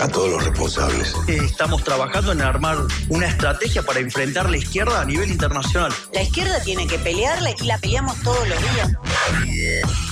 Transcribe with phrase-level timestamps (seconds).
[0.00, 1.14] A todos los responsables.
[1.28, 5.92] Estamos trabajando en armar una estrategia para enfrentar la izquierda a nivel internacional.
[6.12, 8.90] La izquierda tiene que pelearla y la peleamos todos los días.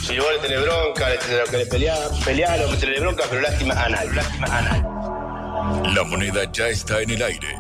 [0.07, 3.25] Si vos le tenés bronca, le tenés que le pelear, pelear o que tenés bronca,
[3.29, 5.95] pero lástima a nadie, lástima a nadie.
[5.95, 7.57] La moneda ya está en el aire.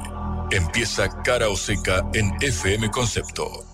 [0.51, 3.72] Empieza cara o seca en FM Concepto.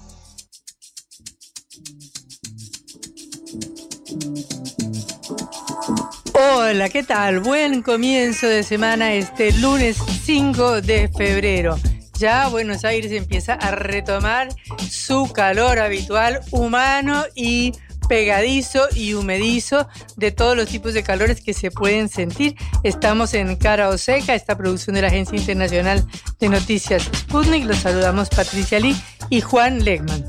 [6.41, 7.41] Hola, ¿qué tal?
[7.41, 11.77] Buen comienzo de semana este lunes 5 de febrero.
[12.16, 14.47] Ya Buenos Aires empieza a retomar
[14.88, 17.73] su calor habitual humano y
[18.09, 22.55] pegadizo y humedizo de todos los tipos de calores que se pueden sentir.
[22.84, 26.06] Estamos en Cara o Seca, esta producción de la Agencia Internacional
[26.39, 27.64] de Noticias Sputnik.
[27.64, 28.97] Los saludamos Patricia Lee
[29.28, 30.25] y Juan Legman.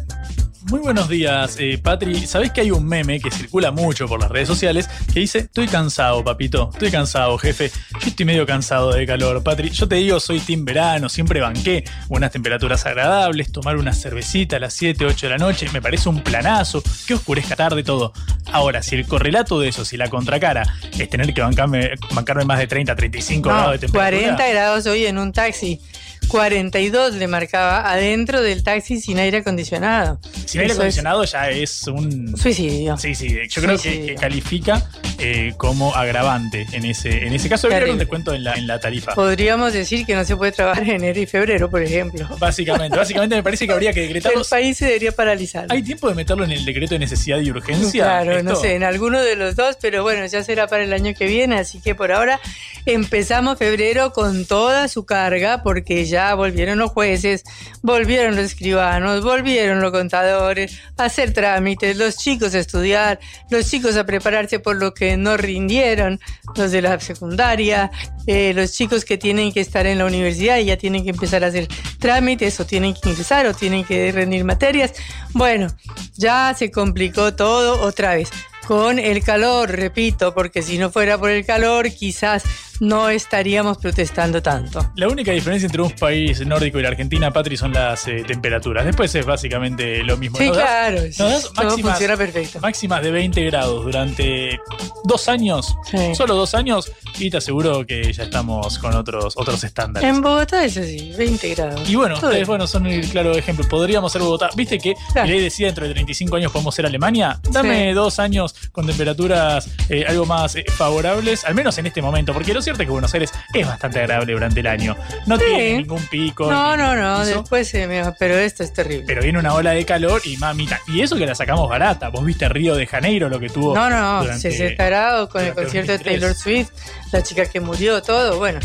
[0.70, 2.28] Muy buenos días, eh, Patri.
[2.28, 5.68] Sabés que hay un meme que circula mucho por las redes sociales que dice: Estoy
[5.68, 6.70] cansado, papito.
[6.72, 7.72] Estoy cansado, jefe.
[8.00, 9.72] Yo estoy medio cansado de calor, Patri.
[9.72, 11.10] Yo te digo, soy team verano.
[11.10, 15.68] Siempre banqué unas temperaturas agradables, tomar una cervecita a las 7, 8 de la noche.
[15.74, 16.84] Me parece un planazo.
[17.08, 18.14] Que oscurezca tarde todo.
[18.52, 20.64] Ahora, si el correlato de eso, si la contracara
[21.00, 24.22] es tener que bancarme, bancarme más de 30, 35 No, grados de temperatura.
[24.22, 25.82] 40 grados hoy en un taxi.
[26.28, 30.20] 42 le marcaba adentro del taxi sin aire acondicionado.
[30.46, 32.38] Sin aire Eso es acondicionado ya es un.
[32.38, 32.98] Suicidio.
[32.98, 37.68] Sí, sí, yo creo que, califica eh, como agravante en ese, en ese caso.
[37.68, 39.14] Debería un descuento en la, en la tarifa.
[39.16, 42.28] Podríamos decir que no se puede trabajar en enero y febrero, por ejemplo.
[42.38, 44.42] Básicamente, básicamente me parece que habría que decretarlo.
[44.42, 45.66] El país se debería paralizar.
[45.70, 48.04] ¿Hay tiempo de meterlo en el decreto de necesidad y urgencia?
[48.04, 51.14] Claro, no sé, en alguno de los dos, pero bueno, ya será para el año
[51.18, 52.40] que viene, así que por ahora
[52.86, 57.44] empezamos febrero con toda su carga, porque ya volvieron los jueces,
[57.82, 63.96] volvieron los escribanos, volvieron los contadores a hacer trámites, los chicos a estudiar, los chicos
[63.98, 66.20] a prepararse por lo que no rindieron,
[66.56, 67.92] los de la secundaria,
[68.28, 71.44] eh, los chicos que tienen que estar en la universidad y ya tienen que empezar
[71.44, 71.68] a hacer
[72.00, 74.94] trámites o tienen que ingresar o tienen que rendir materias.
[75.34, 75.68] Bueno,
[76.16, 78.30] ya se complicó todo otra vez.
[78.68, 82.44] Con el calor, repito, porque si no fuera por el calor, quizás
[82.80, 84.92] no estaríamos protestando tanto.
[84.96, 88.86] La única diferencia entre un país nórdico y la Argentina, Patri, son las eh, temperaturas.
[88.86, 90.38] Después es básicamente lo mismo.
[90.38, 92.60] Sí, das- claro, sí, das todo máximas, funciona perfecto.
[92.60, 94.60] máximas de 20 grados durante
[95.04, 96.16] dos años, Sí.
[96.16, 100.10] solo dos años, y te aseguro que ya estamos con otros, otros estándares.
[100.10, 101.90] En Bogotá es así, 20 grados.
[101.90, 103.68] Y bueno, ustedes bueno, son el claro ejemplo.
[103.68, 104.50] Podríamos ser Bogotá.
[104.56, 105.28] ¿Viste que Claro.
[105.28, 107.40] ley decía dentro de 35 años podemos ser Alemania?
[107.52, 112.34] Dame dos años con temperaturas eh, algo más eh, favorables, al menos en este momento,
[112.34, 114.96] porque lo cierto es que Buenos Aires es bastante agradable durante el año.
[115.26, 115.46] No Sí.
[115.46, 116.50] tiene ningún pico.
[116.52, 119.04] No, no, no, piso, después se me va, pero esto es terrible.
[119.08, 120.80] Pero viene una ola de calor y mamita.
[120.88, 122.10] Y eso que la sacamos barata.
[122.10, 123.74] Vos viste Río de Janeiro lo que tuvo.
[123.76, 126.20] No, no, durante- 60 grados con el concierto de 2023.
[126.20, 128.60] Taylor Swift, la chica que murió, todo, bueno.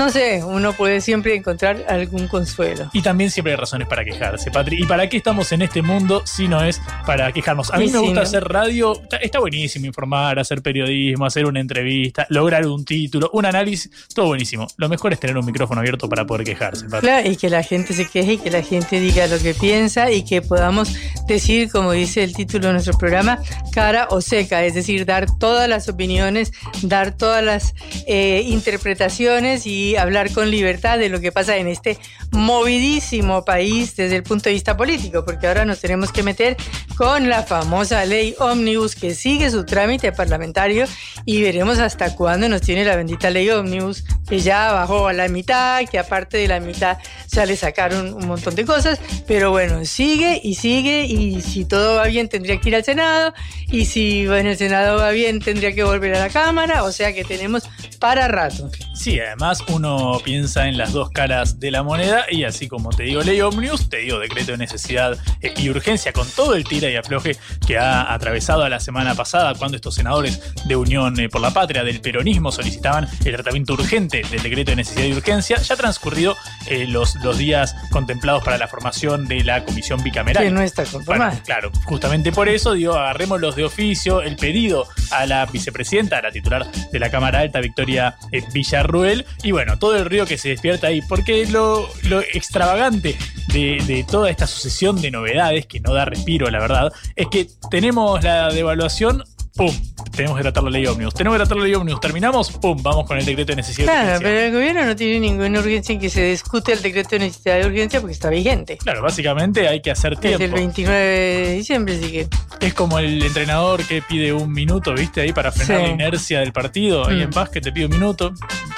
[0.00, 2.88] No sé, uno puede siempre encontrar algún consuelo.
[2.94, 4.82] Y también siempre hay razones para quejarse, Patri.
[4.82, 7.70] ¿Y para qué estamos en este mundo si no es para quejarnos?
[7.70, 8.20] A mí Y me gusta ¿no?
[8.22, 8.98] hacer radio.
[8.98, 13.90] Está, está buenísimo informar, hacer periodismo, hacer una entrevista, lograr un título, un análisis.
[14.14, 14.66] Todo buenísimo.
[14.78, 17.06] Lo mejor es tener un micrófono abierto para poder quejarse, Patri.
[17.06, 20.10] Claro, y que la gente se queje y que la gente diga lo que piensa
[20.10, 20.96] y que podamos
[21.34, 23.38] decir, como dice el título de nuestro programa,
[23.72, 26.52] cara o seca, es decir, dar todas las opiniones,
[26.82, 27.74] dar todas las
[28.06, 31.98] eh, interpretaciones y hablar con libertad de lo que pasa en este
[32.32, 36.56] movidísimo país desde el punto de vista político, porque ahora nos tenemos que meter
[36.96, 40.86] con la famosa ley ómnibus que sigue su trámite parlamentario
[41.24, 45.28] y veremos hasta cuándo nos tiene la bendita ley ómnibus, que ya bajó a la
[45.28, 46.98] mitad, que aparte de la mitad
[47.28, 51.96] ya le sacaron un montón de cosas, pero bueno, sigue y sigue y si todo
[51.96, 53.32] va bien tendría que ir al Senado
[53.70, 57.12] y si en el Senado va bien tendría que volver a la Cámara, o sea
[57.12, 57.68] que tenemos
[57.98, 58.70] para rato.
[58.94, 63.02] Sí, además uno piensa en las dos caras de la moneda y así como te
[63.04, 66.88] digo ley Omnibus, te digo decreto de necesidad eh, y urgencia con todo el tira
[66.90, 67.36] y afloje
[67.66, 71.50] que ha atravesado a la semana pasada cuando estos senadores de Unión eh, por la
[71.52, 75.58] Patria del peronismo solicitaban el tratamiento urgente de- del decreto de necesidad y urgencia.
[75.58, 76.36] Ya transcurrido
[76.68, 80.44] eh, los, los días contemplados para la formación de la comisión bicameral.
[80.44, 80.84] Que no está
[81.18, 86.18] Bueno, claro, justamente por eso, digo, agarremos los de oficio, el pedido a la vicepresidenta,
[86.18, 90.26] a la titular de la Cámara Alta, Victoria eh, Villarruel, y bueno, todo el río
[90.26, 93.16] que se despierta ahí, porque lo, lo extravagante
[93.52, 97.48] de, de toda esta sucesión de novedades, que no da respiro, la verdad, es que
[97.70, 99.24] tenemos la devaluación.
[99.56, 99.74] ¡Pum!
[100.14, 101.14] Tenemos que tratar la ley ómnibus.
[101.14, 102.00] Tenemos que tratar la ley ómnus.
[102.00, 102.82] Terminamos, ¡pum!
[102.82, 104.28] Vamos con el decreto de necesidad de Claro, urgencia.
[104.28, 107.58] pero el gobierno no tiene ninguna urgencia en que se discute el decreto de necesidad
[107.60, 108.76] de urgencia porque está vigente.
[108.78, 110.42] Claro, básicamente hay que hacer tiempo.
[110.44, 110.98] el 29
[111.46, 112.28] de diciembre, así que.
[112.60, 115.20] Es como el entrenador que pide un minuto, ¿viste?
[115.22, 115.86] Ahí para frenar Sí.
[115.86, 117.06] la inercia del partido.
[117.08, 117.22] Ahí Mm.
[117.22, 118.32] en básquet te pide un minuto,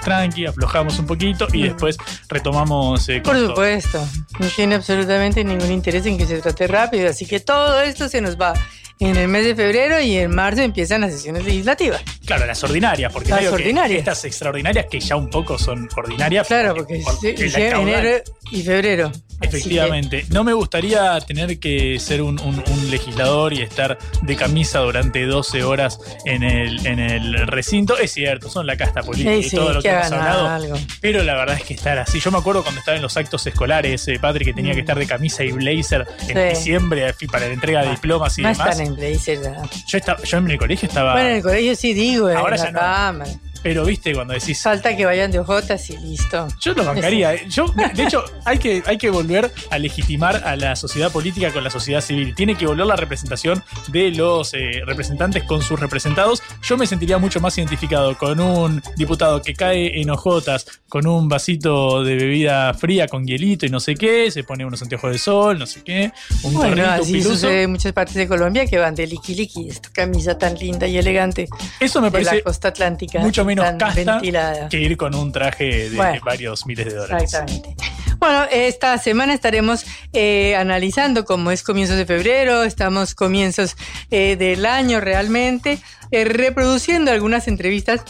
[0.05, 1.62] tranqui, aflojamos un poquito y Mm.
[1.64, 1.96] después
[2.29, 3.49] retomamos eh, Por todo.
[3.49, 4.06] supuesto,
[4.38, 8.20] no tiene absolutamente ningún interés en que se trate rápido, así que todo esto se
[8.20, 8.52] nos va
[9.00, 12.03] en el mes de febrero y en marzo empiezan las sesiones legislativas.
[12.27, 13.99] Claro, las ordinarias, porque Las que ordinarias.
[14.01, 16.47] estas extraordinarias que ya un poco son ordinarias.
[16.47, 17.89] Claro, porque por- sí, caudal.
[17.89, 19.13] enero y febrero.
[19.41, 20.25] Efectivamente.
[20.31, 25.27] No me gustaría tener que ser un, un- un legislador y estar de camisa durante
[25.27, 27.99] 12 horas en el, en el recinto.
[27.99, 30.49] Es cierto, son la casta política y todo lo que, que hemos hablado.
[30.49, 30.77] algo.
[31.01, 32.21] Pero la verdad es que estar así.
[32.21, 34.99] Yo me acuerdo cuando estaba en los actos escolares, eh, Patrick, que tenía que estar
[34.99, 36.49] de camisa y blazer en Mm.
[36.51, 38.69] Diciembre eh, para la entrega de diplomas y No demás.
[38.71, 39.43] están en blazer.
[39.43, 39.57] ya.
[39.89, 41.12] Yo, estaba, yo en el colegio estaba.
[41.12, 42.79] Bueno, en el colegio sí digo, en la ya no.
[42.79, 43.31] cámara.
[43.62, 44.61] Pero viste, cuando decís.
[44.62, 46.49] Falta que vayan de ojotas y listo.
[46.61, 47.35] Yo lo bancaría.
[47.35, 47.44] eh.
[47.49, 51.62] Yo, de hecho, hay que, hay que volver a legitimar a la sociedad política con
[51.62, 52.35] la sociedad civil.
[52.35, 56.43] Tiene que volver la representación de los eh, representantes con sus representados.
[56.62, 61.29] Yo me sentiría mucho más identificado con un diputado que cae en hojotas con un
[61.29, 65.19] vasito de bebida fría con hielito y no sé qué, se pone unos anteojos de
[65.19, 66.12] sol, no sé qué,
[66.43, 67.31] un Bueno, así piluso.
[67.31, 70.87] sucede en muchas partes de Colombia que van de liqui liqui, esta camisa tan linda
[70.87, 71.49] y elegante
[71.81, 73.20] Eso me de la costa atlántica.
[73.20, 74.69] mucho menos tan casta ventilada.
[74.69, 76.21] que ir con un traje de Bueno.
[76.25, 77.25] varios miles de dólares.
[77.25, 77.77] Exactamente.
[78.19, 83.77] Bueno, esta semana estaremos eh, analizando cómo es comienzos de febrero, estamos comienzos
[84.13, 85.81] eh, del año realmente,
[86.13, 88.03] eh, reproduciendo algunas entrevistas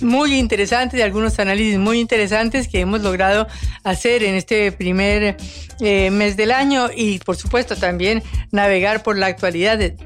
[0.00, 3.46] muy interesantes, algunos análisis muy interesantes que hemos logrado
[3.82, 5.36] hacer en este primer
[5.80, 8.22] eh, mes del año y por supuesto también
[8.52, 9.96] navegar por la actualidad de,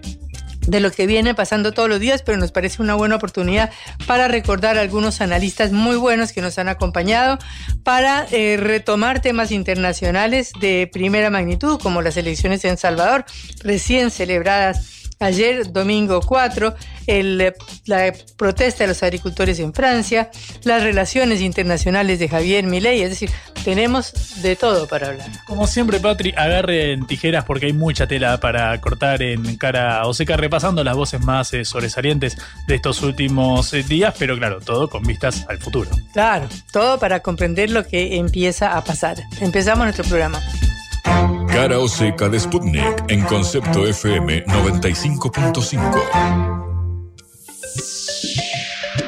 [0.70, 3.70] de lo que viene pasando todos los días, pero nos parece una buena oportunidad
[4.06, 7.38] para recordar a algunos analistas muy buenos que nos han acompañado,
[7.82, 13.25] para eh, retomar temas internacionales de primera magnitud, como las elecciones en Salvador,
[13.62, 16.75] recién celebradas ayer, domingo 4,
[17.06, 17.52] el,
[17.87, 20.31] la protesta de los agricultores en Francia,
[20.64, 23.31] las relaciones internacionales de Javier Milei, es decir,
[23.62, 25.28] tenemos de todo para hablar.
[25.46, 30.38] Como siempre, Patri, agarren tijeras porque hay mucha tela para cortar en cara o seca,
[30.38, 35.02] repasando las voces más eh, sobresalientes de estos últimos eh, días, pero claro, todo con
[35.02, 35.90] vistas al futuro.
[36.14, 39.19] Claro, todo para comprender lo que empieza a pasar.
[39.40, 40.40] Empezamos nuestro programa.
[41.52, 46.70] Cara o seca de Sputnik en concepto FM 95.5.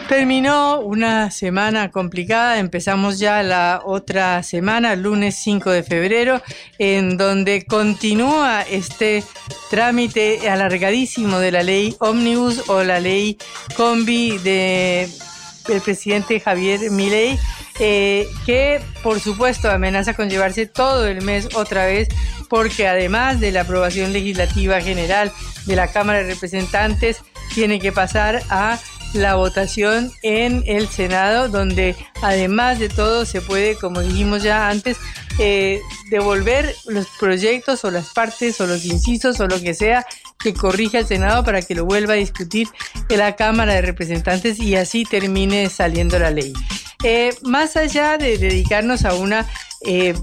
[0.09, 6.43] Terminó una semana complicada, empezamos ya la otra semana, lunes 5 de febrero,
[6.79, 9.25] en donde continúa este
[9.71, 13.39] trámite alargadísimo de la ley Omnibus o la ley
[13.77, 15.09] Combi de
[15.69, 17.39] el presidente Javier Milei,
[17.85, 22.07] eh, que por supuesto amenaza con llevarse todo el mes otra vez,
[22.49, 25.33] porque además de la aprobación legislativa general
[25.67, 28.79] de la Cámara de Representantes, tiene que pasar a
[29.15, 34.97] la votación en el Senado, donde además de todo se puede, como dijimos ya antes,
[35.41, 40.07] eh, devolver los proyectos o las partes o los incisos o lo que sea
[40.39, 42.69] que corrige al Senado para que lo vuelva a discutir
[43.09, 46.53] en la Cámara de Representantes y así termine saliendo la ley.
[47.05, 49.49] Eh, más allá de dedicarnos a una
[49.81, 50.15] eh,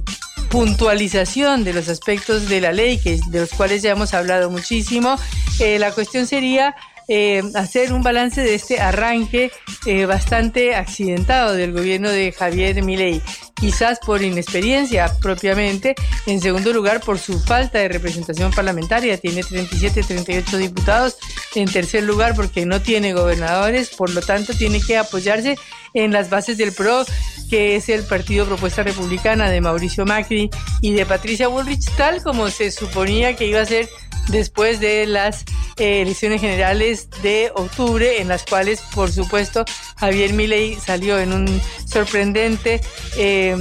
[0.49, 5.17] puntualización de los aspectos de la ley, que, de los cuales ya hemos hablado muchísimo,
[5.59, 6.75] eh, la cuestión sería
[7.09, 9.51] eh, hacer un balance de este arranque
[9.87, 13.19] eh, bastante accidentado del gobierno de Javier Milei,
[13.55, 15.95] quizás por inexperiencia propiamente,
[16.27, 21.17] en segundo lugar por su falta de representación parlamentaria, tiene 37, 38 diputados,
[21.55, 25.57] en tercer lugar porque no tiene gobernadores, por lo tanto tiene que apoyarse
[25.95, 27.05] en las bases del PRO,
[27.49, 30.51] que es el Partido Propuesta Republicana de Mauricio Macri
[30.81, 33.89] y de Patricia Bullrich, tal como se suponía que iba a ser
[34.27, 35.43] después de las
[35.77, 39.65] eh, elecciones generales de octubre, en las cuales, por supuesto,
[39.97, 42.81] Javier Milei salió en un sorprendente
[43.17, 43.55] eh,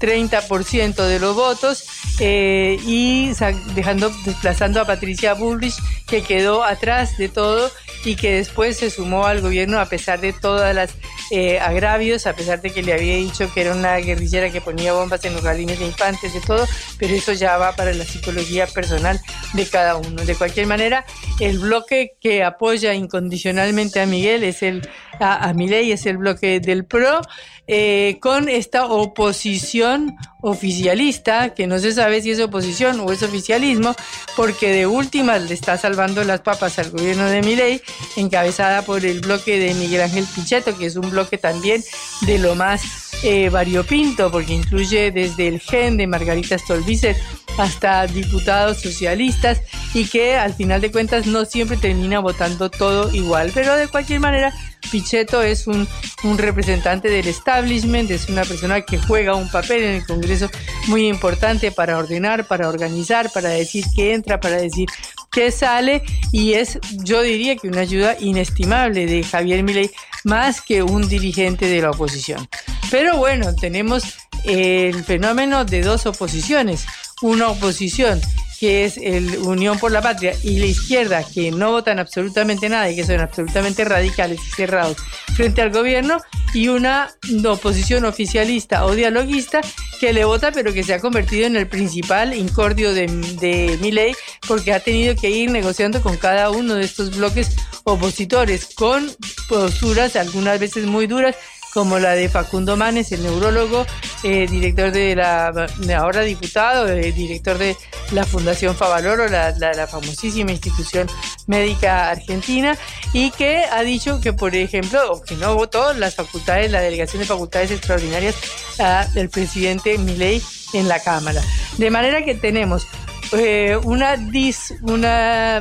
[0.00, 1.84] 30% de los votos
[2.18, 3.32] eh, y
[3.74, 5.76] dejando desplazando a Patricia Bullrich,
[6.06, 7.70] que quedó atrás de todo
[8.04, 10.90] y que después se sumó al gobierno a pesar de todas las
[11.30, 14.92] eh, agravios, a pesar de que le había dicho que era una guerrillera que ponía
[14.92, 16.66] bombas en los jardines de infantes, de todo,
[16.98, 19.20] pero eso ya va para la psicología personal
[19.52, 19.99] de cada uno.
[20.00, 21.04] De cualquier manera,
[21.38, 24.88] el bloque que apoya incondicionalmente a Miguel es el
[25.20, 27.20] a, Milei es el bloque del PRO,
[27.66, 33.94] eh, con esta oposición oficialista, que no se sabe si es oposición o es oficialismo,
[34.36, 37.82] porque de última le está salvando las papas al gobierno de Milei,
[38.16, 41.82] encabezada por el bloque de Miguel Ángel Pichetto, que es un bloque también
[42.22, 47.16] de lo más eh, variopinto, porque incluye desde el gen de Margarita Stolbizer
[47.58, 49.60] hasta diputados socialistas
[49.92, 53.50] y que al final de cuentas no siempre termina votando todo igual.
[53.52, 54.54] Pero de cualquier manera,
[54.90, 55.86] Pichetto es un,
[56.24, 60.50] un, representante del establishment, es una persona que juega un papel en el Congreso
[60.86, 64.88] muy importante para ordenar, para organizar, para decir qué entra, para decir
[65.30, 69.90] qué sale y es, yo diría que una ayuda inestimable de Javier Milei
[70.24, 72.48] más que un dirigente de la oposición.
[72.90, 76.86] Pero bueno, tenemos el fenómeno de dos oposiciones.
[77.22, 78.20] Una oposición
[78.60, 82.90] que es el Unión por la Patria, y la izquierda, que no votan absolutamente nada
[82.90, 84.98] y que son absolutamente radicales y cerrados
[85.34, 86.18] frente al gobierno,
[86.52, 87.10] y una
[87.48, 89.62] oposición oficialista o dialoguista
[89.98, 93.06] que le vota, pero que se ha convertido en el principal incordio de,
[93.40, 94.14] de Milei,
[94.46, 99.10] porque ha tenido que ir negociando con cada uno de estos bloques opositores, con
[99.48, 101.34] posturas algunas veces muy duras,
[101.72, 103.86] como la de Facundo Manes, el neurólogo,
[104.22, 105.52] eh, director de la,
[105.96, 107.76] ahora diputado, eh, director de
[108.12, 111.08] la Fundación Favaloro, la, famosísima institución
[111.46, 112.76] médica argentina,
[113.12, 117.26] y que ha dicho que, por ejemplo, que no votó las facultades, la delegación de
[117.26, 118.34] facultades extraordinarias
[118.78, 121.42] uh, del presidente Milei en la Cámara.
[121.78, 122.86] De manera que tenemos
[123.32, 125.60] eh, una dis, una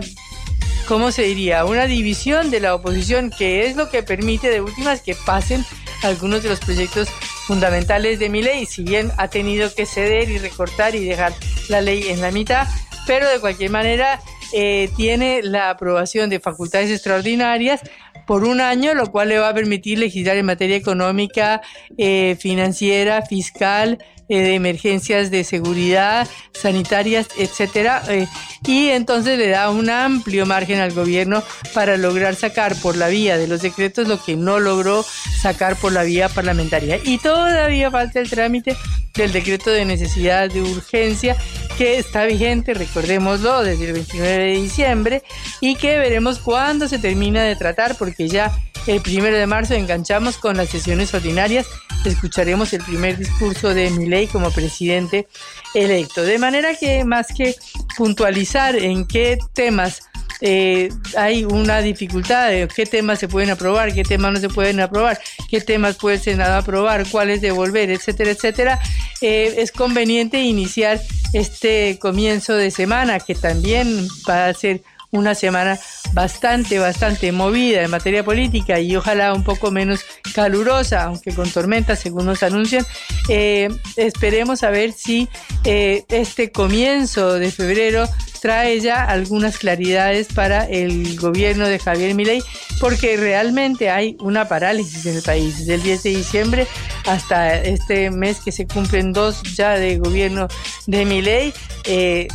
[0.87, 1.65] ¿cómo se diría?
[1.65, 5.63] Una división de la oposición que es lo que permite de últimas que pasen
[6.03, 7.09] algunos de los proyectos
[7.45, 11.33] fundamentales de mi ley, si bien ha tenido que ceder y recortar y dejar
[11.67, 12.67] la ley en la mitad,
[13.07, 14.21] pero de cualquier manera
[14.53, 17.81] eh, tiene la aprobación de facultades extraordinarias
[18.25, 21.61] por un año, lo cual le va a permitir legislar en materia económica,
[21.97, 23.97] eh, financiera, fiscal,
[24.29, 28.27] eh, de emergencias de seguridad, sanitarias, etcétera, eh,
[28.65, 31.43] y entonces le da un amplio margen al gobierno
[31.73, 35.03] para lograr sacar por la vía de los decretos lo que no logró
[35.41, 36.99] sacar por la vía parlamentaria.
[37.03, 38.75] Y todavía falta el trámite
[39.15, 41.35] del decreto de necesidad de urgencia
[41.77, 45.23] que está vigente, recordémoslo, desde el 29 de diciembre
[45.61, 48.51] y que veremos cuándo se termina de tratar porque ya
[48.87, 51.67] el primero de marzo enganchamos con las sesiones ordinarias.
[52.05, 55.27] Escucharemos el primer discurso de Milei como presidente
[55.73, 56.23] electo.
[56.23, 57.55] De manera que más que
[57.97, 60.01] puntualizar en qué temas
[60.41, 64.79] eh, hay una dificultad de qué temas se pueden aprobar, qué temas no se pueden
[64.79, 68.79] aprobar, qué temas puede el Senado aprobar, cuáles devolver, etcétera, etcétera,
[69.21, 71.01] eh, es conveniente iniciar
[71.33, 75.79] este comienzo de semana que también va a ser una semana
[76.13, 80.01] bastante, bastante movida en materia política y ojalá un poco menos
[80.33, 82.85] calurosa, aunque con tormentas, según nos anuncian.
[83.27, 85.27] Eh, esperemos a ver si
[85.63, 88.07] eh, este comienzo de febrero
[88.39, 92.41] trae ya algunas claridades para el gobierno de Javier Milei,
[92.79, 95.59] porque realmente hay una parálisis en el país.
[95.59, 96.67] Desde el 10 de diciembre
[97.05, 100.47] hasta este mes que se cumplen dos ya de gobierno
[100.87, 101.53] de Milei,
[101.85, 102.27] eh,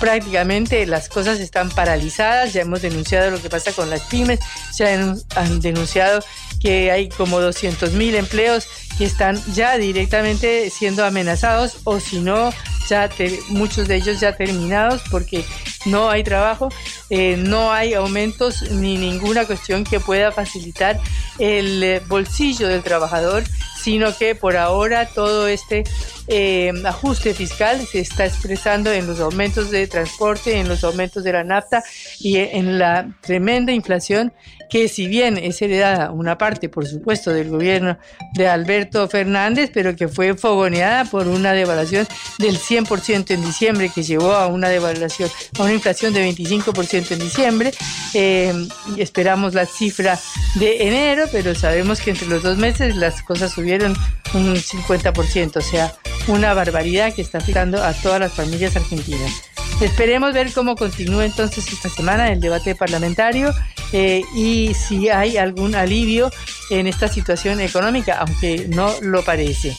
[0.00, 2.52] prácticamente las cosas están paralizadas.
[2.52, 4.40] Ya hemos denunciado lo que pasa con las pymes,
[4.72, 6.24] se han, denunciado
[6.60, 8.66] que hay como 200 mil empleos
[8.98, 12.52] que están ya directamente siendo amenazados o si no,
[12.88, 13.08] ya
[13.48, 15.44] muchos de ellos ya terminados porque
[15.86, 16.68] no hay trabajo,
[17.08, 21.00] eh, no hay aumentos ni ninguna cuestión que pueda facilitar
[21.38, 23.44] el bolsillo del trabajador,
[23.80, 25.84] sino que por ahora todo este
[26.28, 31.32] eh, ajuste fiscal se está expresando en los aumentos de transporte, en los aumentos de
[31.32, 31.82] la nafta
[32.18, 34.32] y en la tremenda inflación
[34.70, 37.98] que si bien es heredada una parte, por supuesto, del gobierno
[38.34, 42.06] de Alberto Fernández, pero que fue fogoneada por una devaluación
[42.38, 45.28] del 100% en diciembre, que llevó a una devaluación,
[45.58, 47.72] a una inflación de 25% en diciembre.
[48.14, 48.54] Eh,
[48.96, 50.18] esperamos la cifra
[50.54, 53.94] de enero, pero sabemos que entre los dos meses las cosas subieron
[54.34, 55.92] un 50%, o sea,
[56.28, 59.49] una barbaridad que está afectando a todas las familias argentinas.
[59.80, 63.54] Esperemos ver cómo continúa entonces esta semana el debate parlamentario
[63.92, 66.30] eh, y si hay algún alivio
[66.70, 69.76] en esta situación económica, aunque no lo parece.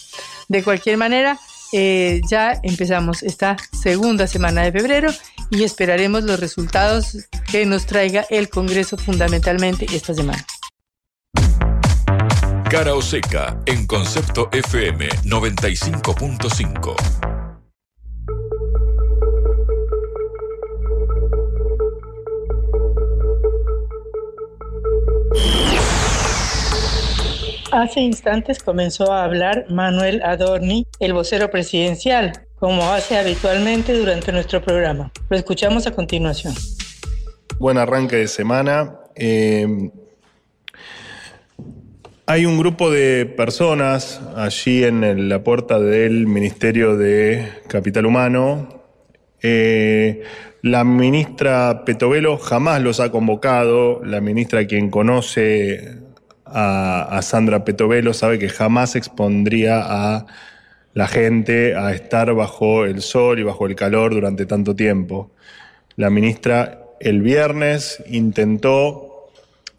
[0.49, 1.39] De cualquier manera,
[1.71, 5.13] eh, ya empezamos esta segunda semana de febrero
[5.51, 7.17] y esperaremos los resultados
[7.51, 10.45] que nos traiga el Congreso fundamentalmente esta semana.
[12.69, 17.30] Cara o seca en Concepto FM 95.5.
[27.71, 34.61] Hace instantes comenzó a hablar Manuel Adorni, el vocero presidencial, como hace habitualmente durante nuestro
[34.61, 35.11] programa.
[35.29, 36.53] Lo escuchamos a continuación.
[37.59, 38.99] Buen arranque de semana.
[39.15, 39.89] Eh,
[42.25, 48.80] hay un grupo de personas allí en la puerta del Ministerio de Capital Humano.
[49.41, 50.23] Eh,
[50.61, 54.03] la ministra Petovelo jamás los ha convocado.
[54.03, 55.97] La ministra, quien conoce
[56.45, 60.25] a, a Sandra Petovelo, sabe que jamás expondría a
[60.93, 65.31] la gente a estar bajo el sol y bajo el calor durante tanto tiempo.
[65.95, 69.29] La ministra el viernes intentó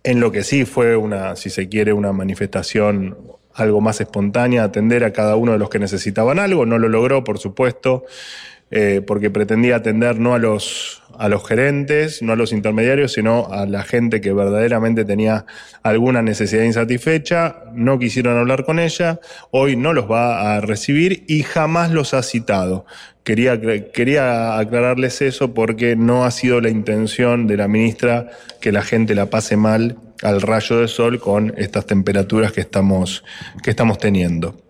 [0.05, 3.17] en lo que sí fue una, si se quiere, una manifestación
[3.55, 6.67] algo más espontánea, atender a cada uno de los que necesitaban algo.
[6.67, 8.05] No lo logró, por supuesto,
[8.75, 13.53] eh, porque pretendía atender no a los, a los gerentes, no a los intermediarios, sino
[13.53, 15.45] a la gente que verdaderamente tenía
[15.83, 17.65] alguna necesidad insatisfecha.
[17.75, 22.23] No quisieron hablar con ella, hoy no los va a recibir y jamás los ha
[22.23, 22.87] citado.
[23.25, 23.61] Quería,
[23.93, 28.31] quería aclararles eso porque no ha sido la intención de la ministra
[28.63, 33.23] que la gente la pase mal al rayo de sol con estas temperaturas que estamos,
[33.63, 34.62] que estamos teniendo.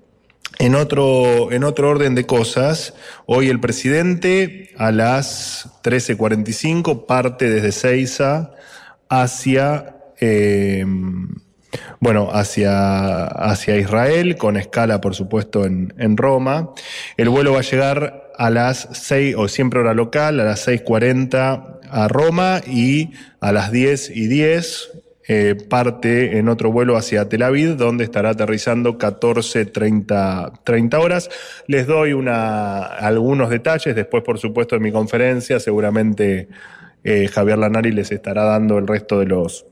[0.62, 2.94] En otro, en otro orden de cosas,
[3.26, 8.52] hoy el presidente a las 13.45 parte desde Ceiza
[9.08, 10.86] hacia, eh,
[11.98, 16.70] bueno, hacia, hacia Israel, con escala, por supuesto, en, en Roma.
[17.16, 21.80] El vuelo va a llegar a las 6, o siempre hora local, a las 6.40
[21.90, 27.42] a Roma y a las 10 y 10 eh, parte en otro vuelo hacia Tel
[27.42, 31.30] Aviv, donde estará aterrizando 14, 30, 30 horas.
[31.66, 36.48] Les doy una, algunos detalles, después por supuesto en mi conferencia seguramente
[37.04, 39.66] eh, Javier Lanari les estará dando el resto de los,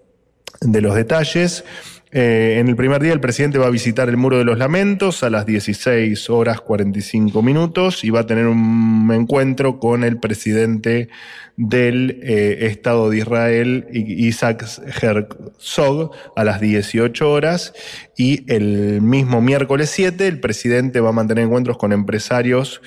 [0.61, 1.64] de los detalles.
[2.12, 5.22] Eh, en el primer día el presidente va a visitar el Muro de los Lamentos
[5.22, 11.08] a las 16 horas 45 minutos y va a tener un encuentro con el presidente
[11.56, 14.66] del eh, Estado de Israel, Isaac
[15.00, 17.75] Herzog, a las 18 horas.
[18.16, 22.82] Y el mismo miércoles 7 el presidente va a mantener encuentros con empresarios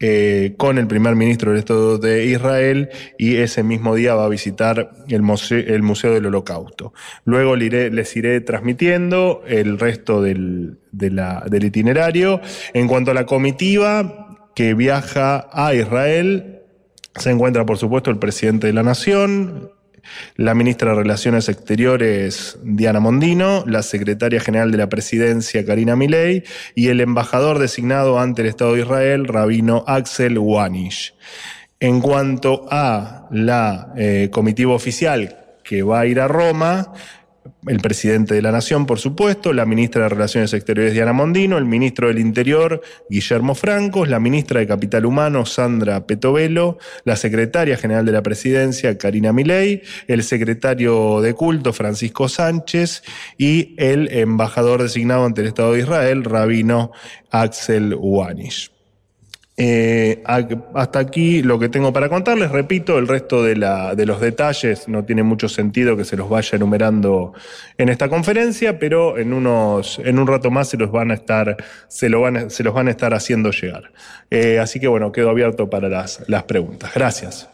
[0.00, 4.28] eh, con el primer ministro del Estado de Israel y ese mismo día va a
[4.28, 6.92] visitar el Museo, el museo del Holocausto.
[7.24, 10.78] Luego les iré transmitiendo el resto del
[11.64, 12.40] itinerario.
[12.74, 16.62] En cuanto a la comitiva que viaja a Israel,
[17.16, 19.72] se encuentra por supuesto el presidente de la Nación,
[20.36, 26.44] la ministra de Relaciones Exteriores, Diana Mondino, la secretaria general de la presidencia, Karina Milei,
[26.74, 31.14] y el embajador designado ante el Estado de Israel, Rabino Axel Wanish.
[31.80, 36.92] En cuanto a la eh, comitiva oficial que va a ir a Roma,
[37.68, 41.64] el presidente de la Nación, por supuesto, la ministra de Relaciones Exteriores, Diana Mondino, el
[41.64, 48.06] ministro del Interior, Guillermo Francos, la ministra de Capital Humano, Sandra Petovelo, la secretaria general
[48.06, 53.02] de la Presidencia, Karina Milei, el secretario de Culto, Francisco Sánchez,
[53.36, 56.92] y el embajador designado ante el Estado de Israel, Rabino
[57.30, 58.77] Axel Wanish.
[59.60, 60.22] Eh,
[60.72, 62.52] hasta aquí lo que tengo para contarles.
[62.52, 67.34] Repito, el resto de, los detalles no tiene mucho sentido que se los vaya enumerando
[67.76, 71.56] en esta conferencia, pero en un rato más se los van a estar,
[71.88, 73.90] se, lo van, se los van a estar haciendo llegar.
[74.30, 76.92] Eh, así que bueno, quedo abierto para las, las preguntas.
[76.94, 77.48] Gracias.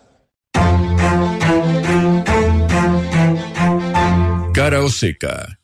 [4.52, 5.58] Cara o seca.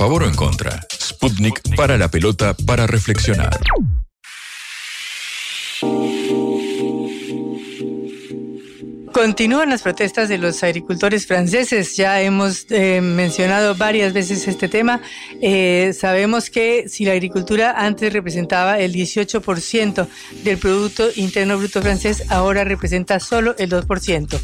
[0.00, 0.80] Favor o en contra?
[0.98, 3.60] Sputnik para la pelota para reflexionar.
[9.12, 11.98] Continúan las protestas de los agricultores franceses.
[11.98, 15.02] Ya hemos eh, mencionado varias veces este tema.
[15.42, 20.06] Eh, sabemos que si la agricultura antes representaba el 18%
[20.44, 24.40] del Producto Interno Bruto francés, ahora representa solo el 2%.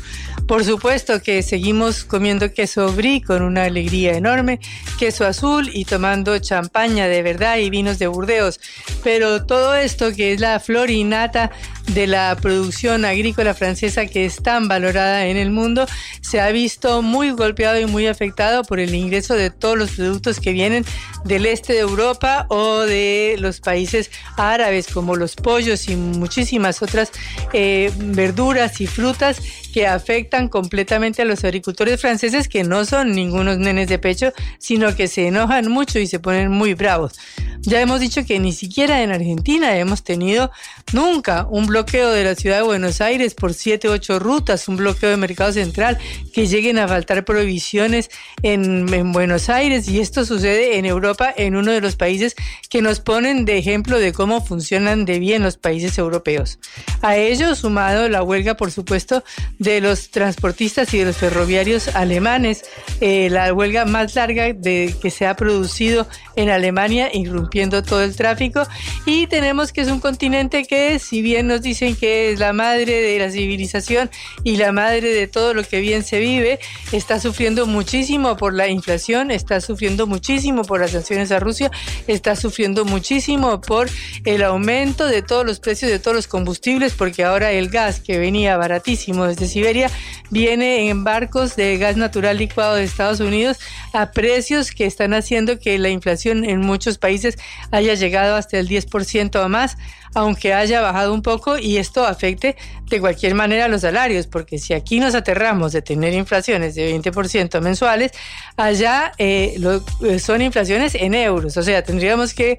[0.46, 4.60] Por supuesto que seguimos comiendo queso brie con una alegría enorme,
[4.98, 8.60] queso azul y tomando champaña de verdad y vinos de Burdeos.
[9.02, 11.50] Pero todo esto que es la flor innata
[11.88, 15.86] de la producción agrícola francesa que es tan valorada en el mundo,
[16.20, 20.40] se ha visto muy golpeado y muy afectado por el ingreso de todos los productos
[20.40, 20.84] que vienen
[21.24, 27.12] del este de Europa o de los países árabes como los pollos y muchísimas otras
[27.52, 29.40] eh, verduras y frutas
[29.72, 34.94] que afectan completamente a los agricultores franceses que no son ningunos nenes de pecho, sino
[34.96, 37.18] que se enojan mucho y se ponen muy bravos.
[37.60, 40.50] Ya hemos dicho que ni siquiera en Argentina hemos tenido
[40.92, 45.10] nunca un bloqueo de la ciudad de Buenos Aires por siete, ocho rutas, un bloqueo
[45.10, 45.98] de mercado central,
[46.32, 48.08] que lleguen a faltar prohibiciones
[48.42, 52.34] en, en Buenos Aires y esto sucede en Europa, en uno de los países
[52.70, 56.58] que nos ponen de ejemplo de cómo funcionan de bien los países europeos.
[57.02, 59.22] A ello sumado la huelga, por supuesto,
[59.58, 62.64] de los transportistas y de los ferroviarios alemanes,
[63.02, 68.16] eh, la huelga más larga de, que se ha producido en Alemania, irrumpiendo todo el
[68.16, 68.66] tráfico.
[69.04, 73.02] Y tenemos que es un continente que, si bien nos dicen que es la madre
[73.02, 74.10] de la civilización
[74.44, 76.60] y la madre de todo lo que bien se vive,
[76.92, 81.70] está sufriendo muchísimo por la inflación, está sufriendo muchísimo por las sanciones a Rusia,
[82.06, 83.90] está sufriendo muchísimo por
[84.24, 88.18] el aumento de todos los precios de todos los combustibles, porque ahora el gas que
[88.18, 89.90] venía baratísimo desde Siberia
[90.30, 93.58] viene en barcos de gas natural licuado de Estados Unidos
[93.92, 97.36] a precios que están haciendo que la inflación en muchos países
[97.72, 99.76] haya llegado hasta el 10% o más
[100.16, 104.74] aunque haya bajado un poco y esto afecte de cualquier manera los salarios, porque si
[104.74, 108.12] aquí nos aterramos de tener inflaciones de 20% mensuales,
[108.56, 109.58] allá eh,
[110.04, 112.58] eh, son inflaciones en euros, o sea, tendríamos que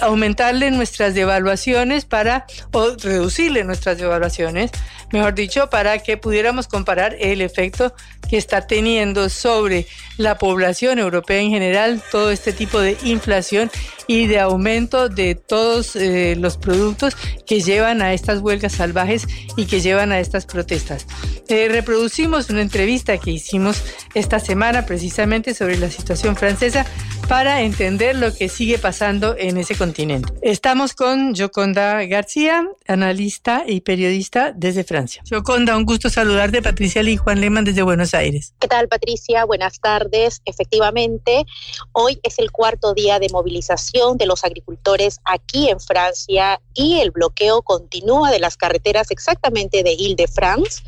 [0.00, 4.70] aumentarle nuestras devaluaciones para, o reducirle nuestras devaluaciones,
[5.12, 7.94] mejor dicho, para que pudiéramos comparar el efecto
[8.28, 13.70] que está teniendo sobre la población europea en general todo este tipo de inflación
[14.06, 19.66] y de aumento de todos eh, los productos que llevan a estas huelgas salvajes y
[19.66, 21.06] que llevan a estas protestas.
[21.48, 23.82] Eh, reproducimos una entrevista que hicimos
[24.14, 26.86] esta semana precisamente sobre la situación francesa
[27.28, 30.32] para entender lo que sigue pasando en ese continente.
[30.42, 35.22] Estamos con Joconda García, analista y periodista desde Francia.
[35.28, 36.62] Joconda, un gusto saludarte.
[36.62, 38.54] Patricia Lee y Juan Lehmann desde Buenos Aires.
[38.58, 39.44] ¿Qué tal, Patricia?
[39.44, 40.40] Buenas tardes.
[40.44, 41.44] Efectivamente,
[41.92, 47.10] hoy es el cuarto día de movilización de los agricultores aquí en Francia y el
[47.10, 50.82] bloqueo continúa de las carreteras exactamente de Ile-de-France.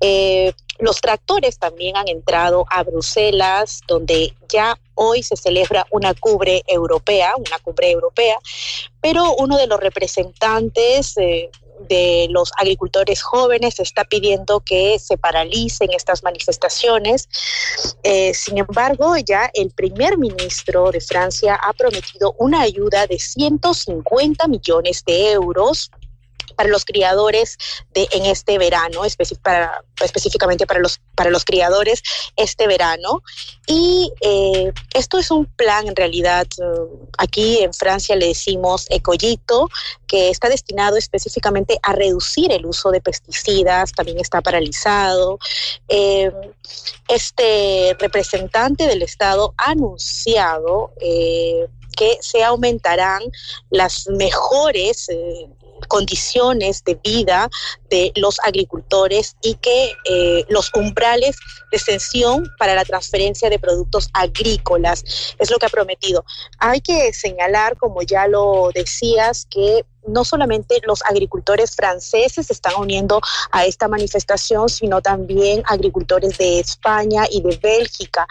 [0.00, 6.62] Eh, los tractores también han entrado a Bruselas, donde ya hoy se celebra una cubre
[6.66, 8.36] europea, una cumbre europea,
[9.00, 11.50] pero uno de los representantes eh,
[11.88, 17.28] de los agricultores jóvenes está pidiendo que se paralicen estas manifestaciones.
[18.02, 24.48] Eh, sin embargo, ya el primer ministro de Francia ha prometido una ayuda de 150
[24.48, 25.90] millones de euros
[26.54, 27.58] para los criadores
[27.92, 32.02] de, en este verano, específicamente para los, para los criadores
[32.36, 33.22] este verano.
[33.66, 39.68] Y eh, esto es un plan, en realidad, eh, aquí en Francia le decimos ecollito,
[40.06, 45.38] que está destinado específicamente a reducir el uso de pesticidas, también está paralizado.
[45.88, 46.30] Eh,
[47.08, 53.22] este representante del Estado ha anunciado que se aumentarán
[53.70, 55.08] las mejores
[55.86, 57.48] condiciones de vida
[57.90, 61.36] de los agricultores y que eh, los umbrales
[61.70, 65.04] de extensión para la transferencia de productos agrícolas
[65.38, 66.24] es lo que ha prometido.
[66.58, 72.74] Hay que señalar, como ya lo decías, que no solamente los agricultores franceses se están
[72.78, 73.20] uniendo
[73.50, 78.26] a esta manifestación, sino también agricultores de España y de Bélgica.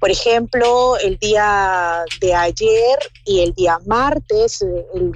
[0.00, 5.12] Por ejemplo, el día de ayer y el día martes, el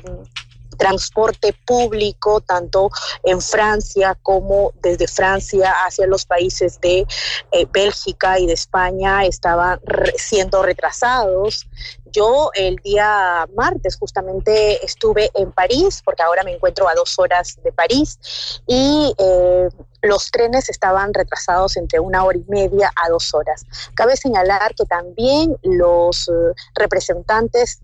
[0.79, 2.91] transporte público, tanto
[3.23, 7.07] en Francia como desde Francia hacia los países de
[7.53, 9.81] eh, Bélgica y de España, estaban
[10.17, 11.67] siendo retrasados.
[12.11, 17.59] Yo el día martes justamente estuve en París, porque ahora me encuentro a dos horas
[17.63, 18.19] de París,
[18.67, 19.69] y eh,
[20.03, 23.65] los trenes estaban retrasados entre una hora y media a dos horas.
[23.95, 27.81] Cabe señalar que también los eh, representantes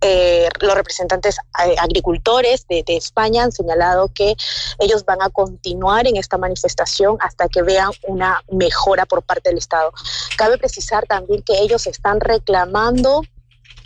[0.00, 4.36] eh, los representantes eh, agricultores de, España han señalado que
[4.78, 9.58] ellos van a continuar en esta manifestación hasta que vean una mejora por parte del
[9.58, 9.92] Estado.
[10.36, 13.22] Cabe precisar también que ellos están reclamando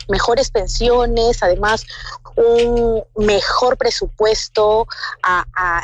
[0.07, 1.85] mejores pensiones, además
[2.35, 4.87] un mejor presupuesto
[5.21, 5.43] a,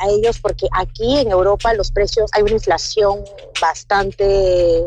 [0.09, 3.23] ellos, porque aquí en Europa los precios, hay una inflación
[3.61, 4.83] bastante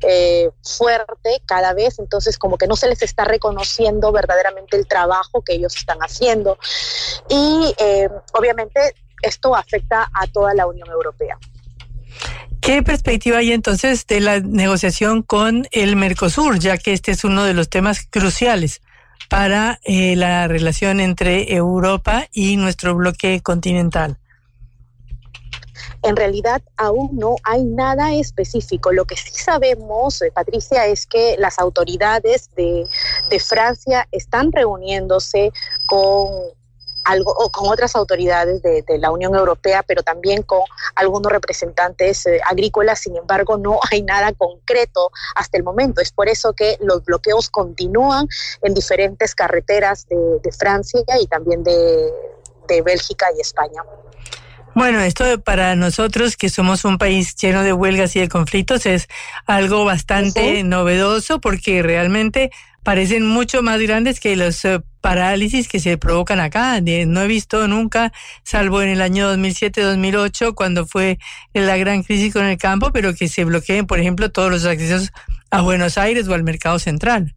[0.00, 5.42] eh, fuerte cada vez, entonces como que no se les está reconociendo verdaderamente el trabajo
[5.42, 6.58] que ellos están haciendo.
[7.28, 11.38] Y eh, obviamente esto afecta a toda la Unión Europea.
[12.64, 17.44] ¿Qué perspectiva hay entonces de la negociación con el Mercosur, ya que este es uno
[17.44, 18.80] de los temas cruciales
[19.28, 24.16] para eh, la relación entre Europa y nuestro bloque continental?
[26.02, 28.92] En realidad aún no hay nada específico.
[28.92, 32.86] Lo que sí sabemos, eh, Patricia, es que las autoridades de,
[33.28, 35.52] de Francia están reuniéndose
[35.84, 36.30] con
[37.04, 40.60] algo, o con otras autoridades de, la Unión Europea, pero también con
[40.94, 43.00] algunos representantes eh, agrícolas.
[43.00, 46.00] Sin embargo, no hay nada concreto hasta el momento.
[46.00, 48.26] Es por eso que los bloqueos continúan
[48.62, 50.14] en diferentes carreteras de,
[50.56, 52.10] Francia y también de,
[52.68, 53.82] de Bélgica y España.
[54.74, 59.08] Bueno, esto para nosotros que somos un país lleno de huelgas y de conflictos es
[59.46, 62.50] algo bastante novedoso porque realmente
[62.82, 66.80] parecen mucho más grandes que los eh, parálisis que se provocan acá.
[66.80, 68.10] No he visto nunca,
[68.42, 71.18] salvo en el año 2007-2008, cuando fue
[71.52, 75.12] la gran crisis con el campo, pero que se bloqueen, por ejemplo, todos los accesos
[75.50, 77.34] a Buenos Aires o al mercado central.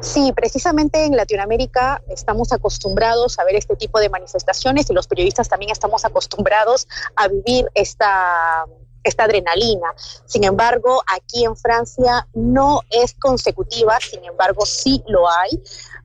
[0.00, 5.48] Sí, precisamente en Latinoamérica estamos acostumbrados a ver este tipo de manifestaciones y los periodistas
[5.48, 8.64] también estamos acostumbrados a vivir esta
[9.04, 9.94] esta adrenalina.
[10.24, 15.62] Sin embargo, aquí en Francia no es consecutiva, sin embargo sí lo hay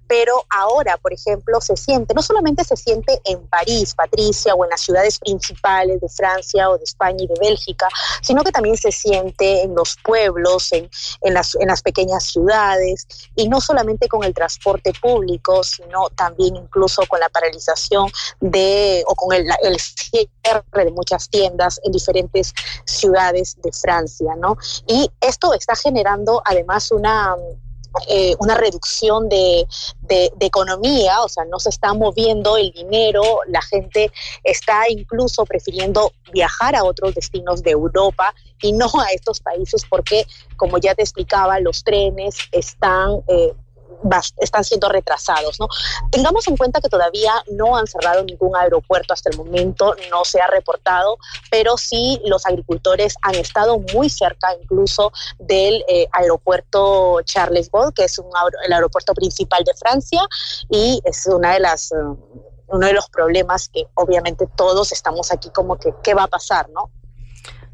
[0.09, 4.71] pero ahora, por ejemplo, se siente, no solamente se siente en París, Patricia, o en
[4.71, 7.87] las ciudades principales de Francia o de España y de Bélgica,
[8.23, 10.89] sino que también se siente en los pueblos, en,
[11.21, 17.03] las, en las pequeñas ciudades, y no solamente con el transporte público, sino también incluso
[17.07, 22.51] con la paralización de, o con el, el cierre de muchas tiendas en diferentes
[22.83, 24.57] ciudades de Francia, ¿no?
[24.87, 27.35] Y esto está generando además una
[28.07, 29.65] eh, una reducción de,
[30.01, 34.11] de, economía, o sea, no se está moviendo el dinero, la gente
[34.43, 40.25] está incluso prefiriendo viajar a otros destinos de Europa y no a estos países porque,
[40.55, 43.21] como ya te explicaba, los trenes están...
[43.27, 43.53] Eh,
[44.37, 45.59] están siendo retrasados.
[45.59, 45.67] ¿no?
[46.11, 50.41] Tengamos en cuenta que todavía no han cerrado ningún aeropuerto hasta el momento, no se
[50.41, 51.17] ha reportado,
[51.51, 58.05] pero sí los agricultores han estado muy cerca incluso del eh, aeropuerto Charles Gaulle, que
[58.05, 58.21] es
[58.65, 60.21] el aeropuerto principal de Francia
[60.69, 61.91] y es una de las...
[61.91, 61.95] Eh,
[62.71, 66.69] uno de los problemas que obviamente todos estamos aquí como que qué va a pasar,
[66.69, 66.91] ¿no?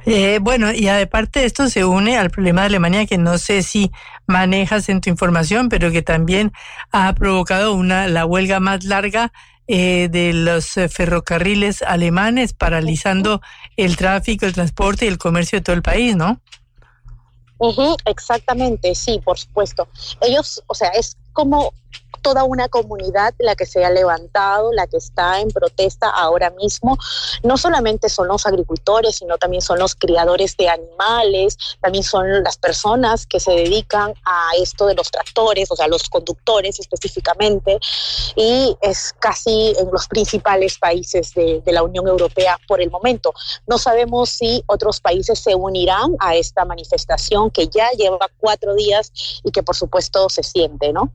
[0.06, 3.92] Eh, bueno, y aparte esto se une al problema de Alemania que no sé si
[4.28, 6.52] manejas en tu información, pero que también
[6.92, 9.34] ha provocado una la huelga más larga
[9.68, 13.42] eh, de los eh, ferrocarriles alemanes, paralizando
[13.78, 16.40] el tráfico, el transporte y el comercio de todo el país, ¿no?
[18.06, 19.88] exactamente, sí, por supuesto.
[20.22, 21.74] Ellos, o sea, es como
[22.26, 26.98] toda una comunidad la que se ha levantado, la que está en protesta ahora mismo.
[27.44, 32.58] No solamente son los agricultores, sino también son los criadores de animales, también son las
[32.58, 37.78] personas que se dedican a esto de los tractores, o sea, los conductores específicamente,
[38.36, 43.34] y es casi en los principales países de, la Unión Europea por el momento.
[43.68, 49.12] No sabemos si otros países se unirán a esta manifestación que ya lleva cuatro días
[49.44, 51.12] y que por supuesto se siente, ¿no?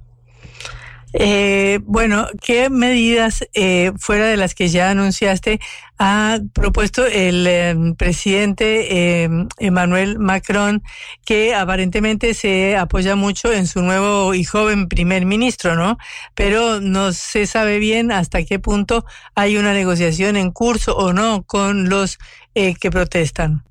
[1.12, 5.60] Eh, bueno, ¿qué medidas eh, fuera de las que ya anunciaste
[5.98, 10.82] ha propuesto el em, presidente em, Emmanuel Macron,
[11.26, 15.98] que aparentemente se apoya mucho en su nuevo y joven primer ministro, ¿no?
[16.34, 21.42] Pero no se sabe bien hasta qué punto hay una negociación en curso o no
[21.42, 22.18] con los
[22.54, 23.64] eh, que protestan.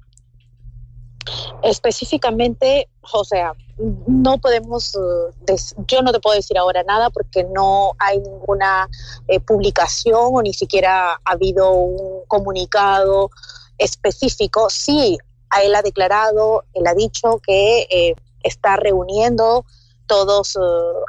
[1.62, 3.53] Específicamente, o sea,
[4.08, 5.55] no podemos, eh,
[5.88, 8.89] yo no te puedo decir ahora nada porque no hay ninguna
[9.27, 13.32] eh, publicación o ni siquiera ha habido un comunicado
[13.77, 14.69] específico.
[14.69, 15.17] Sí,
[15.63, 19.65] él ha declarado, él ha dicho que eh, está reuniendo
[20.10, 20.60] todos, eh,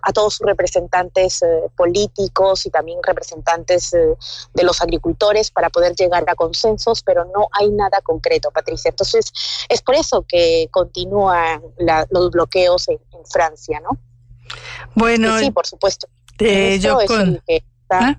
[0.02, 4.14] a todos sus representantes eh, políticos y también representantes eh,
[4.54, 8.90] de los agricultores para poder llegar a consensos, pero no hay nada concreto, Patricia.
[8.90, 9.32] Entonces,
[9.68, 11.62] es por eso que continúan
[12.10, 13.98] los bloqueos en, Francia, ¿no?
[14.94, 16.08] Bueno, sí, por supuesto.
[16.38, 17.40] yo con...
[17.90, 18.18] ¿Ah?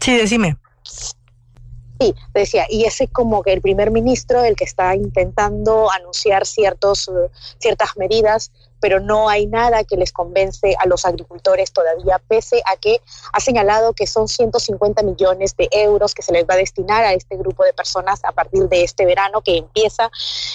[0.00, 0.56] Sí, decime.
[0.82, 6.46] Sí, decía, y ese es como que el primer ministro el que está intentando anunciar
[6.46, 7.10] ciertos,
[7.58, 12.76] ciertas medidas pero no hay nada que les convence a los agricultores todavía, pese a
[12.76, 13.00] que
[13.32, 17.12] ha señalado que son 150 millones de euros que se les va a destinar a
[17.12, 20.10] este grupo de personas a partir de este verano que empieza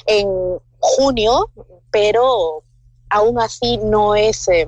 [0.06, 1.50] en junio,
[1.92, 2.64] pero
[3.10, 4.68] aún así no es, eh,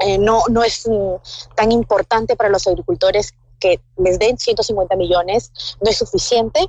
[0.00, 5.50] eh, no, no es mm, tan importante para los agricultores que les den 150 millones,
[5.80, 6.60] no es suficiente,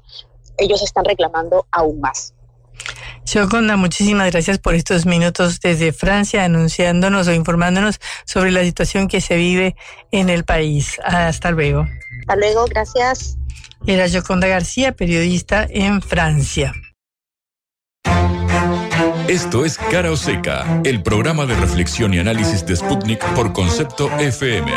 [0.57, 2.34] ellos están reclamando aún más.
[3.31, 9.21] Joconda, muchísimas gracias por estos minutos desde Francia anunciándonos o informándonos sobre la situación que
[9.21, 9.75] se vive
[10.11, 10.99] en el país.
[11.03, 11.87] Hasta luego.
[12.21, 13.37] Hasta luego, gracias.
[13.87, 16.73] Era Joconda García, periodista en Francia.
[19.27, 24.09] Esto es Cara o Seca, el programa de reflexión y análisis de Sputnik por concepto
[24.19, 24.71] FM.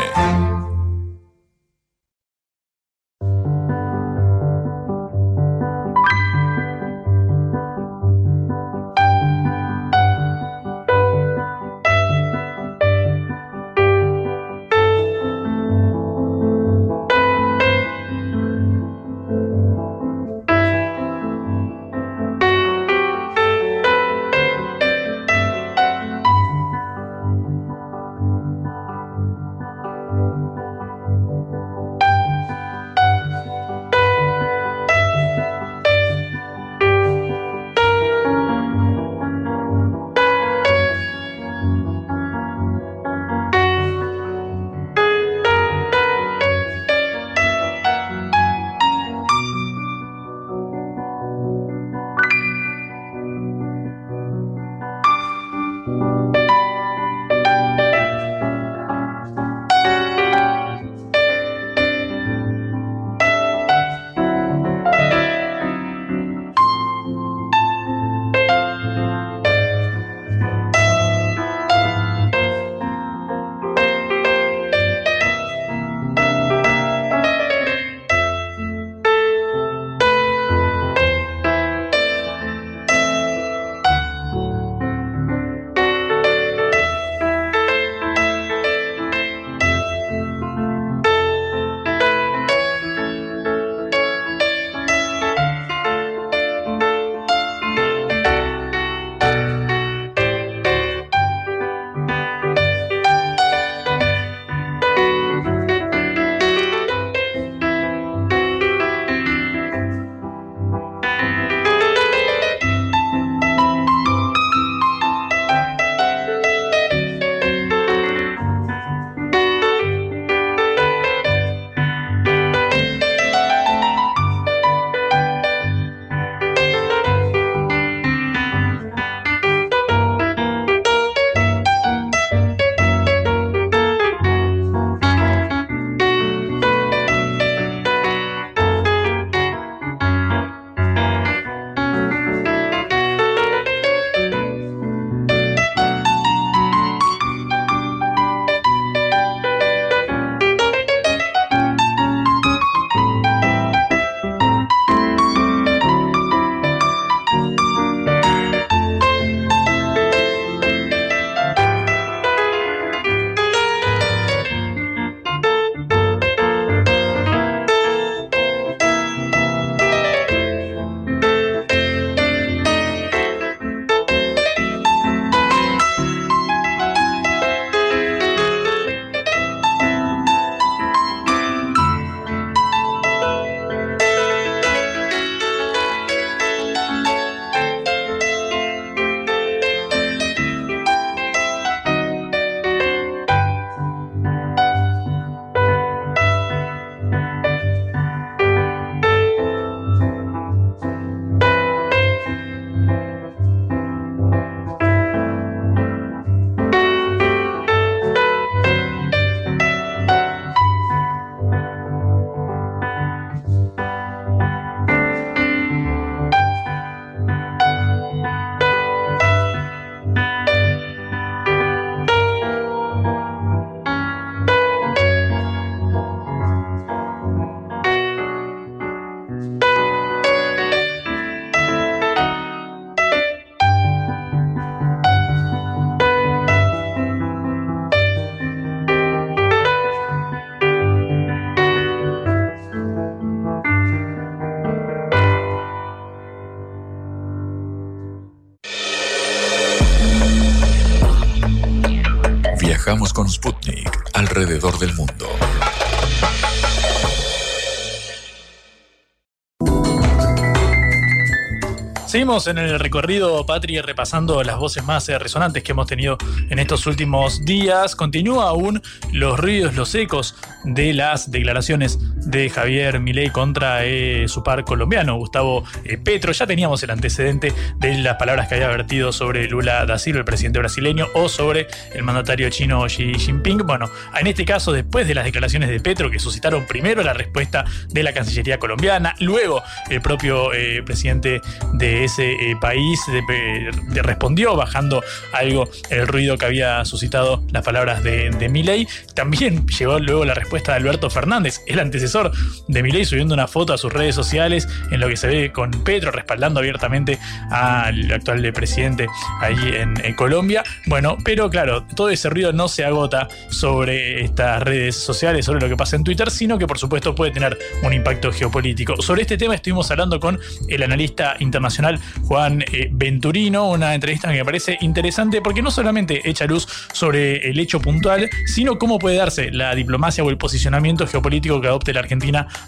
[262.29, 266.15] En el recorrido, Patri, repasando las voces más eh, resonantes que hemos tenido
[266.51, 267.95] en estos últimos días.
[267.95, 271.97] Continúa aún los ruidos, los ecos de las declaraciones
[272.29, 276.31] de Javier Milei contra eh, su par colombiano, Gustavo eh, Petro.
[276.31, 280.25] Ya teníamos el antecedente de las palabras que había vertido sobre Lula da Silva, el
[280.25, 283.59] presidente brasileño, o sobre el mandatario chino Xi Jinping.
[283.65, 287.65] Bueno, en este caso, después de las declaraciones de Petro, que suscitaron primero la respuesta
[287.89, 290.51] de la Cancillería colombiana, luego el propio
[290.85, 291.41] presidente
[291.73, 295.03] de ese eh, país de, respondió bajando
[295.33, 298.87] algo el ruido que había suscitado las palabras de, de Milei.
[299.15, 302.18] También llegó luego la respuesta de Alberto Fernández, el antecesor
[302.67, 305.71] de Milei, subiendo una foto a sus redes sociales en lo que se ve con
[305.83, 307.17] Petro respaldando abiertamente
[307.51, 309.07] al actual presidente
[309.41, 310.63] allí en, Colombia.
[310.87, 315.69] Bueno, pero claro, todo ese ruido no se agota sobre estas redes sociales, sobre lo
[315.69, 319.01] que pasa en Twitter, sino que por supuesto puede tener un impacto geopolítico.
[319.01, 324.37] Sobre este tema estuvimos hablando con el analista internacional Juan eh, Venturino, una entrevista que
[324.37, 329.17] me parece interesante porque no solamente echa luz sobre el hecho puntual, sino cómo puede
[329.17, 332.01] darse la diplomacia o el posicionamiento geopolítico que adopte la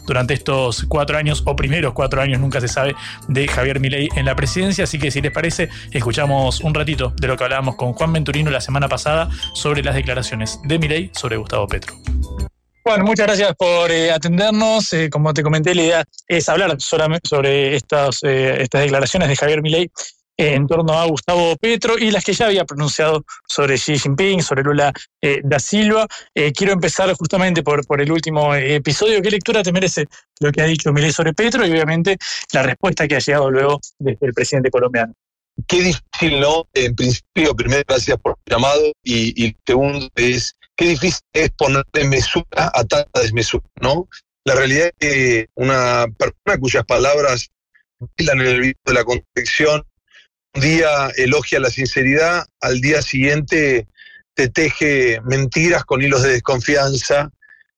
[0.06, 2.96] durante estos cuatro años o primeros cuatro años, nunca se sabe,
[3.28, 4.84] de Javier Milei en la presidencia.
[4.84, 8.52] Así que si les parece, escuchamos un ratito de lo que hablábamos con Juan Venturino
[8.52, 11.96] la semana pasada sobre las declaraciones de Milei sobre Gustavo Petro.
[12.84, 14.92] Bueno, muchas gracias por eh, atendernos.
[14.94, 19.62] Eh, como te comenté, la idea es hablar sobre estas, eh, estas declaraciones de Javier
[19.62, 19.92] Milei
[20.42, 24.64] en torno a Gustavo Petro y las que ya había pronunciado sobre Xi Jinping, sobre
[24.64, 24.92] Lula
[25.44, 26.08] da Silva.
[26.56, 29.22] quiero empezar justamente por, por el último episodio.
[29.22, 30.08] ¿Qué lectura te merece
[30.40, 32.18] lo que ha dicho Milei sobre Petro y obviamente
[32.54, 35.14] la respuesta que ha llegado luego desde el presidente colombiano?
[35.68, 36.68] Qué difícil, ¿no?
[36.74, 42.06] En principio, primero, gracias por el llamado y, y segundo es qué difícil es ponerle
[42.06, 44.08] mesura a tanta desmesura, ¿no?
[44.44, 47.52] La realidad es que una persona cuyas palabras
[48.18, 49.84] en el video de la contradicción,
[50.54, 53.88] un día elogia la sinceridad, al día siguiente
[54.34, 57.30] te teje mentiras con hilos de desconfianza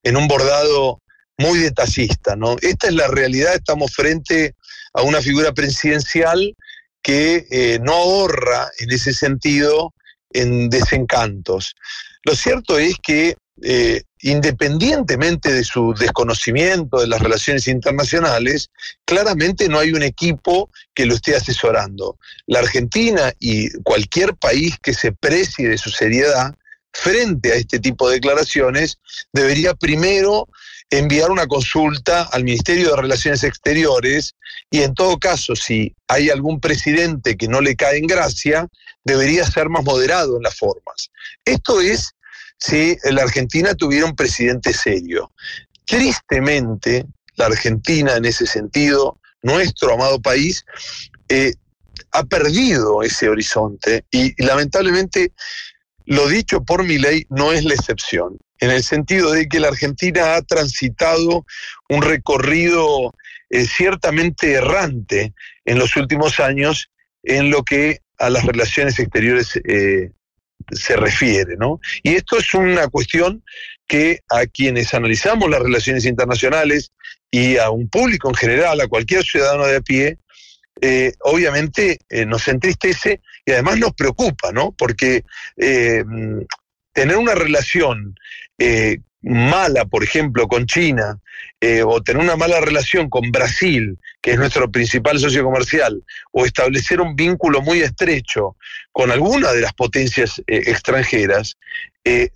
[0.04, 1.02] en un bordado
[1.38, 2.56] muy detallista, ¿no?
[2.62, 4.56] Esta es la realidad, estamos frente
[4.94, 6.56] a una figura presidencial
[7.02, 9.94] que eh, no ahorra en ese sentido
[10.32, 11.76] en desencantos.
[12.24, 18.72] Lo cierto es que eh, independientemente de su desconocimiento de las relaciones internacionales,
[19.06, 22.18] claramente no hay un equipo que lo esté asesorando.
[22.48, 26.56] La Argentina y cualquier país que se precie de su seriedad
[26.94, 28.98] frente a este tipo de declaraciones
[29.34, 30.48] debería primero
[30.90, 34.36] enviar una consulta al Ministerio de Relaciones Exteriores
[34.72, 38.68] y en todo caso, si hay algún presidente que no le cae en gracia,
[39.04, 41.12] debería ser más moderado en las formas.
[41.44, 42.16] Esto es
[42.64, 45.34] si la Argentina tuviera un presidente serio.
[45.86, 47.06] Tristemente,
[47.36, 50.64] la Argentina en ese sentido, nuestro amado país,
[51.28, 51.54] eh,
[52.12, 55.34] ha perdido ese horizonte y, lamentablemente
[56.06, 59.68] lo dicho por mi ley no es la excepción, en el sentido de que la
[59.70, 61.46] Argentina ha transitado
[61.90, 63.14] un recorrido
[63.50, 65.34] eh, ciertamente errante
[65.66, 66.90] en los últimos años
[67.24, 70.12] en lo que a las relaciones exteriores eh,
[70.76, 71.80] se refiere, ¿no?
[72.02, 73.44] Y esto es una cuestión
[73.88, 76.92] que a quienes analizamos las relaciones internacionales
[77.30, 80.18] y a un público en general, a cualquier ciudadano de a pie,
[80.82, 84.72] eh, obviamente eh, nos entristece y además nos preocupa, ¿no?
[84.78, 85.24] Porque
[85.58, 86.04] eh,
[86.94, 88.16] tener una relación
[89.22, 91.20] mala, por ejemplo, con China,
[91.86, 96.02] o tener una mala relación con Brasil, que es nuestro principal socio comercial,
[96.32, 98.56] o establecer un vínculo muy estrecho
[98.94, 101.58] con alguna de las potencias extranjeras,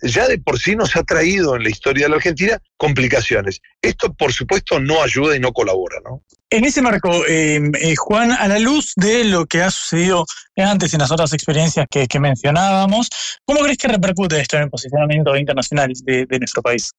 [0.02, 3.62] ya de por sí nos ha traído en la historia de la Argentina complicaciones.
[3.80, 6.22] Esto, por supuesto, no ayuda y no colabora, ¿no?
[6.50, 7.60] En ese marco, eh,
[7.96, 10.24] Juan, a la luz de lo que ha sucedido
[10.56, 13.08] antes en las otras experiencias que, mencionábamos,
[13.44, 16.90] ¿cómo crees que repercute esto en el posicionamiento internacional de, nuestro país?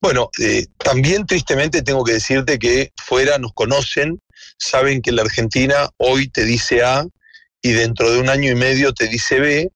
[0.00, 4.20] Bueno, eh, también tristemente tengo que decirte que fuera nos conocen,
[4.58, 7.06] saben que la Argentina hoy te dice A
[7.60, 9.70] y dentro de un año y medio te dice B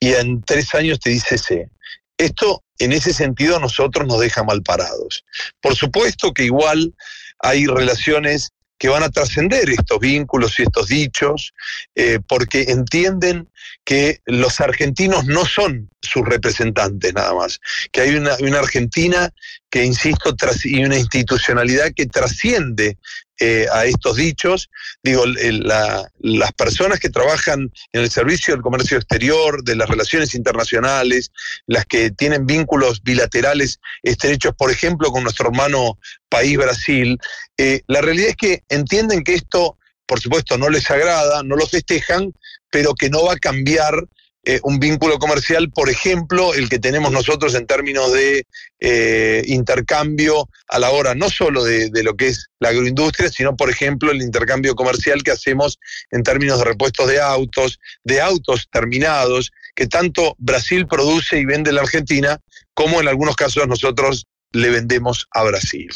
[0.00, 1.68] y en tres años te dice C.
[2.16, 5.24] Esto, en ese sentido, a nosotros nos deja mal parados.
[5.60, 6.94] Por supuesto que igual
[7.40, 11.52] hay relaciones que van a trascender estos vínculos y estos dichos,
[11.94, 13.48] eh, porque entienden
[13.84, 17.60] que los argentinos no son sus representantes nada más,
[17.90, 19.30] que hay una, Argentina
[19.70, 22.96] que insisto, y una institucionalidad que trasciende
[23.40, 24.68] eh, a estos dichos.
[25.02, 31.30] Digo, las personas que trabajan en el servicio del comercio exterior, de las relaciones internacionales,
[31.66, 35.98] las que tienen vínculos bilaterales estrechos, por ejemplo, con nuestro hermano
[36.28, 37.16] país Brasil,
[37.56, 41.66] eh, la realidad es que entienden que esto, por supuesto, no les agrada, no lo
[41.66, 42.32] festejan,
[42.70, 44.04] pero que no va a cambiar
[44.44, 48.46] eh, un vínculo comercial, por ejemplo, el que tenemos nosotros en términos de
[48.80, 53.68] eh, intercambio a la hora no solo de, lo que es la agroindustria, sino, por
[53.68, 55.78] ejemplo, el intercambio comercial que hacemos
[56.10, 61.70] en términos de repuestos de autos, de autos terminados, que tanto Brasil produce y vende
[61.70, 62.38] en la Argentina,
[62.74, 65.90] como en algunos casos nosotros le vendemos a Brasil.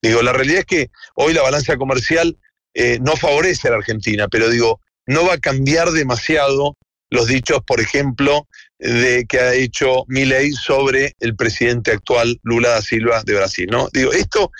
[0.00, 2.38] Digo, la realidad es que hoy la balanza comercial
[2.74, 6.76] eh, no favorece a la Argentina, pero digo, no va a cambiar demasiado
[7.10, 8.46] los dichos, por ejemplo,
[8.78, 13.66] de que ha hecho Milei sobre el presidente actual Lula da Silva de Brasil.
[13.70, 13.88] ¿no?
[13.92, 14.50] Digo, esto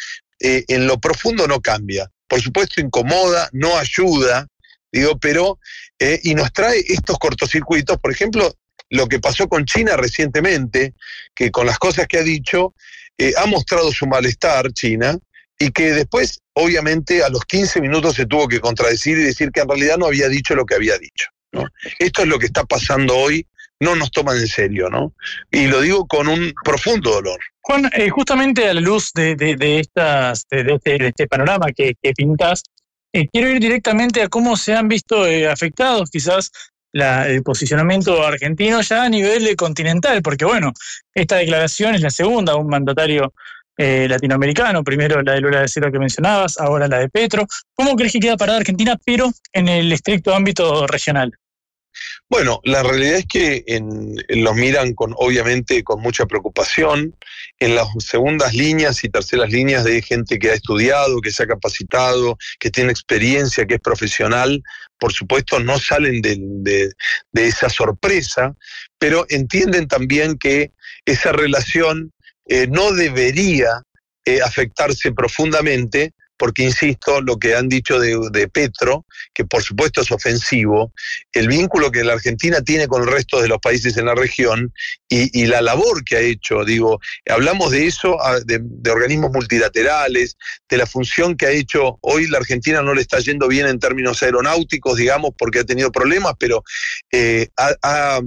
[0.40, 2.10] eh, en lo profundo no cambia.
[2.26, 4.46] Por supuesto, incomoda, no ayuda,
[4.92, 5.58] digo, pero,
[5.98, 8.54] eh, y nos trae estos cortocircuitos, por ejemplo,
[8.90, 10.94] lo que pasó con China recientemente,
[11.34, 12.74] que con las cosas que ha dicho,
[13.16, 15.18] eh, ha mostrado su malestar China,
[15.58, 19.60] y que después, obviamente, a los 15 minutos se tuvo que contradecir y decir que
[19.60, 21.26] en realidad no había dicho lo que había dicho.
[21.98, 23.46] Esto es lo que está pasando hoy,
[23.80, 25.12] no nos toman en serio, ¿no?
[25.50, 27.38] Y lo digo con un profundo dolor.
[27.60, 29.36] Juan, eh, justamente a la luz de,
[29.80, 32.62] estas, este, de, este, panorama que, que pintas,
[33.12, 36.50] eh, quiero ir directamente a cómo se han visto eh, afectados quizás
[36.92, 40.72] el posicionamiento argentino ya a nivel continental, porque bueno,
[41.14, 43.34] esta declaración es la segunda, un mandatario
[43.78, 47.46] latinoamericano, primero la de Lula de Ciro que mencionabas, ahora la de Petro.
[47.74, 51.32] ¿Cómo crees que queda parada Argentina, pero en el estricto ámbito regional?
[52.30, 57.16] Bueno, la realidad es que en, los miran con, obviamente, con mucha preocupación.
[57.58, 61.46] En las segundas líneas y terceras líneas de gente que ha estudiado, que se ha
[61.46, 64.62] capacitado, que tiene experiencia, que es profesional,
[64.98, 66.92] por supuesto, no salen de,
[67.34, 68.54] esa sorpresa,
[68.98, 70.72] pero entienden también que
[71.06, 72.12] esa relación
[72.48, 73.82] eh, no debería
[74.24, 80.10] eh, afectarse profundamente porque insisto, lo que han dicho de, Petro, que por supuesto es
[80.12, 80.92] ofensivo,
[81.32, 84.72] el vínculo que la Argentina tiene con el resto de los países en la región
[85.08, 90.36] y, la labor que ha hecho, digo, hablamos de eso, ah, de, organismos multilaterales,
[90.68, 93.80] de la función que ha hecho, hoy la Argentina no le está yendo bien en
[93.80, 96.62] términos aeronáuticos, digamos, porque ha tenido problemas, pero
[97.10, 98.20] eh, ha,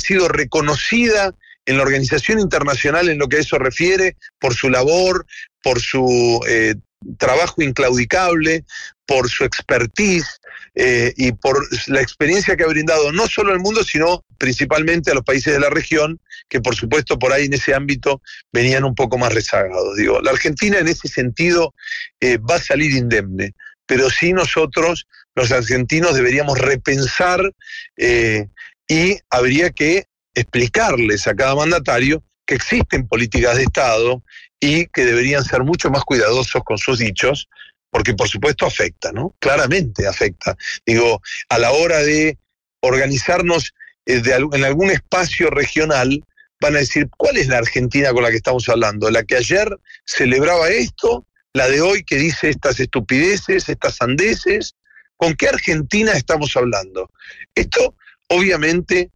[0.00, 1.34] sido reconocida
[1.66, 5.26] en la organización internacional en lo que eso refiere, por su labor,
[5.62, 6.74] por su eh,
[7.18, 8.64] trabajo inclaudicable,
[9.06, 10.40] por su expertise
[10.74, 15.14] eh, y por la experiencia que ha brindado no solo al mundo, sino principalmente a
[15.14, 18.94] los países de la región, que por supuesto por ahí en ese ámbito venían un
[18.94, 19.96] poco más rezagados.
[19.96, 21.74] Digo, la Argentina en ese sentido
[22.20, 23.52] eh, va a salir indemne,
[23.86, 27.52] pero sí nosotros, los argentinos, deberíamos repensar
[27.96, 34.22] y habría que explicarles a cada mandatario que existen políticas de Estado
[34.60, 37.48] y que deberían ser mucho más cuidadosos con sus dichos,
[37.90, 39.34] porque por supuesto afecta, ¿no?
[39.38, 40.56] Claramente afecta.
[40.86, 42.38] Digo, a la hora de
[42.80, 43.74] organizarnos
[44.06, 46.24] eh, en algún espacio regional,
[46.60, 49.10] van a decir, ¿cuál es la Argentina con la que estamos hablando?
[49.10, 49.68] ¿La que ayer
[50.06, 51.26] celebraba esto?
[51.52, 54.76] ¿La de hoy que dice estas estupideces, estas sandeces?
[55.16, 57.10] ¿Con qué Argentina estamos hablando?
[57.54, 57.96] Esto,
[58.28, 59.10] obviamente,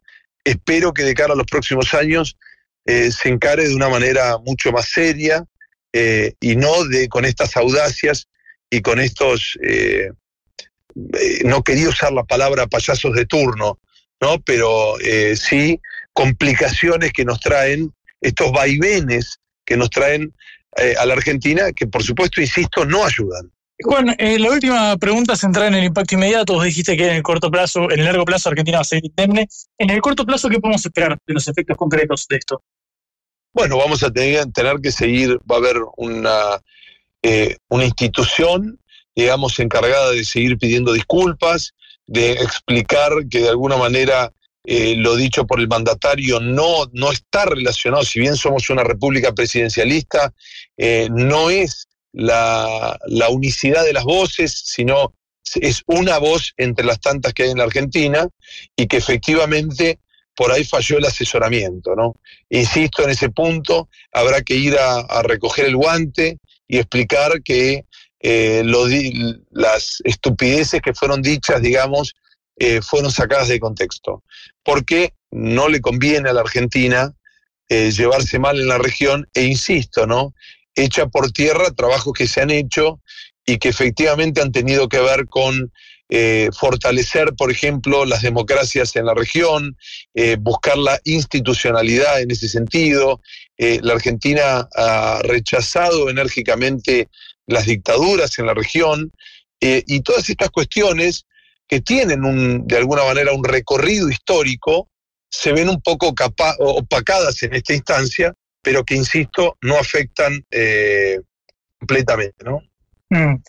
[0.47, 2.37] espero que de cara a los próximos años
[2.85, 5.43] eh, se encare de una manera mucho más seria
[5.91, 8.27] eh, y no de, con estas audacias
[8.69, 10.09] y con estos, eh,
[11.43, 13.79] no quería usar la palabra payasos de turno,
[14.21, 14.39] ¿no?
[14.41, 14.95] pero
[15.35, 15.79] sí
[16.13, 20.33] complicaciones que nos traen, estos vaivenes que nos traen
[20.99, 23.51] a la Argentina, que por supuesto, insisto, no ayudan.
[23.83, 26.53] Juan, la última pregunta centrada en el impacto inmediato.
[26.53, 29.05] Vos dijiste que en el corto plazo, en el largo plazo, Argentina va a ser
[29.05, 29.47] indemne.
[29.77, 32.63] En el corto plazo, ¿qué podemos esperar de los efectos concretos de esto?
[33.53, 36.61] Bueno, vamos a tener, tener que seguir, va a haber una,
[37.21, 38.79] eh, una institución,
[39.15, 41.73] digamos, encargada de seguir pidiendo disculpas,
[42.07, 44.31] de explicar que de alguna manera
[44.63, 49.33] eh, lo dicho por el mandatario no, no está relacionado, si bien somos una república
[49.33, 50.33] presidencialista,
[50.77, 51.86] eh, no es
[52.17, 55.13] la, unicidad de las voces, sino
[55.55, 58.27] es una voz entre las tantas que hay en la Argentina
[58.75, 59.99] y que efectivamente
[60.35, 62.15] por ahí falló el asesoramiento, ¿no?
[62.49, 66.37] Insisto en ese punto, habrá que ir a, recoger el guante
[66.67, 67.85] y explicar que
[68.19, 68.63] eh,
[69.51, 72.13] las estupideces que fueron dichas, digamos,
[72.57, 74.23] eh, fueron sacadas de contexto,
[74.63, 77.13] porque no le conviene a la Argentina
[77.69, 80.33] eh, llevarse mal en la región, e insisto, ¿no?
[80.77, 83.01] Echa por tierra trabajos que se han hecho
[83.45, 85.71] y que efectivamente han tenido que ver con
[86.09, 89.75] eh, fortalecer, por ejemplo, las democracias en la región,
[90.13, 93.21] eh, buscar la institucionalidad en ese sentido.
[93.57, 97.09] Eh, la Argentina ha rechazado enérgicamente
[97.45, 99.11] las dictaduras en la región
[99.59, 101.25] y todas estas cuestiones
[101.67, 104.87] que tienen un, de alguna manera un recorrido histórico
[105.29, 106.13] se ven un poco
[106.59, 108.33] opacadas en esta instancia,
[108.67, 110.43] pero que, insisto, no afectan
[111.79, 112.61] completamente, ¿no?
[113.09, 113.41] Mm.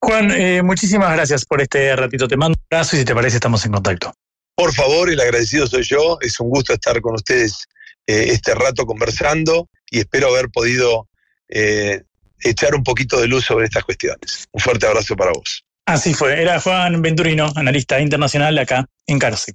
[0.00, 2.26] Juan, eh, muchísimas gracias por este ratito.
[2.26, 4.12] Te mando un abrazo y si te parece estamos en contacto.
[4.56, 6.18] Por favor, el agradecido soy yo.
[6.20, 7.68] Es un gusto estar con ustedes
[8.08, 11.06] eh, este rato conversando y espero haber podido
[11.48, 12.02] eh,
[12.42, 14.48] echar un poquito de luz sobre estas cuestiones.
[14.50, 15.64] Un fuerte abrazo para vos.
[15.86, 16.42] Así fue.
[16.42, 19.54] Era Juan Venturino, analista internacional acá en Cárcel.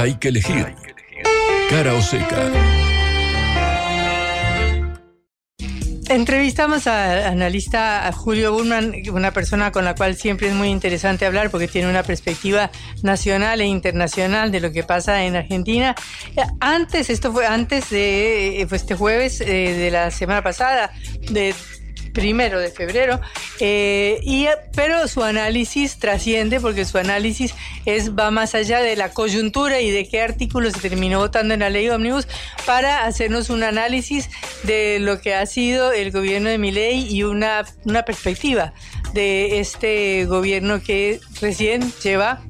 [0.00, 0.74] Hay que elegir.
[1.68, 2.50] Cara o seca.
[6.08, 11.50] Entrevistamos al analista Julio Burman, una persona con la cual siempre es muy interesante hablar
[11.50, 12.72] porque tiene una perspectiva
[13.04, 15.94] nacional e internacional de lo que pasa en Argentina.
[16.58, 20.90] Antes, esto fue antes de fue este jueves eh, de la semana pasada,
[21.30, 21.54] de
[22.12, 23.20] primero de febrero,
[23.60, 27.54] eh, y, pero su análisis trasciende porque su análisis
[27.84, 31.60] es, va más allá de la coyuntura y de qué artículo se terminó votando en
[31.60, 32.26] la ley Omnibus
[32.66, 34.30] para hacernos un análisis
[34.64, 38.72] de lo que ha sido el gobierno de Miley y una, una perspectiva
[39.12, 42.42] de este gobierno que recién lleva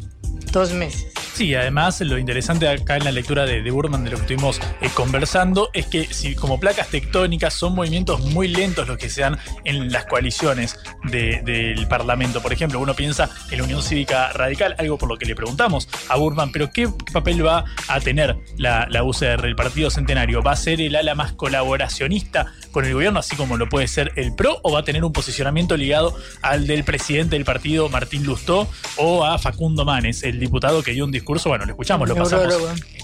[0.53, 1.20] dos meses.
[1.41, 4.91] Sí, además lo interesante acá en la lectura de, Burman de lo que estuvimos eh,
[4.93, 9.91] conversando es que como placas tectónicas son movimientos muy lentos los que se dan en
[9.91, 12.43] las coaliciones del Parlamento.
[12.43, 15.88] Por ejemplo, uno piensa en la Unión Cívica Radical, algo por lo que le preguntamos
[16.11, 20.43] a Burman, pero ¿qué papel va a tener la, la UCR, el Partido Centenario?
[20.43, 24.12] ¿Va a ser el ala más colaboracionista con el gobierno, así como lo puede ser
[24.16, 28.25] el PRO, o va a tener un posicionamiento ligado al del presidente del partido, Martín
[28.25, 32.16] Lustó, o a Facundo Manes, el diputado que dio un discurso bueno, lo escuchamos, lo
[32.16, 32.55] pasamos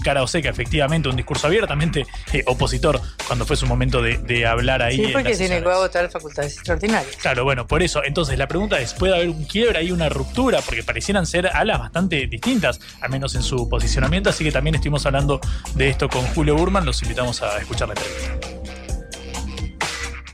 [0.03, 4.81] cara o seca, efectivamente, un discurso abiertamente eh, opositor cuando fue su momento de, hablar
[4.81, 4.97] ahí.
[4.97, 7.17] Sí, porque tiene que votar facultades extraordinarias.
[7.17, 8.03] Claro, bueno, por eso.
[8.03, 10.61] Entonces, la pregunta es: ¿puede haber un quiebre ahí, una ruptura?
[10.61, 14.29] Porque parecieran ser alas bastante distintas, al menos en su posicionamiento.
[14.29, 15.41] Así que también estuvimos hablando
[15.75, 16.85] de esto con Julio Burman.
[16.85, 18.76] Los invitamos a escuchar la entrevista.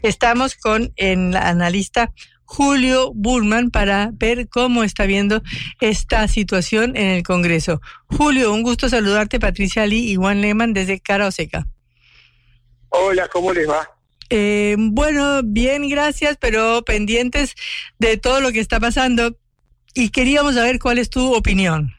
[0.04, 5.42] Estamos con el analista Julio Bullman para ver cómo está viendo
[5.80, 7.82] esta situación en el Congreso.
[8.06, 11.66] Julio, un gusto saludarte, Patricia Lee y Juan Lehmann desde Cara Oseca.
[12.90, 13.90] Hola, ¿cómo les va?
[14.30, 17.56] Eh, bueno, bien, gracias, pero pendientes
[17.98, 19.38] de todo lo que está pasando
[19.94, 21.96] y queríamos saber cuál es tu opinión.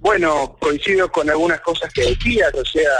[0.00, 2.90] Bueno, coincido con algunas cosas que decías, o sea,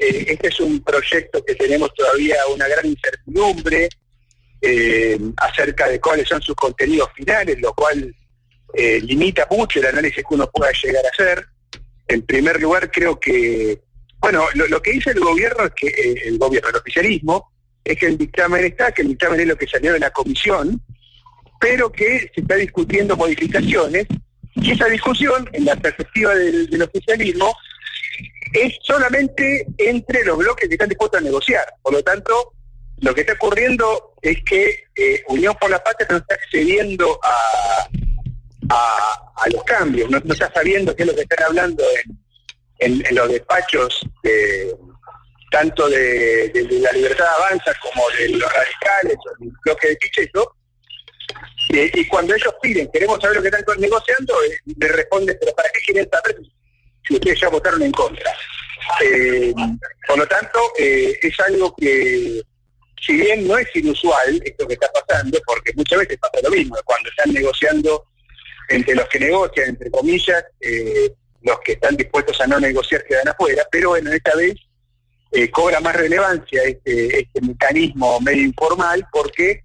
[0.00, 3.88] eh, este es un proyecto que tenemos todavía una gran incertidumbre
[4.62, 8.14] eh, acerca de cuáles son sus contenidos finales, lo cual
[8.74, 11.46] eh, limita mucho el análisis que uno pueda llegar a hacer.
[12.08, 13.80] En primer lugar, creo que,
[14.20, 15.64] bueno, lo, que dice el gobierno
[16.24, 17.52] el gobierno, el oficialismo,
[17.84, 20.82] es que el dictamen está, que el dictamen es lo que salió de la comisión,
[21.60, 24.06] pero que se está discutiendo modificaciones
[24.56, 27.54] y esa discusión, en la perspectiva del, oficialismo,
[28.52, 31.74] es solamente entre los bloques que están dispuestos a negociar.
[31.82, 32.52] Por lo tanto,
[32.98, 37.88] lo que está ocurriendo es que eh, Unión por la Patria no está accediendo a,
[38.68, 41.82] a, los cambios, no, está sabiendo qué es lo que están hablando
[42.78, 44.06] en, en, los despachos
[45.50, 50.56] tanto de, la libertad avanza como de los radicales del bloque de Pichetto,
[51.68, 55.68] y, cuando ellos piden, queremos saber lo que están negociando, eh, le responden, pero ¿para
[55.70, 56.36] qué quieren saber
[57.06, 58.32] si ustedes ya votaron en contra?
[59.02, 59.52] Eh,
[60.06, 62.42] por lo tanto, eh, es algo que,
[63.00, 66.76] si bien no es inusual esto que está pasando, porque muchas veces pasa lo mismo,
[66.84, 68.04] cuando están negociando
[68.68, 70.44] entre los que negocian, entre comillas,
[71.42, 74.54] los que están dispuestos a no negociar quedan afuera, pero bueno, esta vez
[75.50, 79.64] cobra más relevancia este, este mecanismo medio informal porque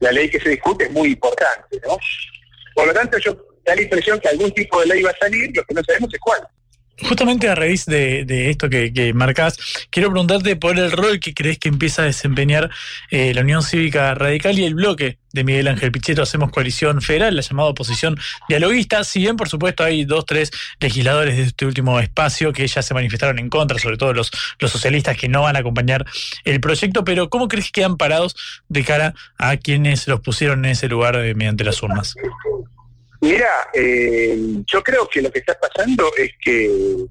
[0.00, 1.96] la ley que se discute es muy importante, ¿no?
[2.74, 5.50] Por lo tanto, yo da la impresión que algún tipo de ley va a salir,
[5.54, 6.46] lo que no sabemos es cuál.
[7.00, 9.56] Justamente a raíz de, esto que, que, marcás,
[9.90, 12.70] quiero preguntarte por el rol que crees que empieza a desempeñar
[13.10, 17.36] eh, la Unión Cívica Radical y el bloque de Miguel Ángel Pichetto Hacemos Coalición Federal,
[17.36, 18.18] la llamada oposición
[18.48, 22.82] dialoguista, si bien por supuesto hay dos, tres legisladores de este último espacio que ya
[22.82, 26.04] se manifestaron en contra, sobre todo los, socialistas que no van a acompañar
[26.44, 28.34] el proyecto, pero ¿cómo crees que quedan parados
[28.68, 32.14] de cara a quienes los pusieron en ese lugar eh, mediante las urnas?
[33.20, 37.06] Mira, eh, yo creo que lo que está pasando es que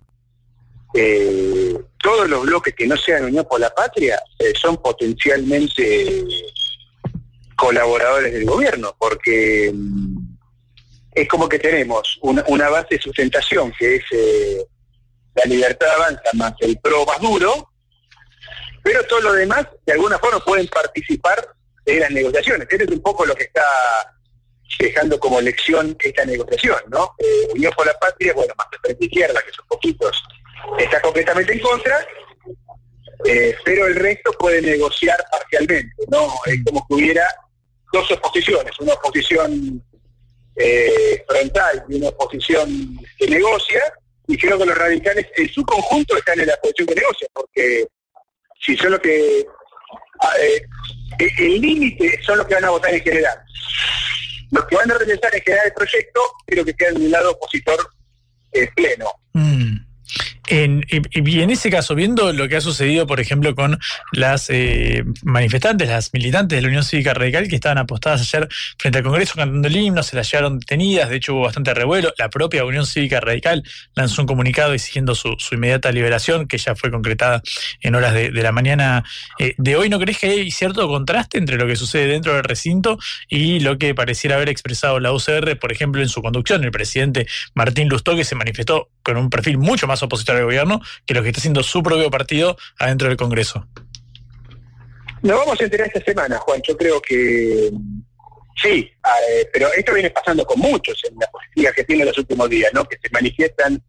[0.93, 6.23] eh, todos los bloques que no sean Unión por la Patria eh, son potencialmente
[7.57, 10.17] colaboradores del gobierno, porque mm,
[11.13, 14.03] es como que tenemos una, base de sustentación que es
[15.35, 17.69] la libertad avanza más el pro más duro,
[18.81, 21.47] pero todo lo demás de alguna forma pueden participar
[21.85, 22.67] de las negociaciones.
[22.69, 23.63] Eso es un poco lo que está
[24.79, 27.15] dejando como lección esta negociación, ¿no?
[27.17, 30.23] Eh, Unión por la Patria, bueno, más de frente izquierda, que son poquitos,
[30.77, 32.05] está completamente en contra,
[33.25, 36.33] eh, pero el resto puede negociar parcialmente, ¿no?
[36.45, 37.25] Es como que hubiera
[37.91, 39.83] dos oposiciones, una oposición
[40.55, 43.81] eh, frontal y una oposición que negocia,
[44.27, 47.87] y creo que los radicales en su conjunto están en la posición que negocia, porque
[48.59, 49.45] si son los que...
[50.19, 50.33] Ah,
[51.19, 53.39] el límite son los que van a votar en general
[54.51, 57.31] los que van a regresar en general el proyecto, creo que quedan en un lado
[57.31, 57.77] opositor
[58.51, 59.05] eh, pleno.
[59.33, 59.77] Mm.
[60.47, 63.77] En, y, en ese caso, viendo lo que ha sucedido, por ejemplo, con
[64.13, 68.99] las eh, manifestantes, las militantes de la Unión Cívica Radical que estaban apostadas ayer frente
[68.99, 72.13] al Congreso cantando el himno, se las llevaron detenidas, de hecho hubo bastante revuelo.
[72.17, 76.91] La propia Unión Cívica Radical lanzó un comunicado exigiendo su, inmediata liberación, que ya fue
[76.91, 77.41] concretada
[77.81, 79.03] en horas de, la mañana
[79.39, 79.89] eh, de hoy.
[79.89, 83.77] ¿No crees que hay cierto contraste entre lo que sucede dentro del recinto y lo
[83.77, 86.63] que pareciera haber expresado la UCR, por ejemplo, en su conducción?
[86.63, 90.81] El presidente Martín Lustó, que se manifestó con un perfil mucho más opositor al gobierno
[91.05, 93.67] que lo que está haciendo su propio partido adentro del Congreso.
[95.21, 96.61] Nos vamos a enterar esta semana, Juan.
[96.67, 97.71] Yo creo que
[98.61, 98.89] sí,
[99.29, 102.71] eh, pero esto viene pasando con muchos en la política que tiene los últimos días,
[102.73, 102.85] ¿no?
[102.85, 103.81] Que se manifiestan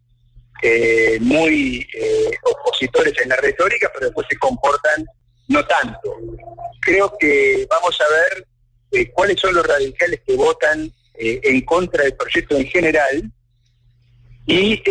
[0.63, 5.05] eh, muy eh, opositores en la retórica, pero después se comportan
[5.49, 6.17] no tanto.
[6.81, 12.57] Creo que vamos a ver cuáles son los radicales que votan en contra del proyecto
[12.57, 13.31] en general
[14.47, 14.83] y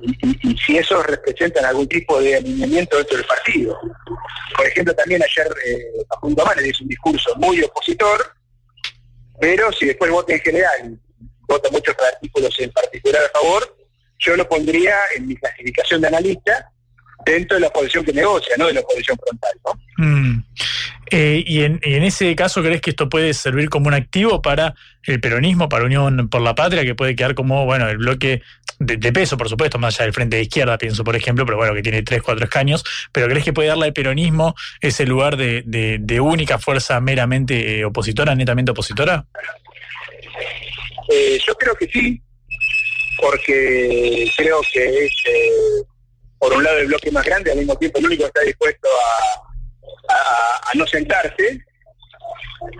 [0.00, 3.78] y, si esos representan algún tipo de alineamiento dentro del partido.
[4.56, 8.34] Por ejemplo, también ayer eh, Facundo le hizo un discurso muy opositor,
[9.40, 10.98] pero si después vota en general,
[11.48, 13.76] vota muchos artículos en particular a favor,
[14.18, 16.70] yo lo pondría en mi clasificación de analista
[17.24, 19.60] dentro de la oposición que negocia, no de la oposición frontal.
[19.64, 20.04] ¿no?
[20.04, 20.44] Mm.
[21.10, 24.42] Eh, y, en, y en ese caso, ¿crees que esto puede servir como un activo
[24.42, 28.42] para el peronismo, para Unión por la Patria, que puede quedar como, bueno, el bloque
[28.78, 31.56] de, de peso, por supuesto, más allá del frente de izquierda, pienso, por ejemplo, pero
[31.56, 35.36] bueno, que tiene tres, cuatro escaños, pero ¿crees que puede darle al peronismo ese lugar
[35.36, 39.24] de, de- única fuerza meramente eh, opositora, netamente opositora?
[41.10, 42.20] Eh, yo creo que sí,
[43.20, 45.82] porque creo que es, eh,
[46.38, 48.88] por un lado, el bloque más grande, al mismo tiempo el único que está dispuesto
[48.88, 49.47] a,
[50.08, 51.64] a- no sentarse,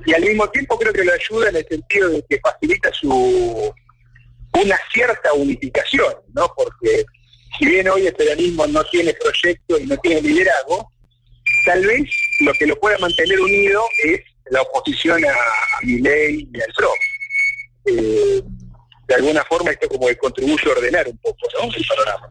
[0.06, 3.74] y al mismo tiempo creo que lo ayuda en el sentido de que facilita su
[4.52, 6.52] una cierta unificación, ¿no?
[6.56, 7.04] Porque
[7.58, 10.90] si bien hoy el peronismo no tiene proyecto y no tiene liderazgo,
[11.64, 12.02] tal vez
[12.40, 16.90] lo que lo pueda mantener unido es la oposición a, a Milei y al PRO.
[17.86, 18.42] Eh,
[19.06, 21.72] de alguna forma esto como que contribuye a ordenar un poco ¿no?
[21.74, 22.28] el panorama.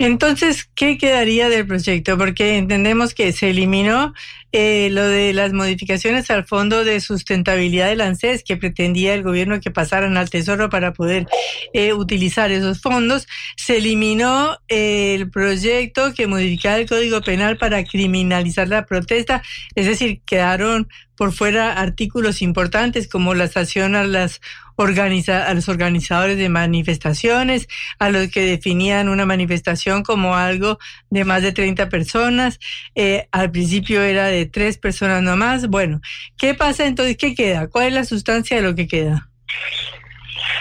[0.00, 2.16] Entonces, ¿qué quedaría del proyecto?
[2.16, 4.14] Porque entendemos que se eliminó
[4.52, 9.60] eh, lo de las modificaciones al Fondo de Sustentabilidad del ANSES, que pretendía el gobierno
[9.60, 11.26] que pasaran al Tesoro para poder
[11.72, 13.26] eh, utilizar esos fondos.
[13.56, 19.42] Se eliminó el proyecto que modificaba el Código Penal para criminalizar la protesta,
[19.74, 24.40] es decir, quedaron por fuera artículos importantes como la sanción a las
[24.80, 30.78] organiza a los organizadores de manifestaciones, a los que definían una manifestación como algo
[31.10, 32.58] de más de 30 personas.
[32.94, 35.68] Eh, al principio era de tres personas nomás.
[35.68, 36.00] Bueno,
[36.36, 37.16] ¿qué pasa entonces?
[37.16, 37.68] ¿Qué queda?
[37.68, 39.28] ¿Cuál es la sustancia de lo que queda?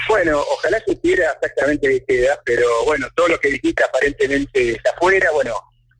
[0.08, 5.30] Bueno, ojalá supiera exactamente qué queda, pero bueno, todo lo que dijiste aparentemente está afuera.
[5.32, 5.54] Bueno,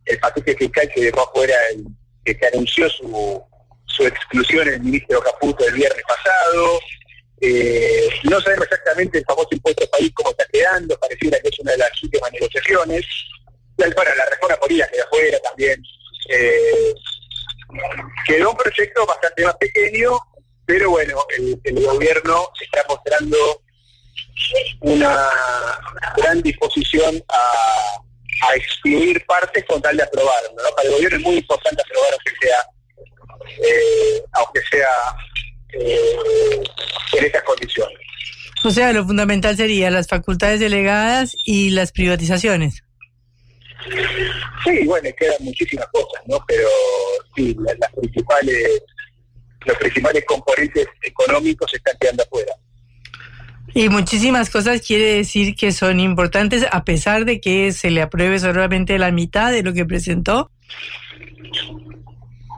[0.06, 1.86] el paquete fiscal que dejó afuera, el,
[2.26, 3.44] que se anunció su,
[3.86, 6.80] su exclusión el ministro Caputo el viernes pasado.
[7.42, 11.72] Eh, no sabemos exactamente el famoso impuesto país cómo está quedando, pareciera que es una
[11.72, 13.06] de las últimas negociaciones.
[13.78, 15.82] Y Bueno, la reforma política queda afuera también.
[16.30, 16.94] Eh,
[18.26, 20.18] quedó un proyecto bastante más pequeño,
[20.66, 21.18] pero bueno,
[21.64, 23.38] el, gobierno está mostrando
[24.82, 25.30] una
[26.18, 30.50] gran disposición a, a excluir partes con tal de aprobarlo.
[30.50, 30.76] ¿no?
[30.76, 34.88] Para el gobierno es muy importante aprobar aunque sea, eh, aunque sea
[35.74, 36.64] eh,
[37.18, 37.98] en estas condiciones.
[38.64, 42.84] O sea, lo fundamental sería las facultades delegadas y las privatizaciones.
[44.64, 46.38] Sí, bueno, quedan muchísimas cosas, ¿no?
[46.48, 46.68] Pero
[47.36, 48.82] sí, la- las principales,
[49.66, 52.54] los principales componentes económicos están quedando afuera.
[53.74, 58.40] Y muchísimas cosas quiere decir que son importantes a pesar de que se le apruebe
[58.40, 60.52] solamente la mitad de lo que presentó.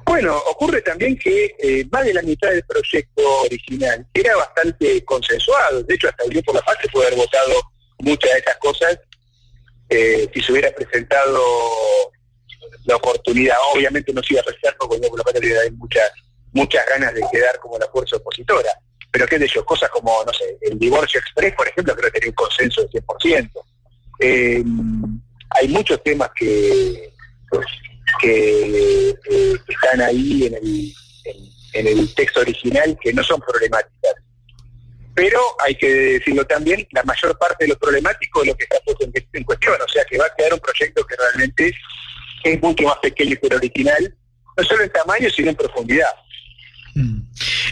[0.06, 5.84] Bueno, ocurre también que eh, más de la mitad del proyecto original era bastante consensuado.
[5.84, 7.54] De hecho, hasta el Grupo La Paz se puede haber votado
[8.00, 9.00] muchas de esas cosas
[9.92, 11.44] eh, si se hubiera presentado
[12.86, 13.58] la oportunidad.
[13.76, 16.10] Obviamente no se iba a presentar porque el La Paz tenía muchas,
[16.54, 18.70] muchas ganas de quedar como la fuerza opositora.
[19.12, 22.20] Pero qué sé yo, cosas como, no sé, el divorcio express, por ejemplo, creo que
[22.20, 23.52] tenía un consenso del 100%.
[24.20, 24.64] Eh,
[25.50, 27.14] hay muchos temas que,
[27.50, 27.68] pues,
[28.22, 30.94] que eh, están ahí en el,
[31.26, 31.38] en,
[31.74, 34.14] en el texto original que no son problemáticas.
[35.14, 38.78] Pero hay que decirlo también, la mayor parte de lo problemático es lo que está
[38.86, 41.74] puesto en, cuestión, o sea que va a quedar un proyecto que realmente
[42.43, 44.16] es mucho más pequeño que el original,
[44.57, 46.09] no solo en tamaño, sino en profundidad.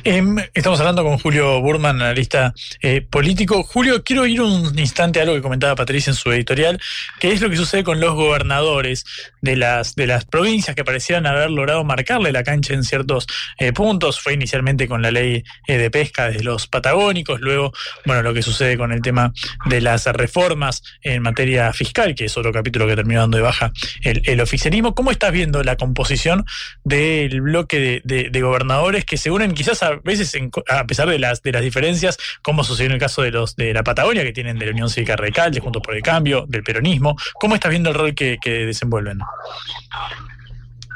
[0.03, 3.63] Em, estamos hablando con Julio Burman, analista eh, político.
[3.63, 6.79] Julio, quiero ir un instante a algo que comentaba Patricia en su editorial,
[7.19, 9.05] que es lo que sucede con los gobernadores
[9.41, 13.27] de las, de las provincias que parecieran haber logrado marcarle la cancha en ciertos
[13.57, 14.19] eh, puntos.
[14.21, 17.73] Fue inicialmente con la ley eh, de pesca de los patagónicos, luego,
[18.05, 19.33] bueno, lo que sucede con el tema
[19.65, 23.71] de las reformas en materia fiscal, que es otro capítulo que terminó dando de baja
[24.01, 24.95] el, el oficialismo.
[24.95, 26.45] ¿Cómo estás viendo la composición
[26.83, 31.19] del bloque de, de- gobernadores que se unen quizás a veces, en a pesar de
[31.19, 34.33] las, de las diferencias, como sucedió en el caso de los de la Patagonia, que
[34.33, 37.15] tienen de la Unión Cívica Radical, de Juntos por el Cambio, del peronismo?
[37.35, 39.19] ¿Cómo estás viendo el rol que, que desenvuelven?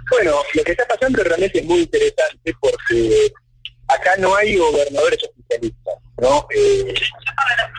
[0.10, 3.32] Bueno, lo que está pasando realmente es muy interesante porque
[3.88, 6.46] acá no hay gobernadores oficialistas, ¿no?
[6.56, 6.94] Eh,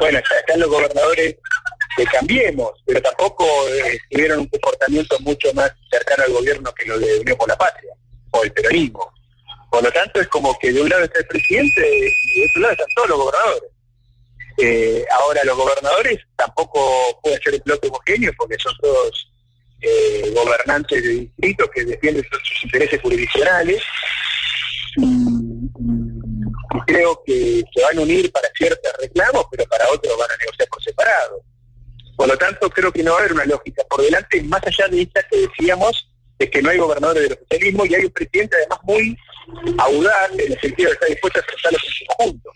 [0.01, 1.37] bueno, está- están los gobernadores
[1.97, 6.99] de Cambiemos, pero tampoco eh, tuvieron un comportamiento mucho más cercano al gobierno que lo
[6.99, 7.93] de Unión por la Patria,
[8.31, 9.13] o el peronismo.
[9.75, 12.61] Por lo tanto, es como que de un lado está el presidente y de otro
[12.61, 13.71] lado están todos los gobernadores.
[14.59, 19.33] Eh, ahora, los gobernadores tampoco pueden ser un bloque homogéneo porque son todos
[19.81, 23.83] eh, gobernantes de distritos que defienden sus, intereses jurisdiccionales
[24.99, 25.25] y,
[26.87, 30.69] creo que se van a unir para ciertos reclamos, pero para otros van a negociar
[30.69, 31.43] por separado.
[32.15, 33.83] Por lo tanto, creo que no va a haber una lógica.
[33.91, 36.09] Por delante, más allá de esta que decíamos,
[36.39, 39.19] es que no hay gobernadores del oficialismo y hay un presidente además muy
[39.79, 42.53] audaz en el sentido de estar dispuesto a enfrentarlos en conjunto.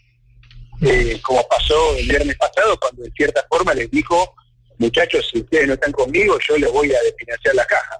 [0.80, 4.34] Eh, como pasó el viernes pasado, cuando de cierta forma les dijo,
[4.78, 7.98] muchachos, si ustedes no están conmigo, yo les voy a desfinanciar la caja.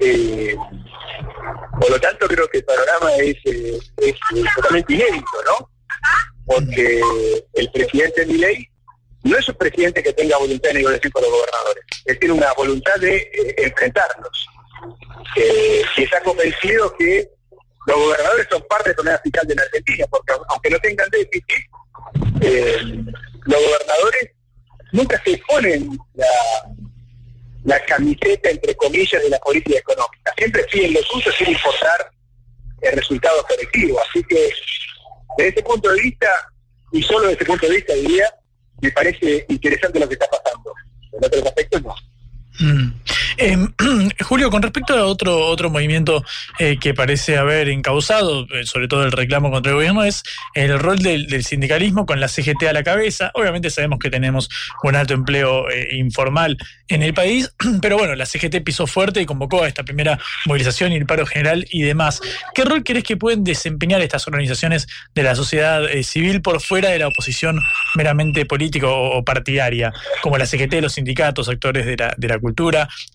[0.00, 0.56] Eh,
[1.80, 4.14] por lo tanto, creo que el panorama es, eh, es
[4.56, 5.70] totalmente inédito, ¿no?
[6.46, 7.00] Porque
[7.54, 8.68] el presidente Milei
[9.22, 11.84] no es un presidente que tenga voluntad de negociación con los gobernadores.
[12.06, 14.48] Él tiene una voluntad de enfrentarlos.
[15.36, 17.28] Y está convencido que
[17.86, 21.66] los gobernadores son parte del problema fiscal de la Argentina, porque aunque no tengan déficit,
[22.42, 22.78] eh,
[23.44, 24.30] los gobernadores
[24.92, 26.26] nunca se ponen la,
[27.64, 30.32] la camiseta, entre comillas, de la política económica.
[30.36, 32.10] Siempre siguen los usos sin importar
[32.82, 33.98] el resultado colectivo.
[34.08, 34.52] Así que,
[35.36, 36.28] desde ese punto de vista,
[36.92, 38.34] y solo desde ese punto de vista, diría,
[38.80, 40.72] me parece interesante lo que está pasando.
[41.12, 41.94] En otros aspectos, no.
[42.58, 42.92] Mm.
[43.38, 43.56] Eh,
[44.24, 46.24] Julio, con respecto a otro, otro movimiento
[46.58, 50.22] eh, que parece haber encausado, eh, sobre todo el reclamo contra el gobierno, es
[50.54, 53.30] el rol del, sindicalismo con la CGT a la cabeza.
[53.34, 54.50] Obviamente sabemos que tenemos
[54.82, 59.26] un alto empleo eh, informal en el país, pero bueno, la CGT pisó fuerte y
[59.26, 62.20] convocó a esta primera movilización y el paro general y demás.
[62.54, 66.98] ¿Qué rol crees que pueden desempeñar estas organizaciones de la sociedad civil por fuera de
[66.98, 67.60] la oposición
[67.94, 72.38] meramente política o, o, partidaria, como la CGT, los sindicatos, actores de la, de la
[72.38, 72.49] cultura?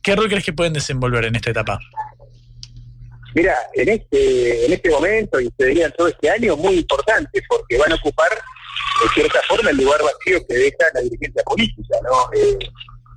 [0.02, 1.80] ¿Qué rol crees que pueden desenvolver en esta etapa?
[3.34, 7.78] Mira, en este, en este momento, y te diría todo este año, muy importante, porque
[7.78, 12.30] van a ocupar, de cierta forma, el lugar vacío que deja la dirigencia política, ¿no?
[12.34, 12.58] Eh,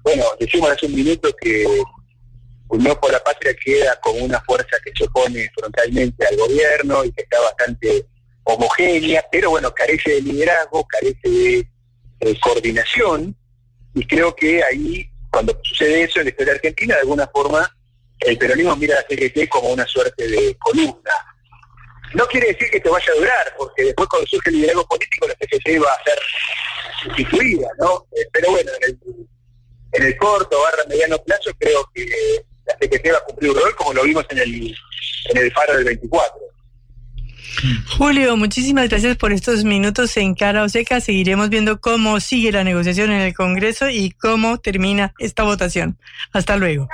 [0.03, 1.67] bueno, decimos hace un minuto que
[2.71, 7.13] Unión por la Patria queda como una fuerza que se opone frontalmente al gobierno y
[7.13, 8.07] que está bastante
[8.45, 11.69] homogénea, pero bueno, carece de liderazgo, carece de,
[12.21, 13.37] de coordinación,
[13.95, 17.73] y creo que ahí, cuando sucede eso en la historia argentina, de alguna forma,
[18.19, 21.13] el peronismo mira a la CGT como una suerte de columna.
[22.15, 25.29] No quiere decir que te vaya a durar, porque después cuando surge el liderazgo político,
[25.29, 26.19] la CGT va a ser
[27.05, 28.05] sustituida, ¿no?
[28.17, 28.73] Eh, pero bueno,
[29.93, 32.05] en el, corto, barra mediano plazo, creo que
[32.67, 34.77] la CGT va a cumplir un rol como lo vimos en el,
[35.27, 36.48] en el faro del 24.
[37.97, 41.01] Julio, muchísimas gracias por estos minutos en Cara o Seca.
[41.01, 45.99] Seguiremos viendo cómo sigue la negociación en el Congreso y cómo termina esta votación.
[46.33, 46.89] Hasta luego.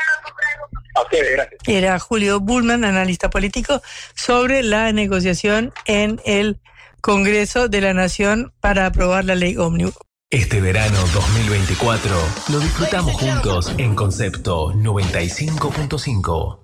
[0.94, 1.60] A ustedes, gracias.
[1.66, 3.82] Era Julio Bullman, analista político,
[4.14, 6.60] sobre la negociación en el
[7.00, 9.94] Congreso de la Nación para aprobar la ley ómnibus.
[10.30, 12.16] Este verano 2024
[12.50, 16.63] lo disfrutamos juntos en Concepto 95.5.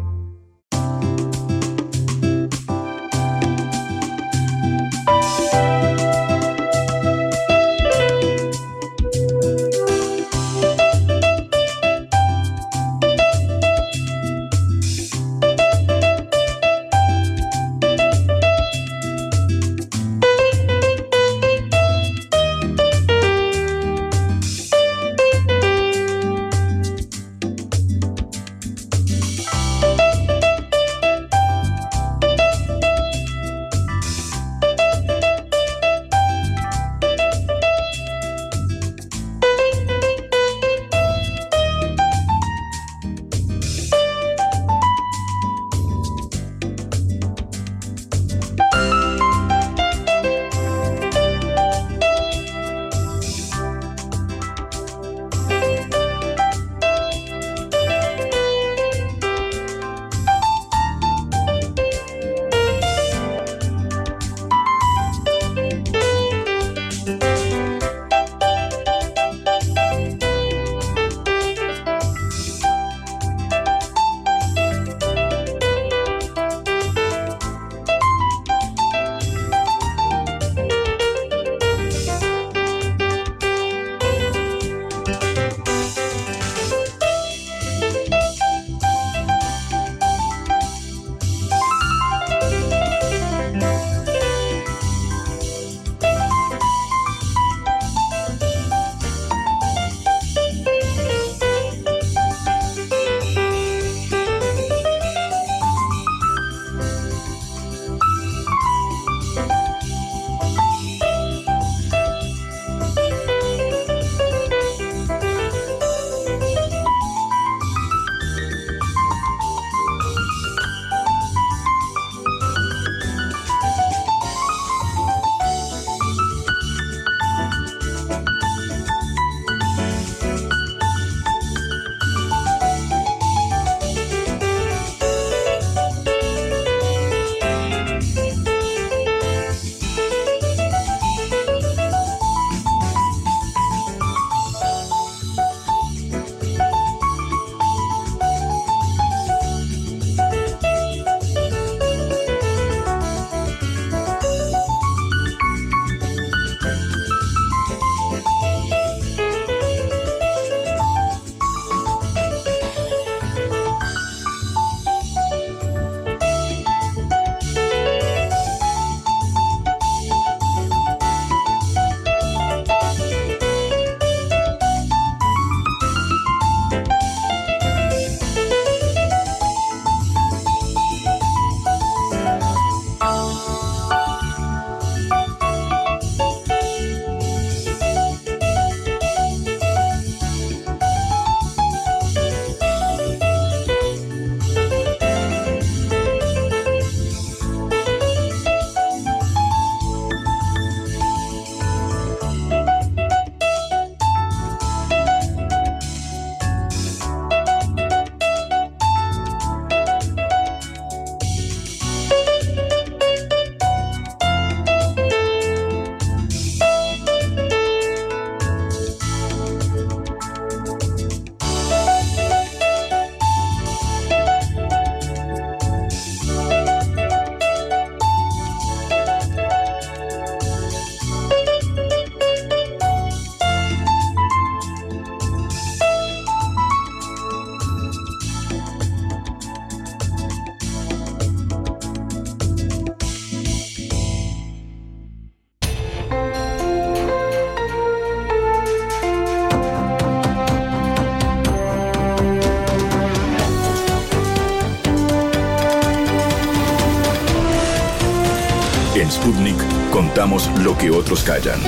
[260.81, 261.59] que otros callan.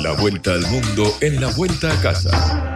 [0.00, 2.72] La vuelta al mundo en la vuelta a casa.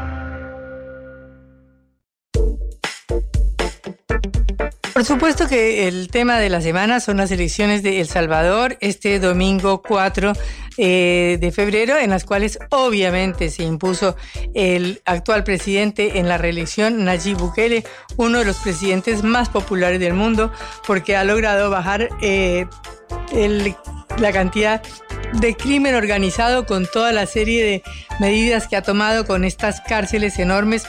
[4.93, 9.21] Por supuesto que el tema de la semana son las elecciones de El Salvador este
[9.21, 10.33] domingo 4
[10.79, 14.17] eh, de febrero, en las cuales obviamente se impuso
[14.55, 17.85] el actual presidente en la reelección, Nayib Bukele,
[18.17, 20.53] uno de los presidentes más populares del mundo,
[20.87, 22.67] porque ha logrado bajar eh,
[24.19, 24.83] la cantidad
[25.35, 27.83] de crimen organizado con toda la serie de
[28.21, 30.87] medidas que ha tomado con estas cárceles enormes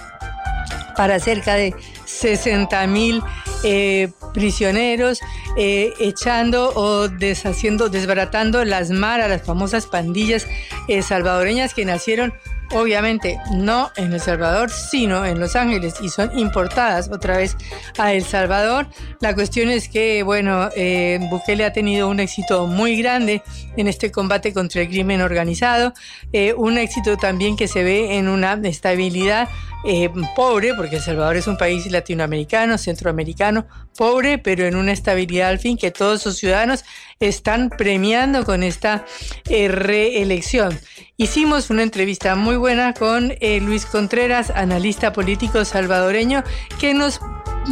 [0.95, 1.75] para cerca de
[2.17, 3.21] 60 mil
[3.63, 5.19] eh, prisioneros,
[5.55, 10.47] eh, echando o deshaciendo, desbaratando las maras, las famosas pandillas
[10.87, 12.33] eh, salvadoreñas que nacieron
[12.71, 17.55] obviamente no en El Salvador, sino en Los Ángeles y son importadas otra vez
[17.97, 18.87] a El Salvador.
[19.21, 23.41] La cuestión es que, bueno, eh, Bukele ha tenido un éxito muy grande
[23.75, 25.93] en este combate contra el crimen organizado,
[26.33, 29.47] eh, un éxito también que se ve en una estabilidad
[29.85, 35.49] eh, pobre, porque El Salvador es un país latinoamericano, centroamericano, pobre, pero en una estabilidad
[35.49, 36.83] al fin que todos sus ciudadanos
[37.19, 39.05] están premiando con esta
[39.45, 40.79] reelección.
[41.19, 46.43] Hicimos una entrevista muy buena con eh, Luis Contreras, analista político salvadoreño,
[46.79, 47.19] que nos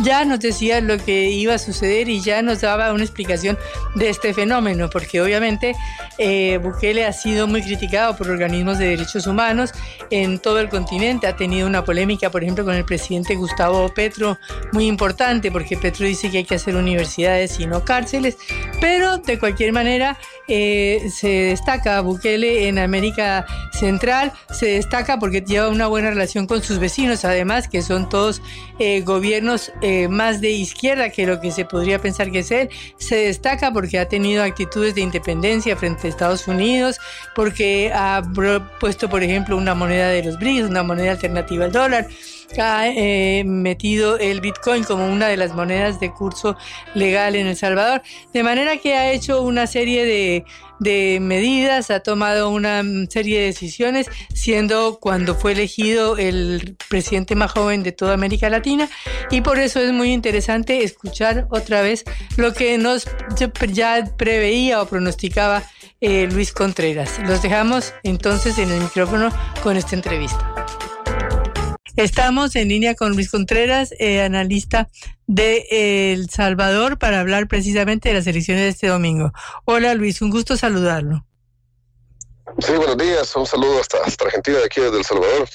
[0.04, 3.58] ya nos decía lo que iba a suceder y ya nos daba una explicación
[3.96, 5.74] de este fenómeno, porque obviamente
[6.18, 9.72] eh, Bukele ha sido muy criticado por organismos de derechos humanos
[10.10, 14.38] en todo el continente, ha tenido una polémica, por ejemplo, con el presidente Gustavo Petro,
[14.74, 18.38] muy importante, porque Petro dice que hay que hacer universidades y no cárceles,
[18.82, 20.18] pero cualquier manera
[20.48, 26.62] eh, se destaca Bukele en América Central, se destaca porque lleva una buena relación con
[26.62, 28.42] sus vecinos, además que son todos
[28.80, 32.70] eh, gobiernos eh, más de izquierda que lo que se podría pensar que es él,
[32.98, 37.00] se destaca porque ha tenido actitudes de independencia frente a Estados Unidos,
[37.36, 38.22] porque ha
[38.80, 42.08] puesto, por ejemplo, una moneda de los BRICS, una moneda alternativa al dólar,
[42.62, 46.58] ha eh, metido el Bitcoin como una de las monedas de curso
[46.94, 48.02] legal en El Salvador,
[48.34, 50.46] de manera que ha hecho una serie de,
[50.80, 57.52] de medidas, ha tomado una serie de decisiones, siendo cuando fue elegido el presidente más
[57.52, 58.90] joven de toda América Latina,
[59.32, 62.04] y por eso es muy interesante escuchar otra vez
[62.38, 63.08] lo que nos
[63.72, 65.64] ya preveía o pronosticaba
[66.02, 67.20] eh, Luis Contreras.
[67.26, 69.32] Los dejamos entonces en el micrófono
[69.64, 70.85] con esta entrevista.
[71.96, 74.90] Estamos en línea con Luis Contreras, eh, analista
[75.28, 79.32] de El Salvador, para hablar precisamente de las elecciones de este domingo.
[79.64, 81.26] Hola Luis, un gusto saludarlo.
[82.60, 85.48] Sí, buenos días, un saludo hasta, hasta Argentina, de aquí desde El Salvador.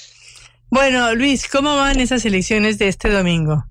[0.71, 3.65] Bueno, Luis, ¿cómo van esas elecciones de este domingo?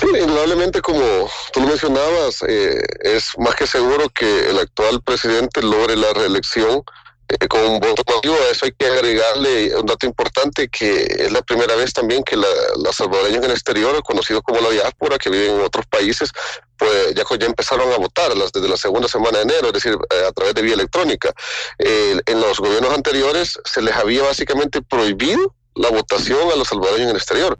[0.00, 5.62] Sí, indudablemente, como tú lo mencionabas, eh, es más que seguro que el actual presidente
[5.62, 6.82] logre la reelección
[7.28, 8.36] eh, con un voto masivo.
[8.36, 12.36] A eso hay que agregarle un dato importante que es la primera vez también que
[12.36, 12.48] la,
[12.82, 16.30] los salvadoreños en el exterior, conocidos como la diáspora, que viven en otros países,
[16.76, 20.26] pues ya, ya empezaron a votar desde la segunda semana de enero, es decir, eh,
[20.28, 21.32] a través de vía electrónica.
[21.78, 27.10] en los gobiernos anteriores se les había básicamente prohibido la votación a los salvadoreños en
[27.10, 27.58] el exterior.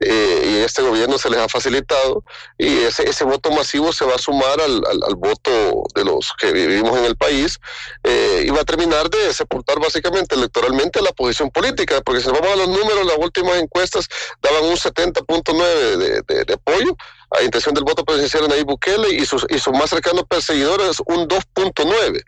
[0.00, 2.24] Eh, y este gobierno se les ha facilitado
[2.58, 6.52] y ese, ese voto masivo se va a sumar al, al, voto de los que
[6.52, 7.58] vivimos en el país
[8.04, 12.40] eh, y va a terminar de sepultar básicamente electoralmente la posición política, porque si nos
[12.40, 14.08] vamos a los números, las últimas encuestas
[14.42, 16.96] daban un 70.9 de, de, de apoyo
[17.30, 21.00] a intención del voto presidencial en Nayib Bukele y sus, y sus más cercanos perseguidores
[21.06, 22.22] un 2.9.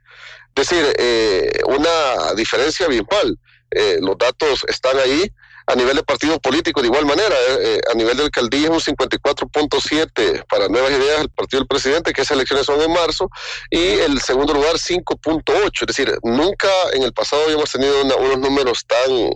[0.57, 3.39] Es decir, eh, una diferencia abismal.
[3.71, 5.31] Eh, los datos están ahí.
[5.71, 8.89] A nivel de partido político, de igual manera, eh, eh, a nivel de alcaldía es
[8.89, 13.29] un 54.7 para Nuevas Ideas, el partido del presidente, que esas elecciones son en marzo,
[13.69, 15.71] y el segundo lugar 5.8.
[15.83, 19.31] Es decir, nunca en el pasado habíamos tenido unos números tan,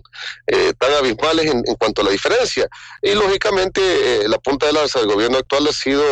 [0.79, 2.67] tan abismales en, en, cuanto a la diferencia.
[3.03, 6.03] Y lógicamente, la punta de lanza del gobierno actual ha sido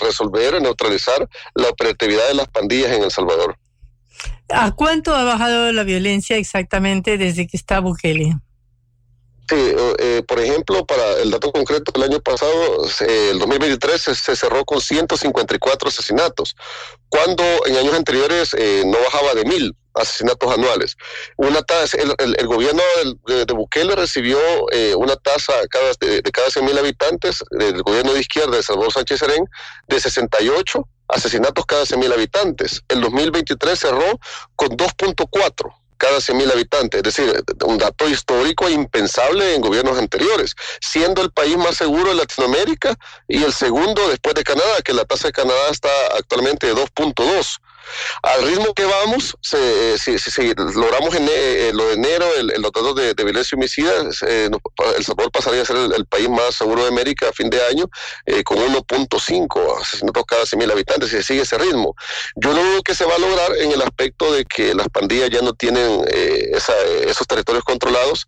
[0.00, 3.56] resolver, neutralizar la operatividad de las pandillas en El Salvador.
[4.52, 8.36] ¿A cuánto ha bajado la violencia exactamente desde que está Bukele?
[9.50, 9.56] Sí,
[9.98, 14.36] eh, por ejemplo, para el dato concreto del año pasado, eh, el 2023 se, se,
[14.36, 16.54] cerró con 154 asesinatos,
[17.08, 20.96] cuando en años anteriores eh, no bajaba de mil asesinatos anuales.
[21.36, 22.80] Una tasa, el, el, el gobierno
[23.26, 24.38] de, de, Bukele recibió
[24.70, 28.62] eh, una tasa cada, de, de cada 100 mil habitantes del gobierno de izquierda de
[28.62, 29.44] Salvador Sánchez Serén
[29.88, 32.84] de 68 asesinatos cada 100 mil habitantes.
[32.88, 34.20] El 2023 cerró
[34.54, 40.54] con 2.4 cada 100.000 habitantes, es decir, un dato histórico e impensable en gobiernos anteriores,
[40.80, 42.96] siendo el país más seguro de Latinoamérica
[43.28, 47.60] y el segundo después de Canadá, que la tasa de Canadá está actualmente de 2.2.
[48.22, 52.72] Al ritmo que vamos, se, si, si, logramos en, eh, lo de enero el, los
[52.72, 53.92] datos de, violencia homicida,
[54.26, 54.50] eh,
[54.96, 57.88] El Salvador pasaría a ser el, país más seguro de América a fin de año,
[58.26, 61.94] eh, con 1.5 asesinatos cada 100.000 habitantes, si se sigue ese ritmo.
[62.36, 65.30] Yo no dudo que se va a lograr en el aspecto de que las pandillas
[65.30, 68.26] ya no tienen esos territorios controlados.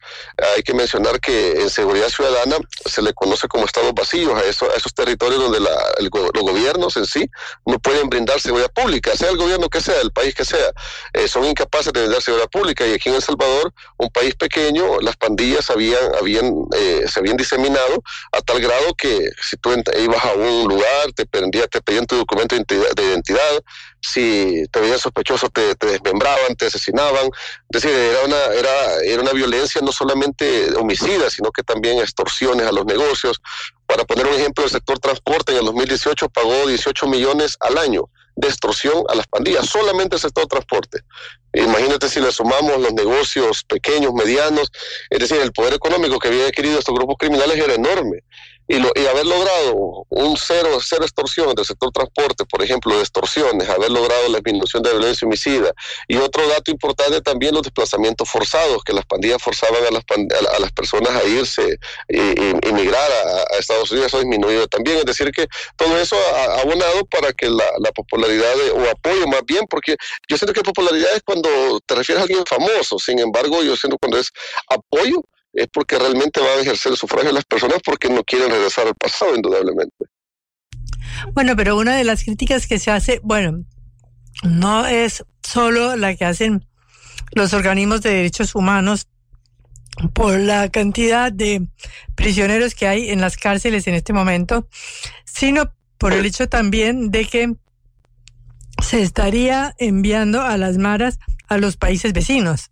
[0.54, 2.56] Hay que mencionar que en seguridad ciudadana
[2.86, 6.96] se le conoce como estados vacíos a, eso, a esos territorios donde la, los gobiernos
[6.96, 7.28] en sí
[7.66, 10.72] no pueden brindar seguridad pública, sea el gobierno que sea, el país que sea,
[11.12, 12.86] eh, son incapaces de brindar seguridad pública.
[12.86, 17.36] Y aquí en El Salvador, un país pequeño, las pandillas habían, habían, eh, se habían
[17.36, 18.02] diseminado
[18.32, 22.16] a tal grado que si tú ibas a un lugar, te, prendía, te pedían tu
[22.16, 23.62] documento de identidad,
[24.00, 27.26] si te veían sospechoso te, desmembraban, te asesinaban.
[27.70, 32.66] Es decir, era una, era, era una violencia no solamente homicida, sino que también extorsiones
[32.66, 33.40] a los negocios.
[33.86, 38.08] Para poner un ejemplo, el sector transporte en el 2018 pagó 18 millones al año
[38.36, 41.00] de extorsión a las pandillas, solamente el sector transporte.
[41.52, 44.70] Imagínate si le sumamos los negocios pequeños, medianos,
[45.10, 48.22] es decir, el poder económico que había adquirido estos grupos criminales era enorme
[48.68, 53.00] y, lo, y haber logrado un cero, cero extorsión del sector transporte, por ejemplo, de
[53.00, 55.72] extorsiones, haber logrado la disminución de violencia homicida.
[56.08, 60.04] Y otro dato importante también los desplazamientos forzados, que las pandillas forzaban a las,
[60.54, 61.78] a las personas a irse
[62.08, 62.18] y,
[62.66, 64.98] emigrar a, Estados Unidos, eso ha disminuido también.
[64.98, 69.42] Es decir, que todo eso ha, abonado para que la, la popularidad o apoyo más
[69.44, 69.96] bien, porque
[70.28, 73.98] yo siento que popularidad es cuando te refieres a alguien famoso, sin embargo, yo siento
[73.98, 74.30] cuando es
[74.68, 75.22] apoyo,
[75.52, 78.94] es porque realmente van a ejercer el sufragio las personas porque no quieren regresar al
[78.94, 80.06] pasado, indudablemente.
[81.34, 83.64] Bueno, pero una de las críticas que se hace, bueno,
[84.42, 86.66] no es solo la que hacen
[87.32, 89.08] los organismos de derechos humanos
[90.14, 91.66] por la cantidad de
[92.14, 94.66] prisioneros que hay en las cárceles en este momento,
[95.24, 97.54] sino por el hecho también de que
[98.82, 102.70] se estaría enviando a las maras a los países vecinos.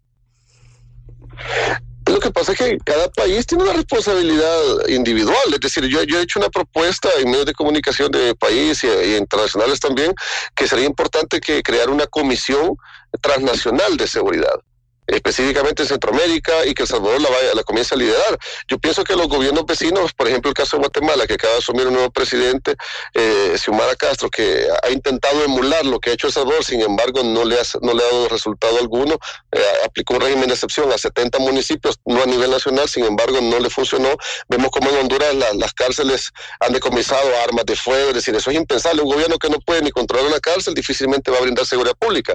[2.11, 5.37] Lo que pasa es que cada país tiene una responsabilidad individual.
[5.53, 9.79] Es decir, yo, he hecho una propuesta en medios de comunicación de país y, internacionales
[9.79, 10.13] también
[10.57, 12.77] que sería importante que crear una comisión
[13.21, 14.61] transnacional de seguridad
[15.11, 18.39] específicamente en Centroamérica y que El Salvador la, vaya, la comience a liderar.
[18.69, 21.59] Yo pienso que los gobiernos vecinos, por ejemplo el caso de Guatemala, que acaba de
[21.59, 22.77] asumir un nuevo presidente,
[23.15, 27.23] eh, Xiomara Castro, que ha intentado emular lo que ha hecho El Salvador, sin embargo
[27.23, 29.19] no le ha, no le ha dado resultado alguno,
[29.53, 33.41] eh, aplicó un régimen de excepción a 70 municipios, no a nivel nacional, sin embargo
[33.41, 34.17] no le funcionó.
[34.49, 36.31] Vemos como en Honduras las cárceles
[36.61, 39.03] han decomisado armas de fuego, es decir, eso es impensable.
[39.03, 42.35] Un gobierno que no puede ni controlar una cárcel difícilmente va a brindar seguridad pública.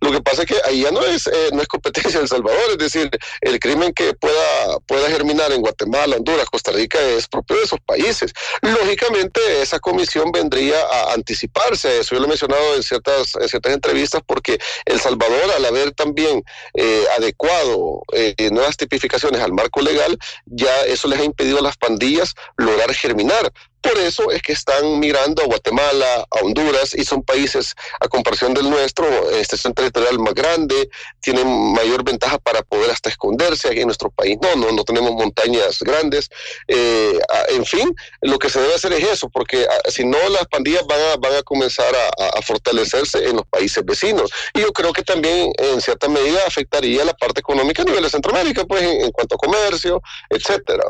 [0.00, 2.70] Lo que pasa es que ahí ya no es, eh, no es competencia el Salvador,
[2.70, 3.10] es decir,
[3.40, 7.80] el crimen que pueda, pueda germinar en Guatemala, Honduras, Costa Rica es propio de esos
[7.80, 8.32] países.
[8.62, 12.14] Lógicamente, esa comisión vendría a anticiparse eso.
[12.14, 16.42] Yo lo he mencionado en ciertas, en ciertas entrevistas porque El Salvador, al haber también
[16.74, 21.76] eh, adecuado eh, nuevas tipificaciones al marco legal, ya eso les ha impedido a las
[21.76, 23.52] pandillas lograr germinar.
[23.86, 28.52] Por eso es que están migrando a Guatemala, a Honduras, y son países, a comparación
[28.52, 30.90] del nuestro, extensión territorial más grande,
[31.20, 33.68] tienen mayor ventaja para poder hasta esconderse.
[33.68, 36.28] Aquí en nuestro país no, no, no tenemos montañas grandes.
[36.66, 37.18] Eh,
[37.50, 40.84] en fin, lo que se debe hacer es eso, porque ah, si no, las pandillas
[40.86, 44.30] van a, van a comenzar a, fortalecerse en los países vecinos.
[44.54, 48.10] Y yo creo que también, en cierta medida, afectaría la parte económica a nivel de
[48.10, 50.00] Centroamérica, pues en, en cuanto a comercio,
[50.30, 50.84] etcétera.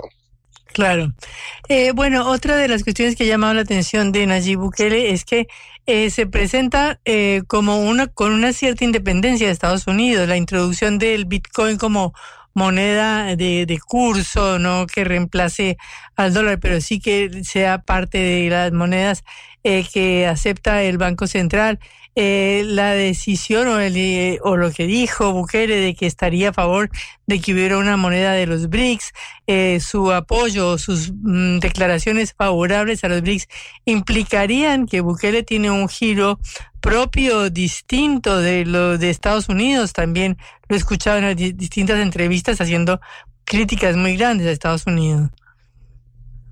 [0.77, 1.15] Claro.
[1.71, 5.25] Eh, bueno, otra de las cuestiones que ha llamado la atención de Nayib Bukele es
[5.25, 5.47] que
[5.87, 10.99] eh, se presenta eh, como una con una cierta independencia de Estados Unidos, la introducción
[10.99, 12.13] del Bitcoin como
[12.53, 15.79] moneda de, de curso, no que reemplace
[16.15, 19.25] al dólar, pero sí que sea parte de las monedas
[19.63, 21.81] que acepta el Banco Central
[22.19, 26.53] eh, la decisión o, el, eh, o lo que dijo Bukele de que estaría a
[26.55, 26.89] favor
[27.27, 29.13] de que hubiera una moneda de los BRICS,
[29.47, 33.49] eh, su apoyo, sus mm, declaraciones favorables a los BRICS
[33.85, 36.41] implicarían que Bukele tiene un giro
[36.81, 39.93] propio, distinto de lo de Estados Unidos.
[39.93, 40.39] También
[40.69, 42.99] lo he escuchado en distintas entrevistas haciendo
[43.45, 45.31] críticas muy grandes a Estados Unidos.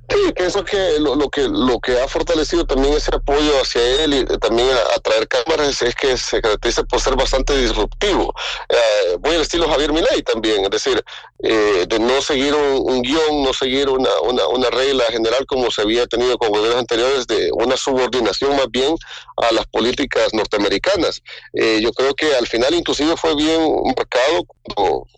[0.08, 4.24] Sí, pienso que lo, que lo que ha fortalecido también ese apoyo hacia él y
[4.38, 8.34] también a, traer cámaras es que se caracteriza por ser bastante disruptivo.
[8.68, 11.02] Eh, al estilo Javier Milei también, es decir,
[11.42, 15.82] eh, de no seguir un, guion, no seguir una, una, una, regla general como se
[15.82, 18.94] había tenido con gobiernos anteriores, de una subordinación más bien
[19.36, 21.22] a las políticas norteamericanas.
[21.54, 23.60] Eh, yo creo que al final inclusive fue bien
[23.96, 24.46] marcado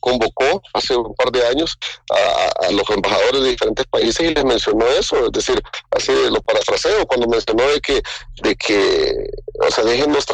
[0.00, 1.78] convocó hace un par de años
[2.10, 6.12] a, a los embajadores de diferentes países y les mencionó no eso, es decir, así
[6.30, 8.02] lo parafraseo, cuando mencionó de que,
[8.42, 9.14] de que
[9.60, 10.26] o sea, déjenos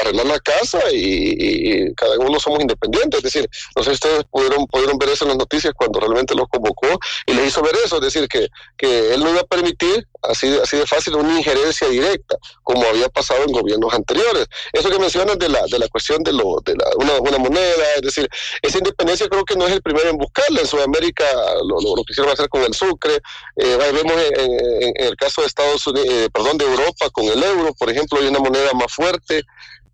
[0.00, 4.66] arreglar la casa y, cada uno somos independientes, es decir, no sé si ustedes pudieron,
[4.66, 6.88] pudieron ver eso en las noticias cuando realmente los convocó
[7.26, 10.58] y les hizo ver eso, es decir, que, que él no iba a permitir así,
[10.62, 14.46] así de fácil una injerencia directa, como había pasado en gobiernos anteriores.
[14.72, 17.84] Eso que mencionas de la, de la cuestión de, lo, de la, una, una moneda,
[17.96, 18.28] es decir,
[18.62, 21.24] esa independencia creo que no es el primero en buscarla, en Sudamérica
[21.64, 23.20] lo, lo, lo quisieron hacer con el Sucre,
[23.56, 27.74] eh, vemos en, el caso de Estados Unidos, eh, perdón, de Europa con el euro,
[27.74, 29.42] por ejemplo, hay una moneda más fuerte,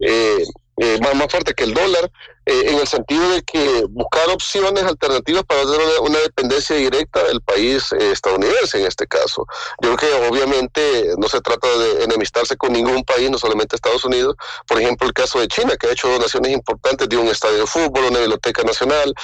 [0.01, 0.45] eh,
[0.83, 2.11] eh, más, fuerte que el dólar,
[2.47, 7.93] en el sentido de que buscar opciones alternativas para tener una, dependencia directa del país
[7.93, 9.47] estadounidense en este caso.
[9.83, 14.05] Yo creo que obviamente no se trata de enemistarse con ningún país, no solamente Estados
[14.07, 14.37] Unidos.
[14.67, 17.67] Por ejemplo, el caso de China, que ha hecho donaciones importantes de un estadio de
[17.67, 19.15] fútbol, una biblioteca nacional,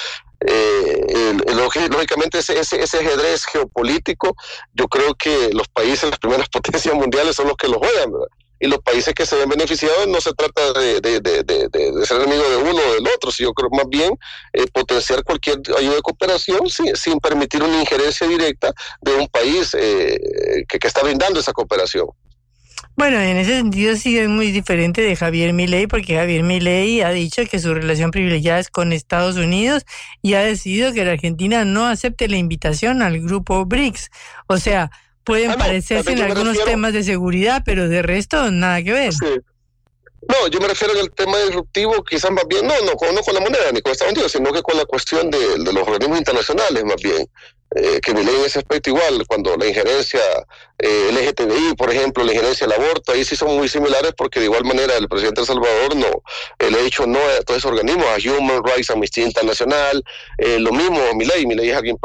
[0.40, 4.36] eh, lógicamente ese, ese, ajedrez geopolítico,
[4.74, 8.12] yo creo que los países, las primeras potencias mundiales son los que lo juegan,
[8.58, 11.00] Y los países que se ven beneficiados no se trata de,
[12.04, 14.18] ser enemigo de uno o del otro, sino creo más bien
[14.52, 19.74] eh, potenciar cualquier ayuda de cooperación sin, sin, permitir una injerencia directa de un país
[19.78, 22.06] eh, que, que está brindando esa cooperación.
[22.96, 27.10] Bueno, en ese sentido sí es muy diferente de Javier Milei, porque Javier Milei ha
[27.10, 29.84] dicho que su relación privilegiada es con Estados Unidos
[30.22, 34.10] y ha decidido que la Argentina no acepte la invitación al grupo BRICS.
[34.46, 34.90] O sea,
[35.26, 39.12] pueden ah, parecerse en algunos temas de seguridad, pero de resto nada que ver.
[40.28, 43.40] No, yo me refiero al tema disruptivo, quizás más bien, no, no, no con la
[43.40, 46.84] moneda ni con Estados Unidos, sino que con la cuestión de, de los organismos internacionales,
[46.84, 47.28] más bien
[47.74, 50.20] eh, que ley en ese aspecto igual, cuando la injerencia
[50.78, 54.46] eh, LGTBI, por ejemplo, la injerencia del aborto, ahí sí son muy similares porque de
[54.46, 56.22] igual manera el presidente de El Salvador no,
[56.60, 60.02] él ha dicho no a todos esos organismos, a Human Rights, Amnistía Internacional,
[60.38, 61.98] eh, lo mismo mi ley, mi ley es alguien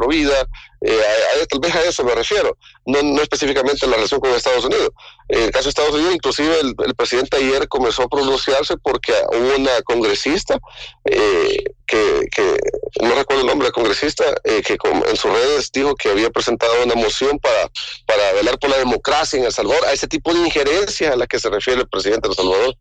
[0.82, 4.66] eh, tal vez a eso me refiero, no, no específicamente en la relación con Estados
[4.66, 4.90] Unidos.
[5.28, 9.14] En el caso de Estados Unidos, inclusive el, el presidente ayer comenzó a pronunciarse porque
[9.32, 10.60] hubo una congresista
[11.06, 12.58] eh, que,
[13.02, 16.72] no recuerdo el nombre de congresista, eh, que en sus redes dijo que había presentado
[16.84, 17.70] una moción para,
[18.06, 21.28] para velar por la democracia en El Salvador, a ese tipo de injerencia a la
[21.28, 22.76] que se refiere el presidente de El Salvador.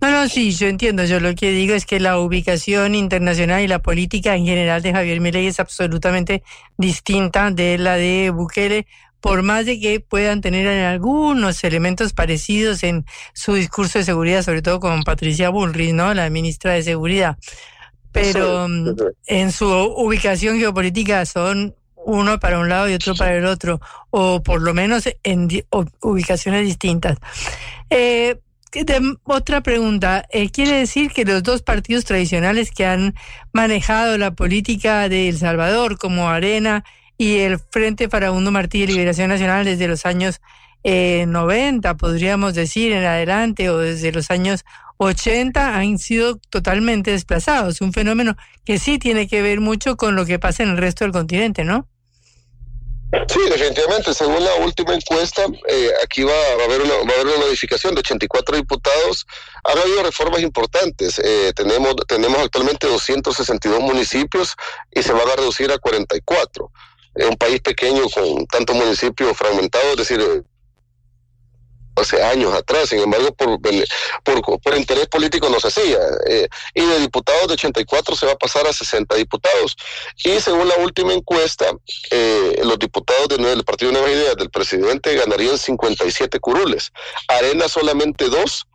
[0.00, 1.04] No, no, sí, yo entiendo.
[1.04, 4.92] Yo lo que digo es que la ubicación internacional y la política en general de
[4.92, 6.42] Javier Milei es absolutamente
[6.78, 8.86] distinta de la de Bukele,
[9.20, 13.04] por más de que puedan tener algunos elementos parecidos en
[13.34, 16.14] su discurso de seguridad, sobre todo con Patricia Bullrich, ¿no?
[16.14, 17.36] La ministra de Seguridad.
[18.12, 18.96] Pero mm,
[19.26, 23.80] en su ubicación geopolítica son uno para un lado y otro para el otro,
[24.10, 25.48] o por lo menos en
[26.00, 27.18] ubicaciones distintas.
[27.90, 28.40] Eh,
[29.24, 30.24] otra pregunta.
[30.30, 33.14] Eh, ¿Quiere decir que los dos partidos tradicionales que han
[33.52, 36.84] manejado la política de El Salvador, como Arena
[37.18, 40.40] y el Frente Farabundo Martí de Liberación Nacional desde los años
[40.82, 44.64] eh, 90, podríamos decir, en adelante, o desde los años
[44.96, 47.80] 80, han sido totalmente desplazados?
[47.80, 51.04] Un fenómeno que sí tiene que ver mucho con lo que pasa en el resto
[51.04, 51.88] del continente, ¿no?
[53.28, 54.14] Sí, definitivamente.
[54.14, 57.94] Según la última encuesta, eh, aquí va, a haber una, va a haber una modificación
[57.94, 59.26] de 84 diputados.
[59.64, 61.18] Ha habido reformas importantes.
[61.18, 64.54] Eh, tenemos, tenemos actualmente 262 municipios
[64.92, 66.70] y se van a reducir a 44.
[67.16, 70.44] Es un país pequeño con tantos municipios fragmentados, es decir,
[72.00, 75.98] hace años atrás, sin embargo, por, por, por interés político no se hacía.
[76.26, 79.76] Eh, y de diputados de 84 se va a pasar a 60 diputados.
[80.24, 81.66] Y según la última encuesta,
[82.10, 86.92] eh, los diputados del Partido Nueva Ideas del presidente ganarían 57 curules.
[87.28, 88.66] Arena solamente dos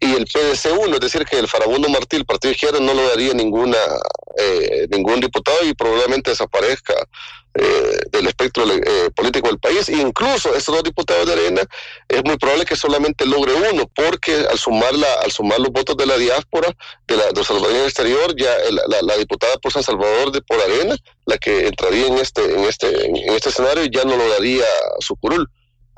[0.00, 3.06] y el PDC uno, es decir, que el Farabundo Martí, el Partido Izquierda, no lo
[3.08, 3.76] daría ninguna,
[4.38, 6.94] eh, ningún diputado y probablemente desaparezca
[7.52, 9.90] eh, del espectro eh, político del país.
[9.90, 11.62] Incluso estos dos diputados de Arena
[12.08, 15.96] es muy probable que solamente logre uno, porque al sumar, la, al sumar los votos
[15.98, 16.74] de la diáspora,
[17.06, 20.40] de la de Salvador en el exterior, ya la, la, diputada por San Salvador de
[20.40, 20.96] por Arena,
[21.26, 24.64] la que entraría en este, en este, en este escenario, ya no lo daría
[25.00, 25.50] su curul.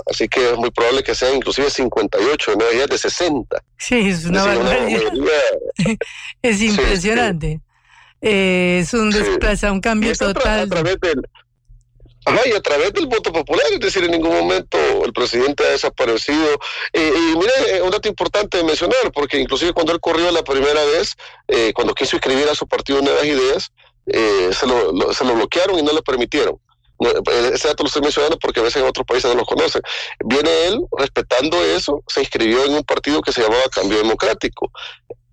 [0.06, 3.62] Así que es muy probable que sean inclusive 58, no ya de 60.
[3.78, 5.12] Sí, es una barbaridad.
[6.42, 7.60] es impresionante.
[8.20, 10.60] Eh, es un desplaza, un cambio total.
[10.60, 11.22] A través del,
[12.24, 15.70] Ajá, y a través del voto popular, es decir, en ningún momento el presidente ha
[15.70, 16.46] desaparecido.
[16.92, 20.44] Eh, y mire, eh, un dato importante de mencionar, porque inclusive cuando él corrió la
[20.44, 21.16] primera vez,
[21.48, 23.72] eh, cuando quiso inscribir a su partido Nuevas Ideas,
[24.04, 26.56] se lo, se, lo, bloquearon y no le permitieron.
[27.52, 29.82] Ese dato lo estoy mencionando porque a veces en otros países no lo conocen.
[30.24, 34.70] Viene él, respetando eso, se inscribió en un partido que se llamaba Cambio Democrático.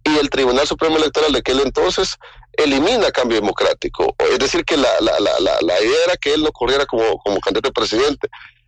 [0.04, 2.16] Y el Tribunal Supremo Electoral de aquel entonces
[2.54, 4.16] elimina cambio democrático.
[4.18, 7.40] Es decir, que la, la, la, la, idea era que él no corriera como, como
[7.40, 8.28] candidato a presidente.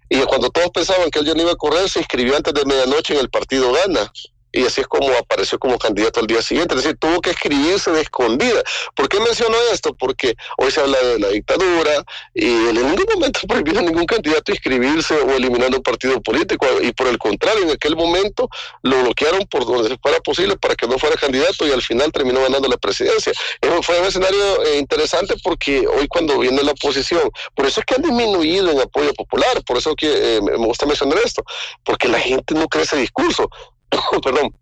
[0.10, 2.66] Y cuando todos pensaban que él ya no iba a correr, se inscribió antes de
[2.66, 4.12] medianoche en el partido Gana
[4.52, 6.76] y así es como apareció como candidato al día siguiente.
[6.76, 8.62] Es decir, tuvo que escribirse de escondida.
[8.96, 9.94] ¿Por qué menciono esto?
[9.94, 12.04] Porque hoy se habla de la dictadura
[12.34, 16.68] y en ningún momento prohibió a ningún candidato inscribirse o eliminando un partido político.
[16.82, 18.50] Y por el contrario, en aquel momento
[18.84, 22.42] lo bloquearon por donde fuera posible para que no fuera candidato y al final terminó
[22.42, 23.32] ganando la presidencia.
[23.62, 27.86] Eso fue un escenario eh, interesante porque hoy cuando viene la oposición, por eso es
[27.86, 31.44] que han disminuido en apoyo popular, por eso que eh, me gusta mencionar esto,
[31.84, 33.50] porque la gente no cree ese discurso.
[34.24, 34.54] perdón,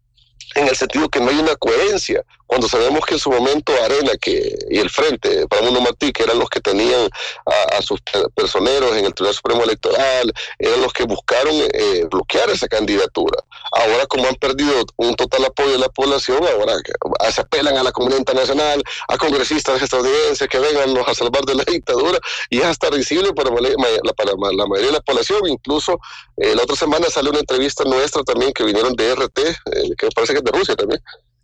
[0.56, 4.14] en el sentido que no hay una coherencia cuando sabemos que en su momento Arena
[4.20, 7.08] que, y el Frente, para Mundo Martí, que eran los que tenían
[7.46, 8.02] a, sus
[8.34, 13.38] personeros en el Tribunal Supremo Electoral, eran los que buscaron eh, bloquear esa candidatura.
[13.72, 16.74] Ahora, como han perdido un total apoyo de la población, ahora
[17.32, 21.64] se apelan a la comunidad internacional, a congresistas estadounidenses que vengan a salvar de la
[21.66, 22.18] dictadura,
[22.50, 25.48] y es hasta risible para, para la mayoría de la población.
[25.48, 26.00] Incluso
[26.38, 29.56] eh, la otra semana salió una entrevista nuestra también que vinieron de RT, eh,
[29.96, 31.02] que parece que de Rusia también.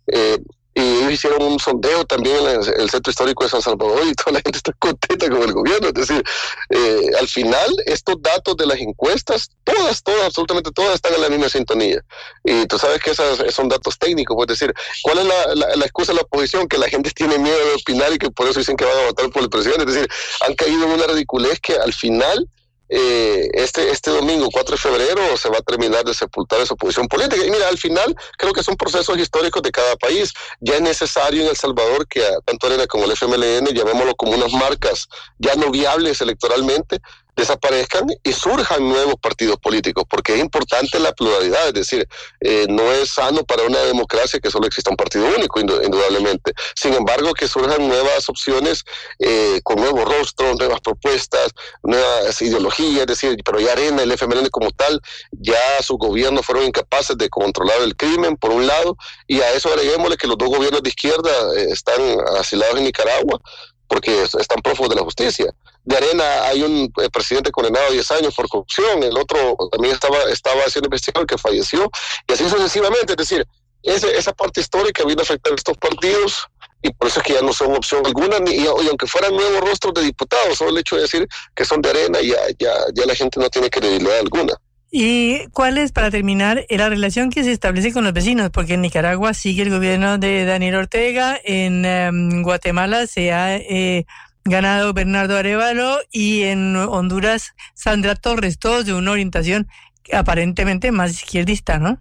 [0.08, 0.38] Eh,
[0.76, 4.32] y ellos hicieron un sondeo también en el, centro histórico de San Salvador y toda
[4.32, 5.88] la gente está contenta con el gobierno.
[5.88, 6.22] Es decir,
[6.68, 11.30] eh, al final estos datos de las encuestas, todas, todas, absolutamente todas están en la
[11.30, 12.02] misma sintonía.
[12.44, 16.12] Y tú sabes que esos son datos técnicos, puedes decir, ¿cuál es la, la, excusa
[16.12, 16.68] de la oposición?
[16.68, 19.06] Que la gente tiene miedo de opinar y que por eso dicen que van a
[19.06, 19.84] votar por el presidente.
[19.84, 20.08] Es decir,
[20.46, 22.50] han caído en una ridiculez que al final
[22.88, 27.08] eh, este, este domingo, 4 de febrero, se va a terminar de sepultar esa oposición
[27.08, 27.44] política.
[27.44, 30.32] Y mira, al final creo que son procesos históricos de cada país.
[30.60, 34.52] Ya es necesario en El Salvador que tanto Arena como el FMLN, llamémoslo como unas
[34.52, 35.08] marcas
[35.38, 37.00] ya no viables electoralmente,
[37.36, 42.08] desaparezcan y surjan nuevos partidos políticos, porque es importante la pluralidad, es decir,
[42.40, 46.52] eh, no es sano para una democracia que solo exista un partido único, indudablemente.
[46.74, 48.84] Sin embargo, que surjan nuevas opciones
[49.18, 51.52] eh, con nuevos rostros, nuevas propuestas,
[51.82, 55.00] nuevas ideologías, es decir, pero ya Arena, el FMLN como tal,
[55.32, 58.96] ya sus gobiernos fueron incapaces de controlar el crimen, por un lado,
[59.26, 62.00] y a eso agreguémosle que los dos gobiernos de izquierda eh, están
[62.38, 63.40] asilados en Nicaragua,
[63.88, 65.52] porque están prófugos de la justicia.
[65.86, 69.94] De Arena hay un eh, presidente condenado a 10 años por corrupción, el otro también
[69.94, 71.88] estaba, estaba siendo investigado que falleció,
[72.28, 73.12] y así sucesivamente.
[73.12, 73.46] Es decir,
[73.82, 76.48] esa parte histórica vino a afectar a estos partidos
[76.82, 79.60] y por eso es que ya no son opción alguna, ni, y, aunque fueran nuevos
[79.60, 83.06] rostros de diputados, solo el hecho de decir que son de Arena, ya, ya, ya
[83.06, 84.54] la gente no tiene credibilidad alguna.
[84.90, 88.50] ¿Y cuál es, para terminar, la relación que se establece con los vecinos?
[88.52, 94.06] Porque en Nicaragua sigue el gobierno de Daniel Ortega, en em, Guatemala se ha eh,
[94.46, 99.68] ganado Bernardo Arevalo y en Honduras Sandra Torres, todos de una orientación
[100.12, 102.00] aparentemente más izquierdista, ¿no?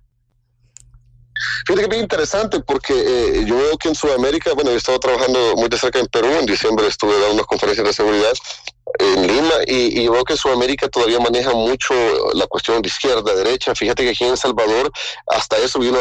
[1.65, 5.55] Fíjate que bien interesante porque eh, yo veo que en Sudamérica, bueno, he estado trabajando
[5.57, 8.34] muy de cerca en Perú, en diciembre estuve dando unas conferencias de seguridad
[8.99, 11.93] en Lima y, veo que Sudamérica todavía maneja mucho
[12.34, 13.76] la cuestión de izquierda, derecha.
[13.76, 14.89] Fíjate que aquí en Salvador
[15.27, 15.97] hasta eso vino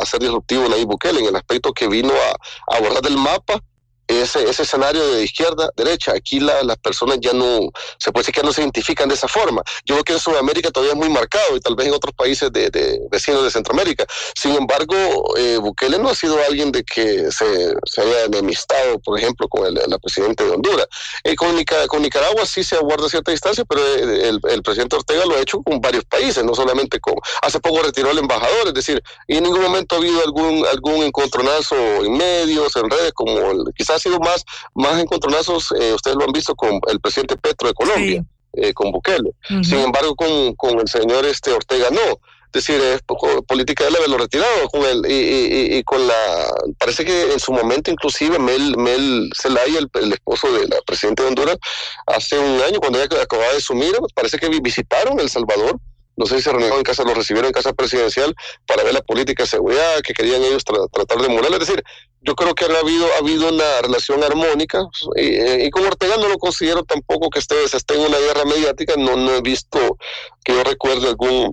[0.00, 3.60] a, ser disruptivo Nayib Bukele en el aspecto que vino a, a abordar el mapa
[4.08, 6.12] ese, ese escenario de izquierda, derecha.
[6.12, 9.28] Aquí la, las personas ya no, se puede decir que no se identifican de esa
[9.28, 9.62] forma.
[9.84, 12.50] Yo creo que en Sudamérica todavía es muy marcado y tal vez en otros países
[12.50, 14.06] de, de vecinos de Centroamérica.
[14.34, 19.18] Sin embargo, eh, Bukele no ha sido alguien de que se, se haya enemistado, por
[19.18, 20.86] ejemplo, con el, la presidente de Honduras.
[21.24, 25.36] Eh, con, con, Nicaragua sí se aguarda cierta distancia, pero el, el, presidente Ortega lo
[25.36, 27.14] ha hecho con varios países, no solamente con...
[27.42, 31.02] Hace poco retiró al embajador, es decir, y en ningún momento ha habido algún, algún
[31.02, 34.44] encontronazo en medios, en redes, como el, quizás ha sido más,
[34.74, 38.90] más encontronazos, eh, ustedes lo han visto con el presidente Petro de Colombia, eh, con
[38.90, 39.30] Bukele.
[39.62, 42.18] Sin embargo, con, con el señor este Ortega no.
[42.50, 43.02] Es decir, es
[43.46, 47.90] política de haberlo retirado con él y, y, con la parece que en su momento
[47.90, 51.58] inclusive Mel Mel Zelaya el, el, esposo de la presidenta de Honduras
[52.06, 55.78] hace un año cuando ella acababa de sumir parece que visitaron El Salvador
[56.18, 58.34] no sé si se reunieron en casa, lo recibieron en casa presidencial
[58.66, 61.52] para ver la política de seguridad que querían ellos tratar de morar.
[61.52, 61.82] Es decir,
[62.22, 64.80] yo creo que ha habido, ha habido una relación armónica
[65.14, 68.94] y, y con Ortega no lo considero tampoco que esté, esté en una guerra mediática,
[68.98, 69.96] no, no he visto
[70.44, 71.52] que yo recuerde algún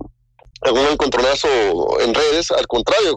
[0.62, 1.48] algún encontronazo
[2.00, 3.16] en redes, al contrario,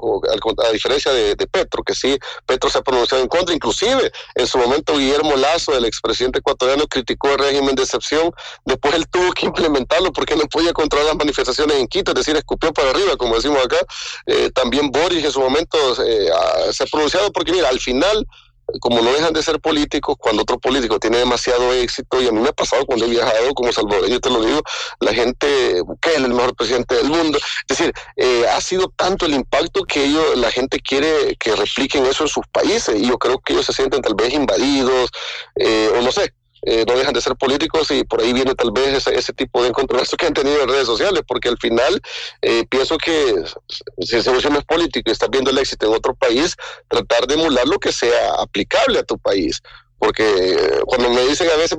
[0.65, 4.57] a diferencia de, Petro, que sí, Petro se ha pronunciado en contra, inclusive en su
[4.57, 8.31] momento Guillermo Lazo, el expresidente ecuatoriano, criticó el régimen de excepción,
[8.65, 12.35] después él tuvo que implementarlo porque no podía controlar las manifestaciones en Quito, es decir,
[12.35, 13.77] escupió para arriba, como decimos acá,
[14.25, 16.29] eh, también Boris en su momento eh,
[16.71, 18.25] se ha pronunciado porque mira, al final
[18.79, 22.39] como no dejan de ser políticos, cuando otro político tiene demasiado éxito, y a mí
[22.39, 24.61] me ha pasado cuando he viajado como salvadoreño, te lo digo,
[24.99, 25.47] la gente,
[26.01, 27.37] que es el mejor presidente del mundo.
[27.67, 32.05] Es decir, eh, ha sido tanto el impacto que ellos, la gente quiere que repliquen
[32.05, 35.09] eso en sus países, y yo creo que ellos se sienten tal vez invadidos,
[35.55, 36.33] eh, o no sé,
[36.63, 39.61] eh, no dejan de ser políticos y por ahí viene tal vez ese, ese tipo
[39.61, 42.01] de encontronazos que han tenido en redes sociales, porque al final
[42.41, 43.35] eh, pienso que
[43.99, 46.55] si el solución es político y estás viendo el éxito en otro país,
[46.87, 49.61] tratar de emular lo que sea aplicable a tu país.
[49.99, 51.77] Porque eh, cuando me dicen a veces,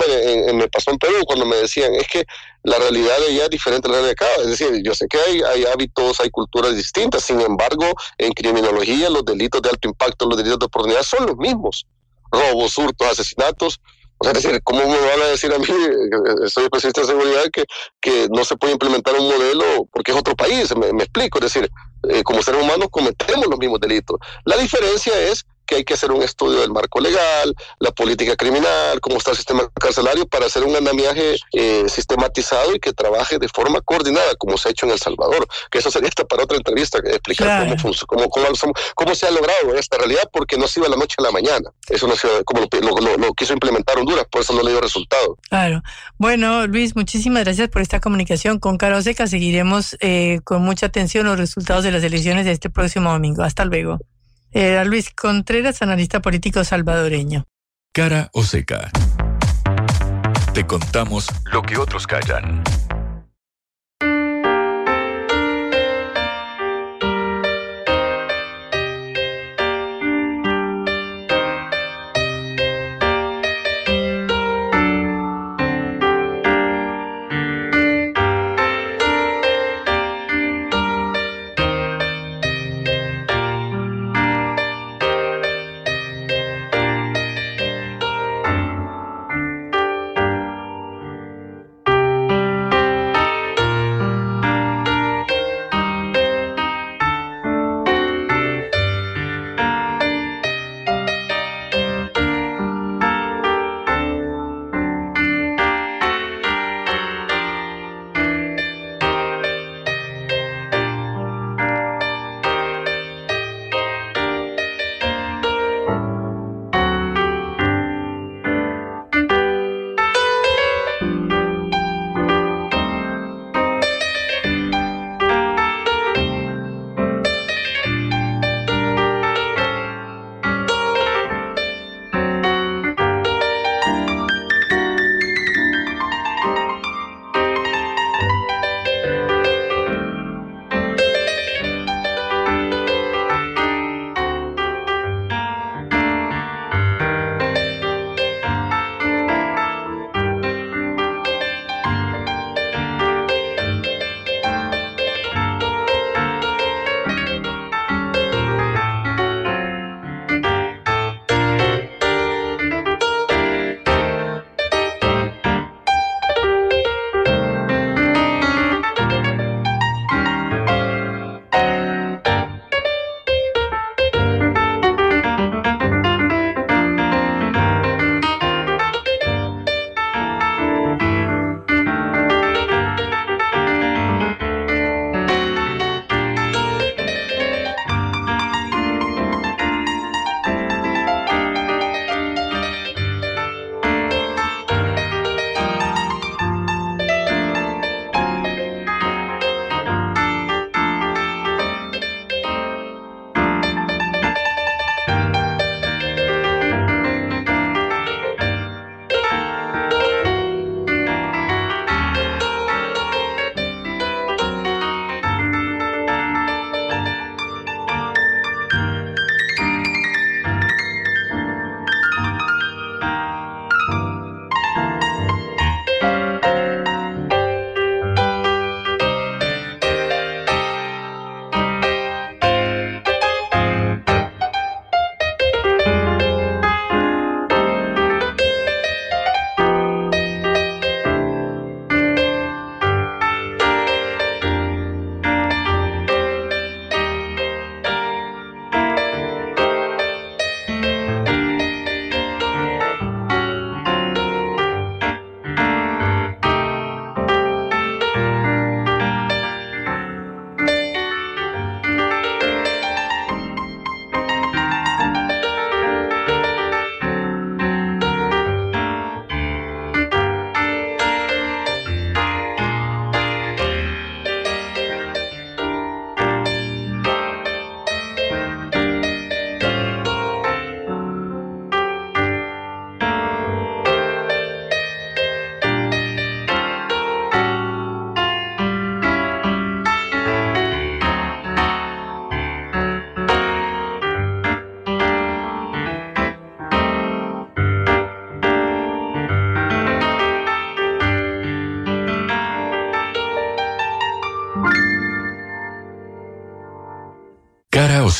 [0.52, 2.26] me pasó en Perú, cuando me decían, es que
[2.62, 4.26] la realidad de allá es diferente a la de acá.
[4.40, 7.86] Es decir, yo sé que hay, hay hábitos, hay culturas distintas, sin embargo,
[8.18, 11.86] en criminología los delitos de alto impacto, los delitos de oportunidad son los mismos.
[12.30, 13.80] Robos, hurtos, asesinatos,
[14.20, 15.64] o sea, es decir, ¿cómo me van a decir a mí,
[16.46, 17.64] soy especialista de seguridad, que,
[18.02, 20.76] que no se puede implementar un modelo porque es otro país?
[20.76, 21.70] Me, me explico, es decir,
[22.10, 24.18] eh, como seres humanos cometemos los mismos delitos.
[24.44, 29.00] La diferencia es que hay que hacer un estudio del marco legal, la política criminal,
[29.00, 33.48] cómo está el sistema carcelario para hacer un andamiaje eh, sistematizado y que trabaje de
[33.48, 35.46] forma coordinada, como se ha hecho en El Salvador.
[35.70, 39.76] Que eso sería hasta para otra entrevista, explicar cómo, cómo, cómo, cómo, se ha logrado
[39.76, 41.70] esta realidad, porque no se iba de la noche a la mañana.
[41.88, 45.38] Eso no se como lo, lo, quiso implementar Honduras, por eso no le dio resultado.
[45.48, 45.82] Claro.
[46.18, 49.28] Bueno, Luis, muchísimas gracias por esta comunicación con Caro Seca.
[49.28, 53.44] Seguiremos eh, con mucha atención los resultados de las elecciones de este próximo domingo.
[53.44, 54.00] Hasta luego.
[54.52, 57.44] Era Luis Contreras, analista político salvadoreño.
[57.92, 58.90] Cara o seca.
[60.54, 62.62] Te contamos lo que otros callan.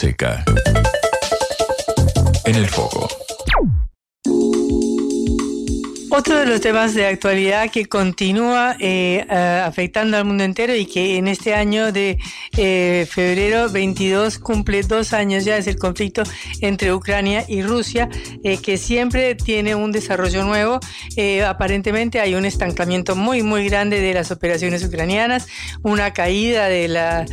[0.01, 0.43] Oseca.
[2.47, 3.07] En el foco.
[6.11, 10.87] Otro de los temas de actualidad que continúa eh, eh, afectando al mundo entero y
[10.87, 12.19] que en este año de
[12.63, 16.23] eh, febrero 22 cumple dos años ya es el conflicto
[16.61, 18.09] entre Ucrania y Rusia,
[18.63, 20.79] que siempre tiene un desarrollo nuevo.
[21.47, 25.47] aparentemente hay un estancamiento muy, muy grande de las operaciones ucranianas,
[25.83, 27.27] una caída de la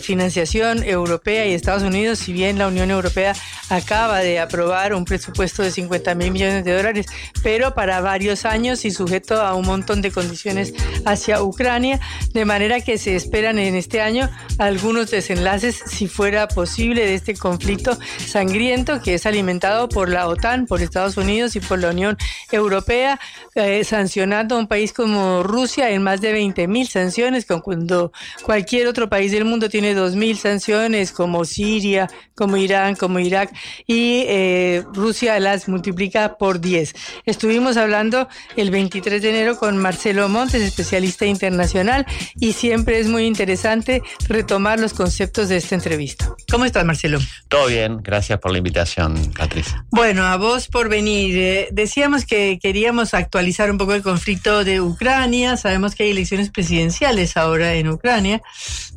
[0.00, 3.34] financiación europea y Estados Unidos, si bien la Unión Europea
[3.70, 7.06] acaba de aprobar un presupuesto de 50 mil millones de dólares,
[7.42, 10.74] pero para varios años y sujeto a un montón de condiciones
[11.04, 12.00] hacia Ucrania,
[12.32, 14.30] de manera que se esperan en este año
[14.74, 20.66] algunos desenlaces, si fuera posible, de este conflicto sangriento que es alimentado por la OTAN,
[20.66, 22.16] por Estados Unidos y por la Unión
[22.50, 23.20] Europea,
[23.54, 28.88] eh, sancionando a un país como Rusia en más de 20 mil sanciones, cuando cualquier
[28.88, 33.54] otro país del mundo tiene 2 mil sanciones, como Siria, como Irán, como Irak,
[33.86, 36.94] y eh, Rusia las multiplica por 10.
[37.26, 42.04] Estuvimos hablando el 23 de enero con Marcelo Montes, especialista internacional,
[42.40, 46.34] y siempre es muy interesante retomar los conceptos de esta entrevista.
[46.50, 47.18] ¿Cómo estás, Marcelo?
[47.48, 49.84] Todo bien, gracias por la invitación, Patricia.
[49.90, 51.36] Bueno, a vos por venir.
[51.38, 55.56] Eh, decíamos que queríamos actualizar un poco el conflicto de Ucrania.
[55.56, 58.42] Sabemos que hay elecciones presidenciales ahora en Ucrania.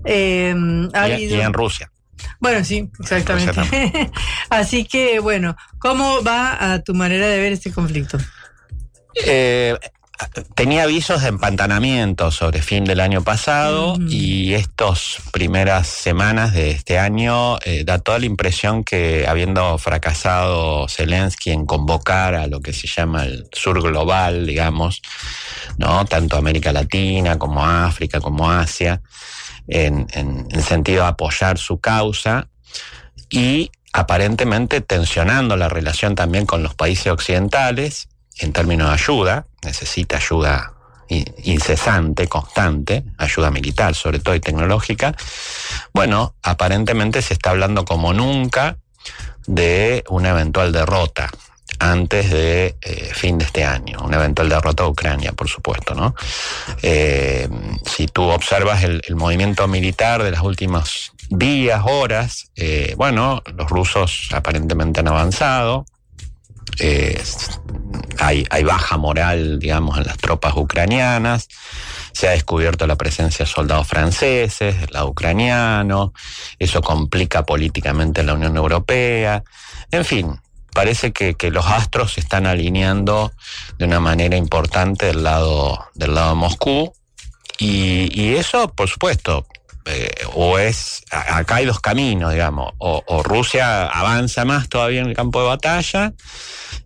[0.06, 0.56] Eh,
[1.20, 1.92] y, en Rusia.
[2.40, 4.12] Bueno, sí, exactamente.
[4.50, 8.18] Así que, bueno, ¿cómo va a tu manera de ver este conflicto?
[9.26, 9.76] Eh,
[10.56, 16.98] tenía avisos de empantanamiento sobre fin del año pasado y estas primeras semanas de este
[16.98, 22.74] año eh, da toda la impresión que habiendo fracasado Zelensky en convocar a lo que
[22.74, 25.02] se llama el sur global, digamos,
[25.78, 26.06] ¿no?
[26.06, 29.02] tanto América Latina como África como Asia,
[29.68, 32.48] en, en, en sentido de apoyar su causa
[33.30, 38.08] y aparentemente tensionando la relación también con los países occidentales,
[38.40, 40.74] en términos de ayuda, necesita ayuda
[41.10, 45.16] incesante, constante, ayuda militar sobre todo y tecnológica,
[45.94, 48.78] bueno, aparentemente se está hablando como nunca
[49.46, 51.30] de una eventual derrota
[51.80, 56.16] antes de eh, fin de este año, una eventual derrota de Ucrania, por supuesto, ¿no?
[56.82, 57.48] Eh,
[57.86, 64.30] si tú observas el, movimiento militar de los últimos días, horas, eh, bueno, los rusos
[64.34, 65.86] aparentemente han avanzado,
[66.80, 67.22] eh,
[68.20, 71.48] hay, baja moral, digamos, en las tropas ucranianas.
[72.12, 76.14] Se ha descubierto la presencia de soldados franceses, lado ucraniano.
[76.60, 79.44] Eso complica políticamente la Unión Europea.
[79.92, 80.40] En fin,
[80.74, 83.32] parece que, que, los astros se están alineando
[83.78, 86.94] de una manera importante del lado, del lado de Moscú.
[87.60, 89.46] Y, y eso, por supuesto,
[89.88, 95.16] eh, o es, acá hay dos caminos, digamos, o, Rusia avanza más todavía en el
[95.16, 96.14] campo de batalla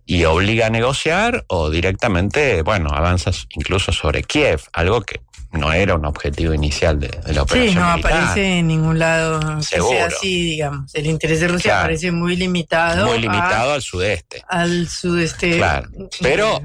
[0.06, 5.20] y obliga a negociar, o directamente, bueno, avanza incluso sobre Kiev, algo que
[5.52, 7.74] no era un objetivo inicial de, la operación.
[7.74, 10.04] Sí, no aparece en ningún lado Seguro.
[10.06, 10.94] así, digamos.
[10.94, 13.06] El interés de Rusia parece muy limitado.
[13.06, 14.42] Muy limitado al sudeste.
[14.48, 15.58] Al sudeste.
[15.58, 15.90] Claro.
[16.20, 16.62] Pero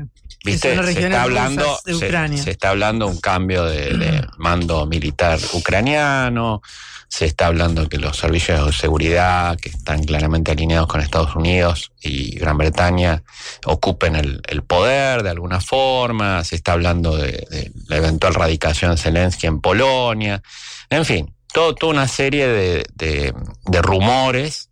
[0.48, 0.82] ¿Viste?
[0.94, 6.62] Se está hablando, se, está hablando un cambio de, mando militar ucraniano,
[7.10, 11.92] se está hablando que los servicios de seguridad, que están claramente alineados con Estados Unidos
[12.02, 13.24] y Gran Bretaña,
[13.66, 19.48] ocupen el, poder de alguna forma, se está hablando de, la eventual radicación de Zelensky
[19.48, 20.42] en Polonia,
[20.90, 24.67] en fin, todo, toda una serie de rumores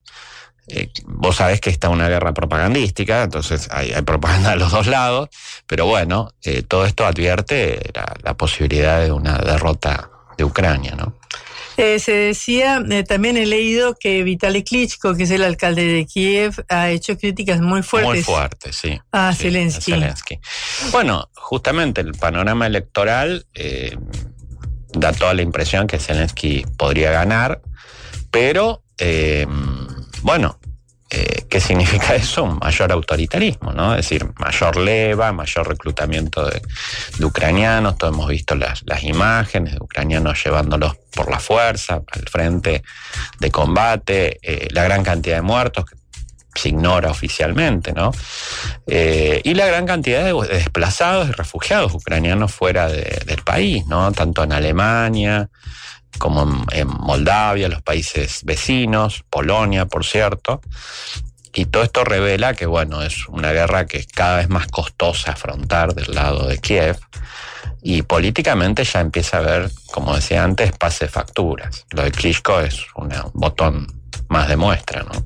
[0.67, 5.29] eh, vos sabés que está una guerra propagandística, entonces hay, propaganda de los dos lados,
[5.67, 11.13] pero bueno, eh, todo esto advierte la, posibilidad de una derrota de Ucrania, ¿no?
[11.77, 16.63] Eh, se decía, también he leído que Vitaly Klitschko, que es el alcalde de Kiev,
[16.69, 18.13] ha hecho críticas muy fuertes.
[18.13, 18.99] Muy fuertes, sí.
[19.11, 20.39] A Zelensky.
[20.91, 23.45] Bueno, justamente el panorama electoral
[24.93, 27.61] da toda la impresión que Zelensky podría ganar,
[28.31, 28.81] pero
[30.25, 30.57] bueno,
[31.11, 32.47] eh, ¿qué significa eso?
[32.47, 33.93] mayor autoritarismo, ¿no?
[33.93, 36.63] Es decir, mayor leva, mayor reclutamiento de,
[37.23, 37.95] ucranianos.
[37.99, 42.81] Todos hemos visto las, imágenes de ucranianos llevándolos por la fuerza al frente
[43.39, 45.95] de combate, eh, la gran cantidad de muertos que
[46.59, 48.11] se ignora oficialmente, ¿no?
[48.87, 54.11] Eh, y la gran cantidad de, desplazados y refugiados ucranianos fuera del país, ¿no?
[54.11, 55.49] Tanto en Alemania,
[56.17, 60.61] como en, Moldavia, los países vecinos, Polonia, por cierto.
[61.53, 65.31] Y todo esto revela que, bueno, es una guerra que es cada vez más costosa
[65.31, 66.97] afrontar del lado de Kiev.
[67.81, 71.85] Y políticamente ya empieza a haber, como decía antes, pase facturas.
[71.91, 73.87] Lo de Klitschko es un botón
[74.27, 75.23] más demuestra, ¿no?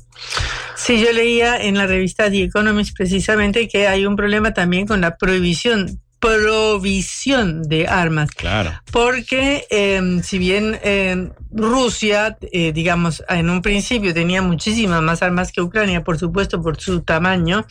[0.76, 5.02] Sí, yo leía en la revista The Economist precisamente que hay un problema también con
[5.02, 8.30] la prohibición provisión de armas.
[8.32, 8.82] Claro.
[8.92, 15.52] Porque eh, si bien eh, Rusia, eh, digamos, en un principio tenía muchísimas más armas
[15.52, 17.66] que Ucrania, por supuesto, por su tamaño,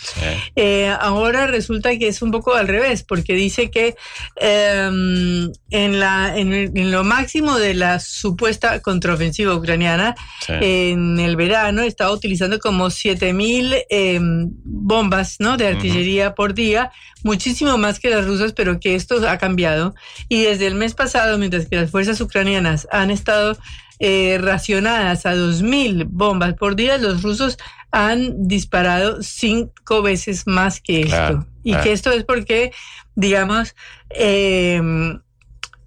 [0.56, 3.94] eh, ahora resulta que es un poco al revés, porque dice que
[4.36, 10.52] em, en, la, en, en, lo máximo de la supuesta contraofensiva ucraniana, Sí.
[10.60, 15.56] en el verano estaba utilizando como 7.000 em, bombas ¿no?
[15.56, 16.90] de artillería por día,
[17.22, 19.94] muchísimo más que las rusas, pero que esto ha cambiado.
[20.28, 23.58] Y desde el mes pasado, mientras que las fuerzas ucranianas han estado
[24.00, 27.58] eh, racionadas a 2.000 bombas por día, los rusos
[27.90, 31.08] han disparado cinco veces más que esto.
[31.10, 31.84] Claro, y claro.
[31.84, 32.72] que esto es porque,
[33.14, 33.74] digamos,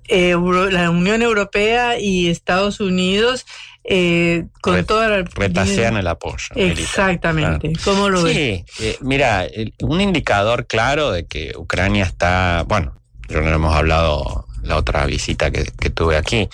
[0.08, 3.46] Euro- la Unión Europea y Estados Unidos
[3.84, 6.38] eh, con Re- toda la Retasean el apoyo.
[6.56, 7.74] militar, Exactamente.
[7.84, 8.36] ¿Cómo lo ves?
[8.36, 9.48] Sí, eh, mira,
[9.82, 12.96] un indicador claro de que Ucrania está, bueno,
[13.30, 16.50] yo no lo hemos hablado la otra visita que, que tuve aquí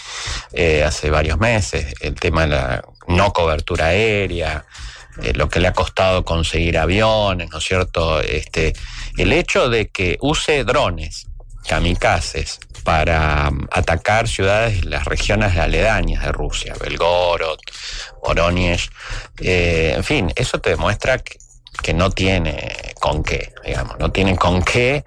[0.54, 4.66] eh, hace varios meses, el tema de la no cobertura aérea,
[5.22, 8.22] eh, lo que le ha costado conseguir aviones, ¿no es cierto?
[8.22, 8.74] Este,
[9.18, 11.28] el hecho de que use drones,
[11.68, 17.60] kamikazes, para mm, atacar ciudades de las regiones aledañas de Rusia, Belgorod,
[18.24, 18.90] Voronezh,
[19.42, 21.38] eh, en fin, eso te demuestra que,
[21.82, 25.04] que no tiene con qué, digamos, no tienen con qué.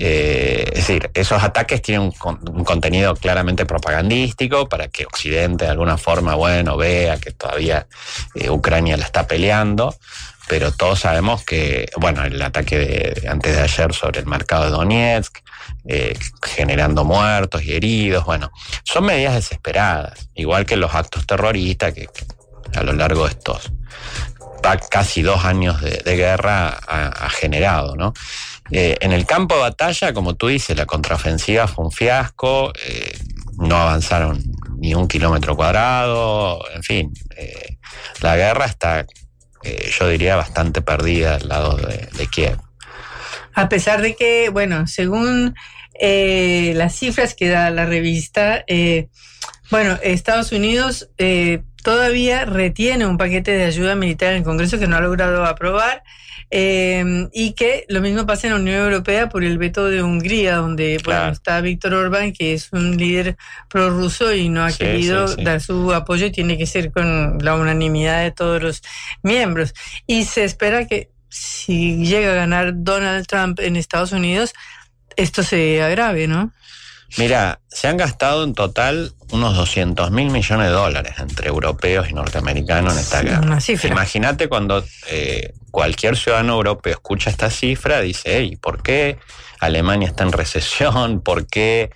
[0.00, 5.64] Eh, es decir, esos ataques tienen un, con- un contenido claramente propagandístico para que Occidente
[5.64, 7.88] de alguna forma, bueno, vea que todavía
[8.36, 9.96] eh, Ucrania la está peleando,
[10.46, 14.70] pero todos sabemos que, bueno, el ataque de, antes de ayer sobre el mercado de
[14.70, 15.38] Donetsk,
[15.86, 18.52] eh, generando muertos y heridos, bueno,
[18.84, 22.08] son medidas desesperadas, igual que los actos terroristas que,
[22.74, 23.72] a lo largo de estos
[24.90, 28.12] casi dos años de, de guerra ha, ha generado, ¿no?
[28.70, 33.16] Eh, en el campo de batalla, como tú dices, la contraofensiva fue un fiasco, eh,
[33.58, 34.42] no avanzaron
[34.78, 37.78] ni un kilómetro cuadrado, en fin, eh,
[38.20, 39.06] la guerra está,
[39.98, 42.58] yo diría, bastante perdida al lado de, Kiev.
[43.54, 45.54] A pesar de que, bueno, según
[46.00, 48.64] eh, las cifras que da la revista,
[49.70, 54.86] bueno, Estados Unidos eh, todavía retiene un paquete de ayuda militar en el Congreso que
[54.86, 56.02] no ha logrado aprobar.
[56.50, 60.56] eh, y que lo mismo pasa en la Unión Europea por el veto de Hungría,
[60.56, 63.36] donde bueno, está Víctor Orbán, que es un líder
[63.68, 65.44] prorruso y no ha Sí, querido sí, sí.
[65.44, 68.82] dar su apoyo y tiene que ser con la unanimidad de todos los
[69.22, 69.72] miembros.
[70.06, 74.52] Y se espera que si llega a ganar Donald Trump en Estados Unidos,
[75.16, 76.52] esto se agrave, ¿no?
[77.16, 82.14] Mira, se han gastado en total unos 200 mil millones de dólares entre europeos y
[82.14, 83.58] norteamericanos en esta guerra.
[83.88, 89.18] Imagínate cuando eh, cualquier ciudadano europeo escucha esta cifra, dice, hey, ¿por qué
[89.60, 91.20] Alemania está en recesión?
[91.20, 91.90] ¿Por qué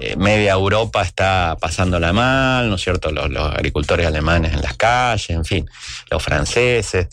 [0.00, 2.68] eh, media Europa está pasándola mal?
[2.68, 3.10] ¿No es cierto?
[3.10, 5.68] Los, los agricultores alemanes en las calles, en fin,
[6.10, 7.08] los franceses.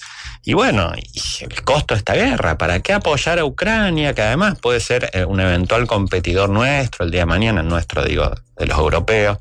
[0.50, 4.16] Y bueno, y el costo de esta guerra, ¿para qué apoyar a Ucrania?
[4.16, 8.34] Que además puede ser eh, un eventual competidor nuestro, el día de mañana, nuestro, digo,
[8.58, 9.38] de los europeos,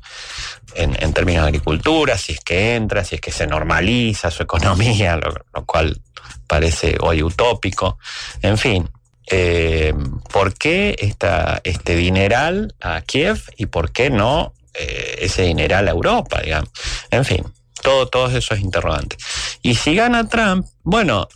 [0.75, 5.15] en, términos de agricultura, si es que entra, si es que se normaliza su economía,
[5.17, 5.99] lo, lo cual
[6.45, 7.97] parece hoy utópico.
[8.43, 8.87] En fin,
[9.31, 9.95] eh,
[10.31, 15.91] ¿por qué esta, este dineral a Kiev y por qué no eh, ese dineral a
[15.91, 16.69] Europa, digamos?
[17.09, 17.43] En fin,
[17.81, 19.19] todo, todos esos interrogantes.
[19.61, 21.27] Y si gana Trump, bueno,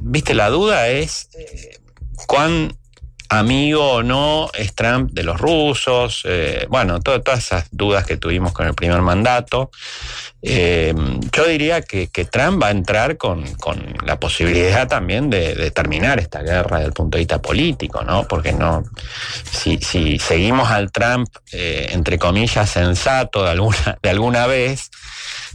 [0.00, 1.78] viste, la duda es eh,
[2.26, 2.76] cuán
[3.28, 8.16] amigo o no es Trump de los rusos, eh, bueno, to- todas esas dudas que
[8.16, 9.72] tuvimos con el primer mandato.
[10.42, 10.94] Eh,
[11.32, 16.20] yo diría que, que Trump va a entrar con, con la posibilidad también de, terminar
[16.20, 18.28] esta guerra desde el punto de vista político, ¿no?
[18.28, 18.84] Porque no,
[19.50, 19.78] si,
[20.20, 24.88] seguimos al Trump, entre comillas, sensato de alguna, de alguna vez,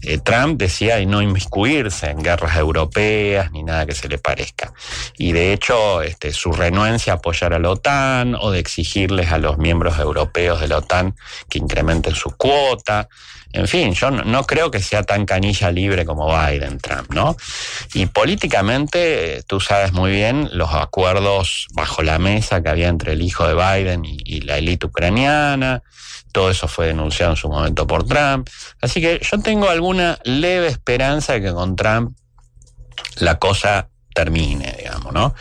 [0.03, 4.73] eh, Trump decía de no inmiscuirse en guerras europeas ni nada que se le parezca.
[5.17, 9.37] Y de hecho, este, su renuencia a apoyar a la OTAN o de exigirles a
[9.37, 11.15] los miembros europeos de la OTAN
[11.49, 13.09] que incrementen su cuota.
[13.53, 17.35] En fin, yo no, creo que sea tan canilla libre como Biden, Trump, ¿no?
[17.93, 23.13] Y políticamente, eh, tú sabes muy bien los acuerdos bajo la mesa que había entre
[23.13, 25.83] el hijo de Biden y, la élite ucraniana.
[26.31, 28.47] Todo eso fue denunciado en su momento por Trump.
[28.81, 32.15] Así que yo tengo alguna leve esperanza de que con Trump
[33.17, 35.35] la cosa termine, digamos, ¿no?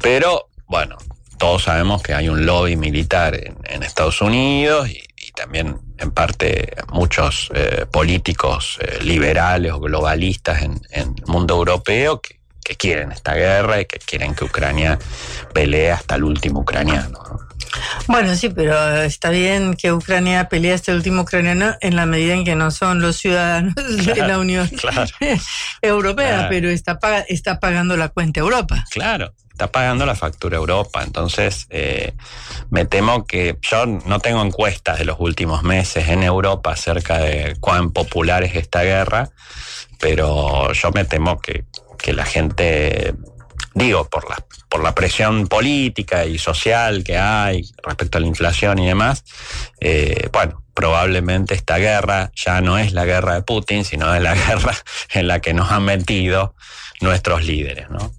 [0.00, 0.96] Pero, bueno,
[1.38, 5.09] todos sabemos que hay un lobby militar en, en Estados Unidos y
[5.40, 12.20] también en parte muchos eh, políticos eh, liberales o globalistas en, en el mundo europeo
[12.20, 12.38] que,
[12.78, 14.96] quieren esta guerra y que quieren que Ucrania
[15.52, 17.18] pelee hasta el último ucraniano.
[17.20, 17.49] ¿no?
[18.06, 22.34] Bueno, sí, pero está bien que Ucrania pelee hasta el último ucraniano en la medida
[22.34, 23.74] en que no son los ciudadanos
[24.04, 25.10] de la Unión Claro,
[25.82, 26.46] Europea, Claro.
[26.50, 28.84] pero está, paga- está pagando la cuenta Europa.
[28.90, 29.32] claro.
[29.50, 31.02] Está pagando la factura Europa.
[31.02, 32.14] Entonces, eh,
[32.70, 37.56] me temo que yo no tengo encuestas de los últimos meses en Europa acerca de
[37.60, 39.28] cuán popular es esta guerra,
[39.98, 41.64] pero yo me temo que,
[41.98, 43.12] que la gente,
[43.74, 48.78] digo, por la, por la presión política y social que hay respecto a la inflación
[48.78, 49.24] y demás,
[49.80, 54.34] eh, bueno, probablemente esta guerra ya no es la guerra de Putin, sino es la
[54.46, 54.76] guerra
[55.12, 56.54] en la que nos han metido
[57.00, 58.12] nuestros líderes, ¿no?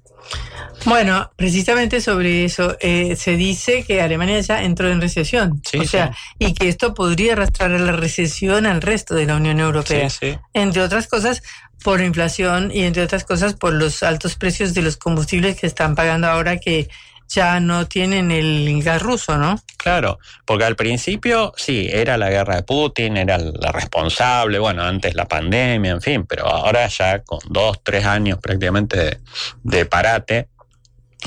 [0.86, 5.62] Bueno, precisamente sobre eso, eh, se dice que Alemania ya entró en recesión.
[5.64, 9.36] Sí, o sea, y que esto podría arrastrar a la recesión al resto de la
[9.36, 10.10] Unión Europea.
[10.10, 10.40] Sí, sí.
[10.54, 11.44] Entre otras cosas,
[11.84, 15.68] por la inflación y entre otras cosas, por los altos precios de los combustibles que
[15.68, 16.90] están pagando ahora que
[17.28, 19.58] ya no tienen el gas ruso, ¿no?
[19.78, 25.16] Claro, porque al principio sí, era la guerra de Putin, era la responsable, bueno, antes
[25.16, 29.18] la pandemia, en fin, pero ahora ya con dos, tres años prácticamente de,
[29.64, 30.50] de parate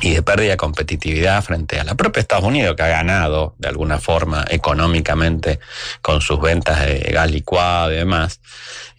[0.00, 3.68] y de pérdida de competitividad frente a la propia Estados Unidos, que ha ganado de
[3.68, 5.60] alguna forma económicamente
[6.02, 8.40] con sus ventas de gas licuado y demás,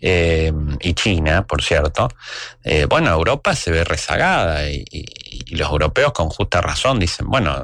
[0.01, 2.09] eh, y China, por cierto,
[2.63, 4.85] eh, bueno, Europa se ve rezagada y,
[5.51, 7.63] los europeos con justa razón dicen, bueno,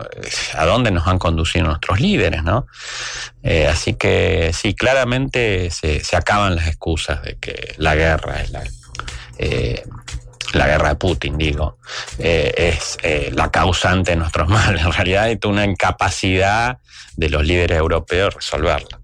[0.54, 2.68] ¿a dónde nos han conducido nuestros líderes, no?
[3.44, 8.52] Eh, así que sí, claramente se, se acaban las excusas de que la guerra es
[8.52, 8.64] la,
[10.54, 11.78] la guerra de Putin, digo,
[12.20, 14.82] eh, es eh, la causante de nuestros males.
[14.82, 16.80] En realidad toda una incapacidad
[17.16, 19.00] de los líderes europeos de resolverla.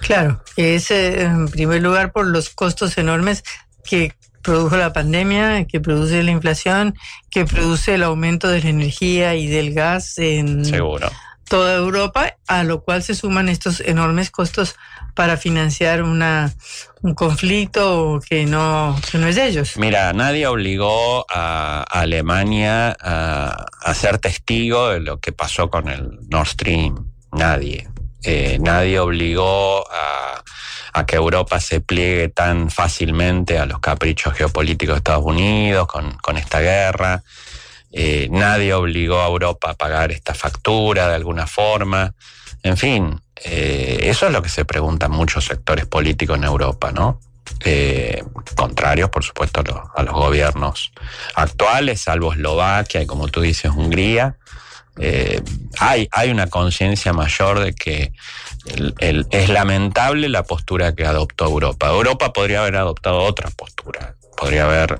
[0.00, 3.44] Claro, es eh, en primer lugar por los costos enormes
[3.84, 6.94] que produjo la pandemia, que produce la inflación,
[7.30, 11.10] que produce el aumento de la energía y del gas en Seguro.
[11.50, 14.76] Toda Europa, a lo cual se suman estos enormes costos
[15.16, 16.54] para financiar una,
[17.02, 19.76] un conflicto que no, que no es de ellos.
[19.76, 26.20] Mira, nadie obligó a Alemania a, a ser testigo de lo que pasó con el
[26.30, 27.10] Nord Stream.
[27.32, 27.88] Nadie.
[28.22, 30.44] Eh, nadie obligó a,
[30.92, 36.12] a que Europa se pliegue tan fácilmente a los caprichos geopolíticos de Estados Unidos con,
[36.18, 37.24] con esta guerra.
[37.92, 42.14] Eh, nadie obligó a Europa a pagar esta factura de alguna forma.
[42.62, 47.20] En fin, eh, eso es lo que se preguntan muchos sectores políticos en Europa, ¿no?
[47.64, 48.22] Eh,
[48.54, 49.60] contrarios, por supuesto,
[49.94, 50.92] a los, gobiernos
[51.34, 54.36] actuales, salvo Eslovaquia y, como tú dices, Hungría.
[55.78, 58.12] Hay, hay una conciencia mayor de que
[58.98, 61.88] es lamentable la postura que adoptó Europa.
[61.88, 64.14] Europa podría haber adoptado otra postura.
[64.40, 64.98] Podría haber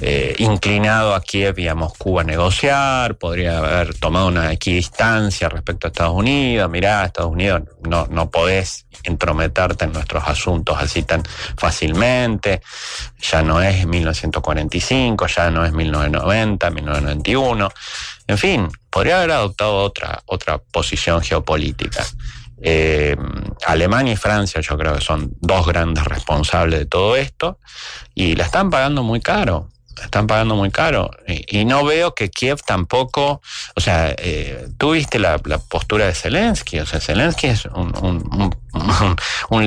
[0.00, 5.86] eh, inclinado a Kiev y a Moscú a negociar, podría haber tomado una equidistancia respecto
[5.86, 6.70] a Estados Unidos.
[6.70, 11.22] Mirá, Estados Unidos, no, no podés entrometerte en nuestros asuntos así tan
[11.56, 12.62] fácilmente.
[13.20, 17.68] Ya no es 1945, ya no es 1990, 1991.
[18.28, 22.06] En fin, podría haber adoptado otra, otra posición geopolítica.
[22.60, 23.16] Eh,
[23.66, 27.58] Alemania y Francia yo creo que son dos grandes responsables de todo esto
[28.14, 29.68] y la están pagando muy caro.
[30.02, 31.10] Están pagando muy caro.
[31.26, 33.42] Y, no veo que Kiev tampoco.
[33.74, 36.78] O sea, eh, tú viste la, postura de Zelensky.
[36.80, 38.54] O sea, Zelensky es un,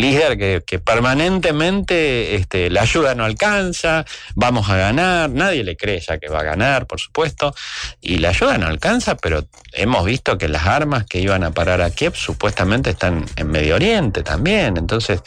[0.02, 4.06] líder que, que permanentemente este, la ayuda no alcanza,
[4.36, 5.30] vamos a ganar.
[5.30, 7.54] Nadie le cree ya que va a ganar, por supuesto.
[8.00, 11.82] Y la ayuda no alcanza, pero hemos visto que las armas que iban a parar
[11.82, 14.78] a Kiev supuestamente están en Medio Oriente también.
[14.78, 15.22] Entonces,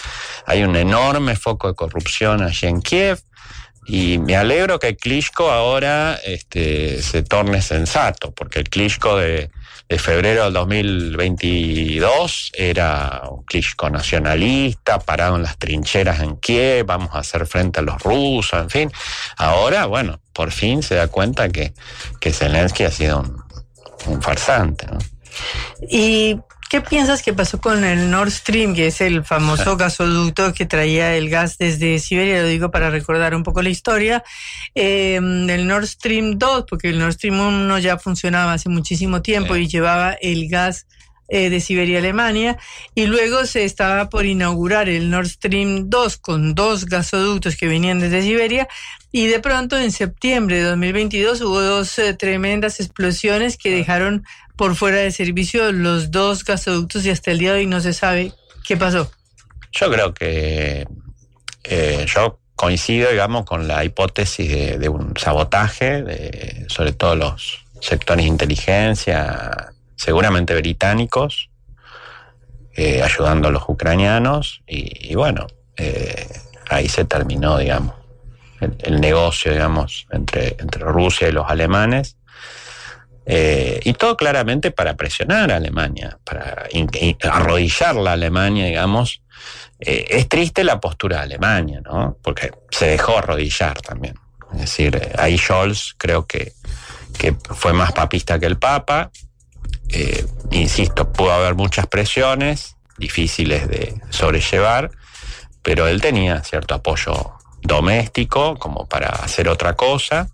[0.47, 3.21] hay un enorme foco de corrupción allí en Kiev.
[3.87, 9.51] Y me alegro que Klitschko ahora este, se torne sensato, porque el Klitschko de,
[9.89, 17.15] de febrero del 2022 era un Klitschko nacionalista, parado en las trincheras en Kiev, vamos
[17.15, 18.93] a hacer frente a los rusos, en fin.
[19.37, 21.75] Ahora, bueno, por fin se da cuenta que,
[22.21, 23.45] que Zelensky ha sido un,
[24.07, 24.87] un farsante.
[25.89, 26.39] ¿Y
[26.69, 31.17] qué piensas que pasó con el Nord Stream, que es el famoso gasoducto que traía
[31.17, 32.43] el gas desde Siberia?
[32.43, 34.25] Lo digo para recordar un poco la historia.
[34.75, 39.57] Eh, el Nord Stream 2, porque el Nord Stream 1 ya funcionaba hace muchísimo tiempo
[39.57, 40.87] y llevaba el gas
[41.29, 42.59] eh, de Siberia a Alemania
[42.95, 47.99] y luego se estaba por inaugurar el Nord Stream 2 con dos gasoductos que venían
[47.99, 48.69] desde Siberia
[49.11, 54.75] y de pronto en septiembre de 2022 hubo dos eh, tremendas explosiones que dejaron por
[54.77, 58.33] fuera de servicio los dos gasoductos y hasta el día de hoy no se sabe
[58.65, 59.11] ¿Qué pasó?
[59.73, 60.87] Yo creo que
[61.65, 68.25] eh, yo coincido, digamos, con la hipótesis de, un sabotaje, de, sobre todo los sectores
[68.25, 71.51] de inteligencia, seguramente británicos,
[72.75, 76.27] eh, ayudando a los ucranianos, y, y bueno, eh,
[76.71, 77.95] ahí se terminó, digamos,
[78.61, 82.17] el, el, negocio, digamos, entre, entre Rusia y los alemanes.
[83.27, 86.67] Eh, y todo claramente para presionar a Alemania, para
[87.31, 89.23] arrodillar la Alemania, digamos.
[89.81, 92.19] Eh, es triste la postura de Alemania, ¿no?
[92.23, 94.19] Porque se dejó arrodillar también.
[94.53, 96.53] Es decir, eh, ahí Scholz creo que,
[97.19, 99.11] que fue más papista que el Papa.
[100.51, 104.91] Insisto, pudo haber muchas presiones difíciles de sobrellevar,
[105.63, 110.29] pero él tenía cierto apoyo doméstico como para hacer otra cosa.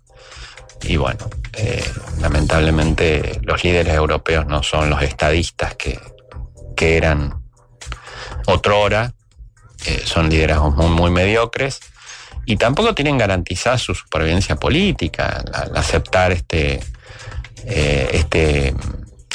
[0.83, 1.83] Y bueno, eh,
[2.19, 5.99] lamentablemente los líderes europeos no son los estadistas que,
[6.75, 7.41] que eran
[8.47, 9.13] otrora,
[9.85, 11.79] eh, son liderazgos muy, mediocres
[12.45, 16.79] y tampoco tienen garantizada su supervivencia política al, aceptar este,
[17.65, 18.75] eh, este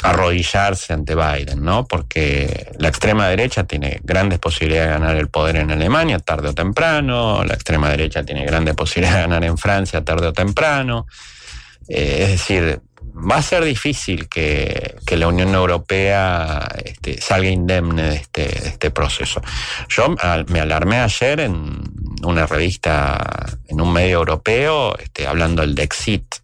[0.03, 1.87] arrodillarse ante Biden, ¿no?
[1.87, 6.53] Porque la extrema derecha tiene grandes posibilidades de ganar el poder en Alemania tarde o
[6.53, 11.07] temprano, la extrema derecha tiene grandes posibilidades de ganar en Francia tarde o temprano.
[11.89, 18.03] Eh, es decir, va a ser difícil que, que la Unión Europea este, salga indemne
[18.03, 19.41] de este, de este proceso.
[19.89, 21.81] Yo al, me alarmé ayer en
[22.23, 23.17] una revista,
[23.67, 26.35] en un medio europeo, este, hablando del Dexit,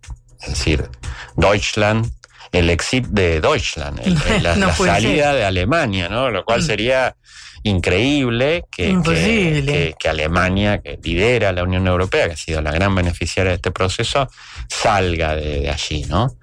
[0.41, 0.89] es decir,
[1.35, 2.11] Deutschland,
[2.51, 5.35] el exit de Deutschland, el, la, no la salida ser.
[5.35, 6.29] de Alemania, ¿no?
[6.29, 6.65] Lo cual mm.
[6.65, 7.15] sería
[7.63, 12.71] increíble que, que, que, que, Alemania, que lidera la Unión Europea, que ha sido la
[12.71, 14.29] gran beneficiaria de este proceso,
[14.67, 16.35] salga de, de allí, ¿no?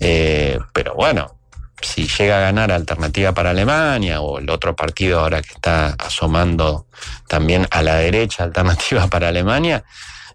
[0.00, 1.38] Eh, pero bueno,
[1.80, 6.86] si llega a ganar Alternativa para Alemania o el otro partido ahora que está asomando
[7.26, 9.84] también a la derecha, Alternativa para Alemania,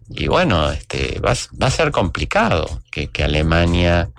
[0.09, 4.09] y bueno, este, va, va a ser complicado que, que Alemania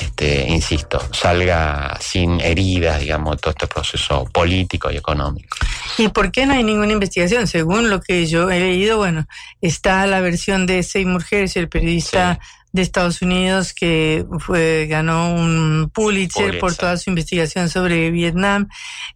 [0.00, 5.56] este, insisto, salga sin heridas, digamos, todo este proceso político y económico.
[5.98, 7.46] ¿Y por qué no hay ninguna investigación?
[7.46, 9.26] Según lo que yo he leído, bueno,
[9.60, 12.40] está la versión de Seymour Hersh, el periodista sí.
[12.72, 18.68] de Estados Unidos que fue, ganó un Pulitzer, Pulitzer, por toda su investigación sobre Vietnam,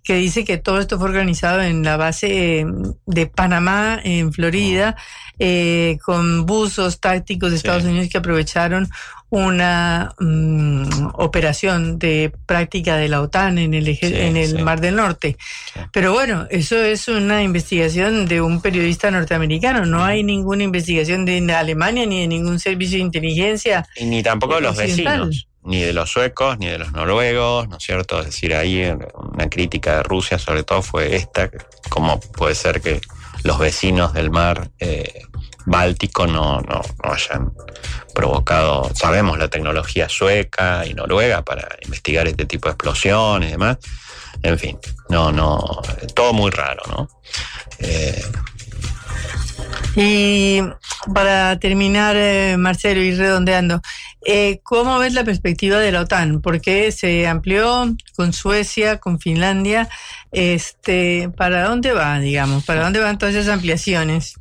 [0.02, 2.66] que dice que todo esto fue organizado en la base
[3.06, 4.96] de Panamá, en Florida,
[5.38, 7.88] eh, con buzos tácticos de Estados sí.
[7.88, 8.88] Unidos que aprovecharon
[9.34, 14.62] una um, operación de práctica de la OTAN en el, sí, en el sí.
[14.62, 15.36] Mar del Norte.
[15.72, 15.80] Sí.
[15.92, 19.84] Pero bueno, eso es una investigación de un periodista norteamericano.
[19.86, 23.84] No hay ninguna investigación de Alemania ni de ningún servicio de inteligencia.
[23.96, 25.48] Y ni tampoco de los vecinos.
[25.64, 28.20] Ni de los suecos, ni de los noruegos, ¿no es cierto?
[28.20, 28.84] Es decir, ahí
[29.32, 31.50] una crítica de Rusia sobre todo fue esta,
[31.88, 33.00] cómo puede ser que
[33.42, 35.22] los vecinos del mar eh,
[35.66, 37.52] Báltico no, no, no hayan
[38.14, 43.78] provocado, sabemos la tecnología sueca y noruega para investigar este tipo de explosiones y demás.
[44.42, 44.78] En fin,
[45.08, 45.58] no, no,
[46.14, 47.08] todo muy raro, ¿no?
[47.78, 48.22] Eh,
[49.96, 50.60] y
[51.14, 53.80] para terminar, eh, Marcelo, y redondeando,
[54.26, 56.40] eh, ¿cómo ves la perspectiva de la OTAN?
[56.40, 59.88] Porque se amplió con Suecia, con Finlandia.
[60.32, 62.64] Este, ¿Para dónde va, digamos?
[62.64, 64.34] ¿Para dónde van todas esas ampliaciones?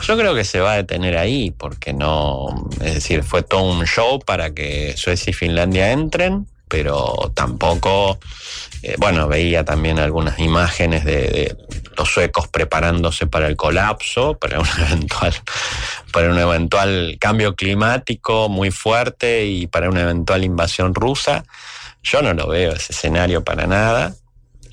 [0.00, 3.84] Yo creo que se va a detener ahí, porque no, es decir, fue todo un
[3.84, 8.18] show para que Suecia y Finlandia entren, pero tampoco,
[8.82, 11.54] eh, bueno, veía también algunas imágenes de,
[11.96, 15.34] los suecos preparándose para el colapso, para un eventual,
[16.12, 21.44] para un eventual cambio climático muy fuerte y para una eventual invasión rusa.
[22.02, 24.14] Yo no lo veo ese escenario para nada.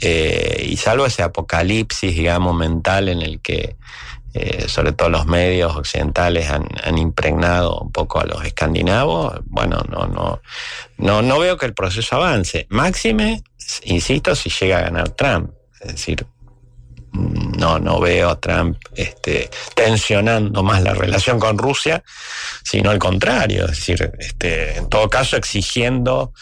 [0.02, 3.76] Eh, y salvo ese apocalipsis, digamos, mental en el que
[4.34, 10.08] eh, sobre todo los medios occidentales han, impregnado un poco a los escandinavos, bueno, no,
[10.08, 10.42] no,
[10.98, 12.68] no, no veo que el proceso avance.
[12.70, 13.44] Máxime,
[13.84, 15.52] insisto, si llega a ganar Trump.
[15.82, 16.26] Es decir,
[17.12, 22.04] no, no veo a Trump este, tensionando más la relación con Rusia,
[22.64, 26.34] sino al contrario, es decir, este, en todo caso exigiendo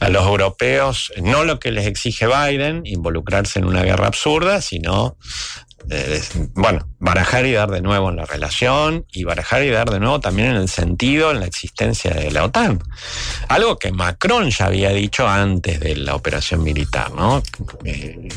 [0.00, 5.16] a los europeos no lo que les exige Biden, involucrarse en una guerra absurda, sino
[5.90, 6.22] eh,
[6.54, 10.20] bueno, barajar y dar de nuevo en la relación y barajar y dar de nuevo
[10.20, 12.82] también en el sentido, en la existencia de la OTAN.
[13.48, 17.42] Algo que Macron ya había dicho antes de la operación militar, ¿no?
[17.84, 18.28] Eh,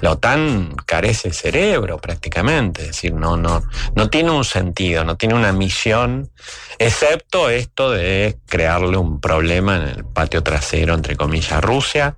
[0.00, 3.64] la OTAN carece cerebro prácticamente, es decir, no, no,
[3.96, 6.30] no tiene un sentido, no tiene una misión,
[6.78, 12.14] excepto esto de crearle un problema en el patio trasero, entre comillas, Rusia.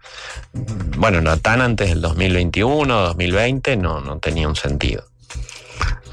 [0.52, 5.13] Bueno, la OTAN antes del 2021, 2020 no, no tenía un sentido.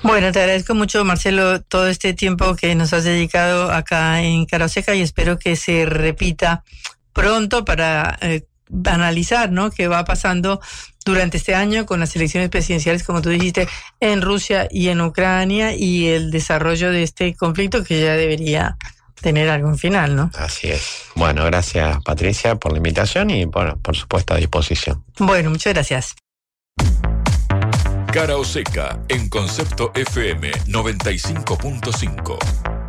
[0.03, 4.95] Bueno, te agradezco mucho, Marcelo, todo este tiempo que nos has dedicado acá en Caroseca
[4.95, 6.63] y espero que se repita
[7.13, 8.45] pronto para eh,
[8.85, 9.69] analizar ¿no?
[9.69, 10.59] qué va pasando
[11.05, 13.67] durante este año con las elecciones presidenciales, como tú dijiste,
[13.99, 18.77] en Rusia y en Ucrania y el desarrollo de este conflicto que ya debería
[19.21, 20.31] tener algún final, ¿no?
[20.35, 21.03] Así es.
[21.15, 25.03] Bueno, gracias Patricia por la invitación y por, por supuesto a disposición.
[25.19, 26.15] Bueno, muchas gracias.
[28.11, 32.80] Cara o seca en Concepto FM 95.5.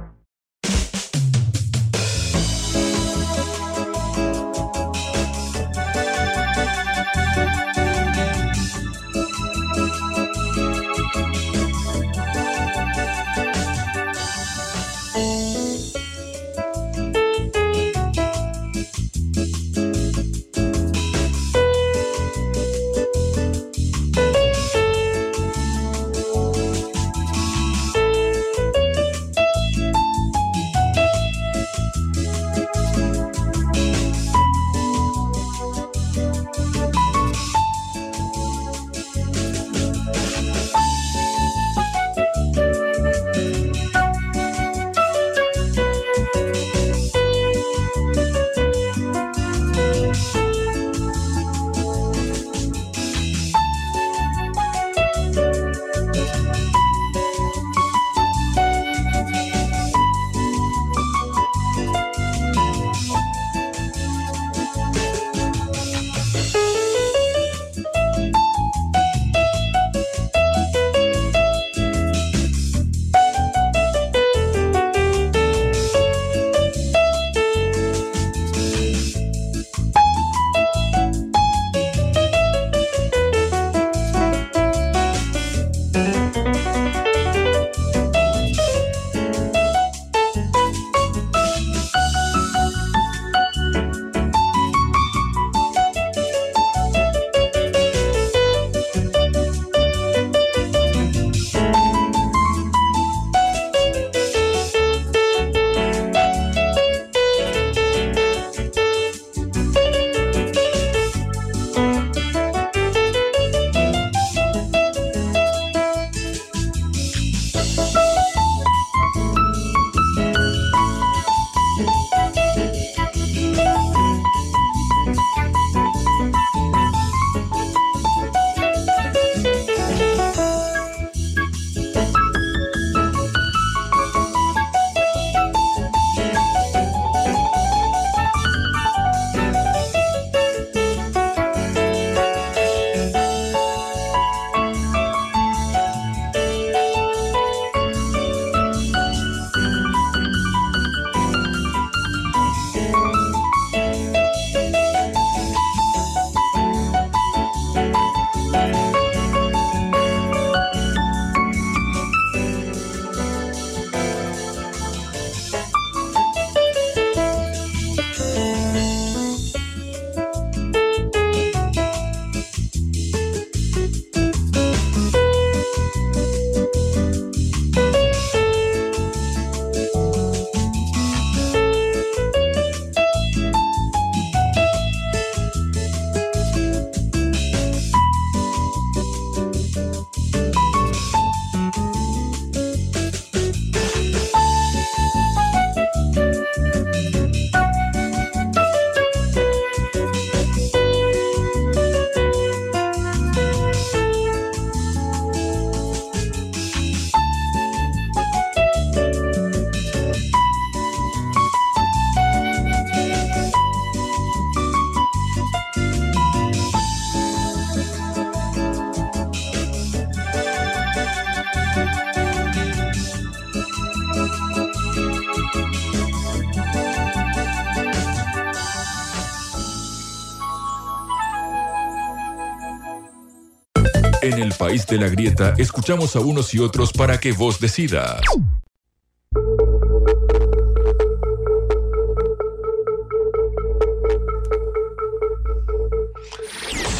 [234.72, 238.22] De la grieta, escuchamos a unos y otros para que vos decidas.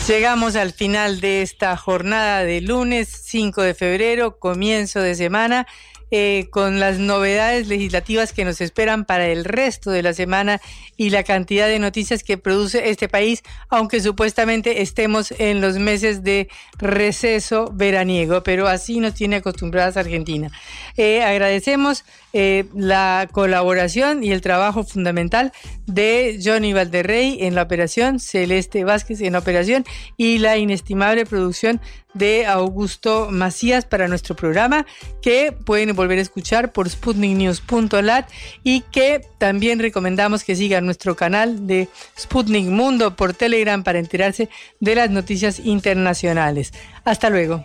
[0.07, 5.66] Llegamos al final de esta jornada de lunes 5 de febrero, comienzo de semana.
[6.15, 10.61] Eh, con las novedades legislativas que nos esperan para el resto de la semana
[10.99, 16.23] y la cantidad de noticias que produce este país, aunque supuestamente estemos en los meses
[16.23, 20.51] de receso veraniego, pero así nos tiene acostumbradas Argentina.
[20.99, 25.51] Eh, agradecemos eh, la colaboración y el trabajo fundamental
[25.87, 29.87] de Johnny Valderrey en la operación, Celeste Vázquez en la operación
[30.19, 31.81] y la inestimable producción
[32.15, 34.87] de Augusto Macías para nuestro programa
[35.21, 38.29] que pueden volver a escuchar por sputniknews.lat
[38.63, 44.49] y que también recomendamos que sigan nuestro canal de Sputnik Mundo por Telegram para enterarse
[44.81, 46.73] de las noticias internacionales.
[47.05, 47.65] Hasta luego.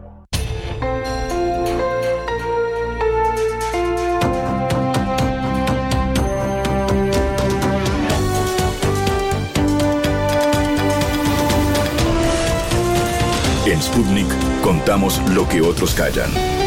[13.81, 14.27] Sputnik
[14.61, 16.60] contamos lo que otros callan.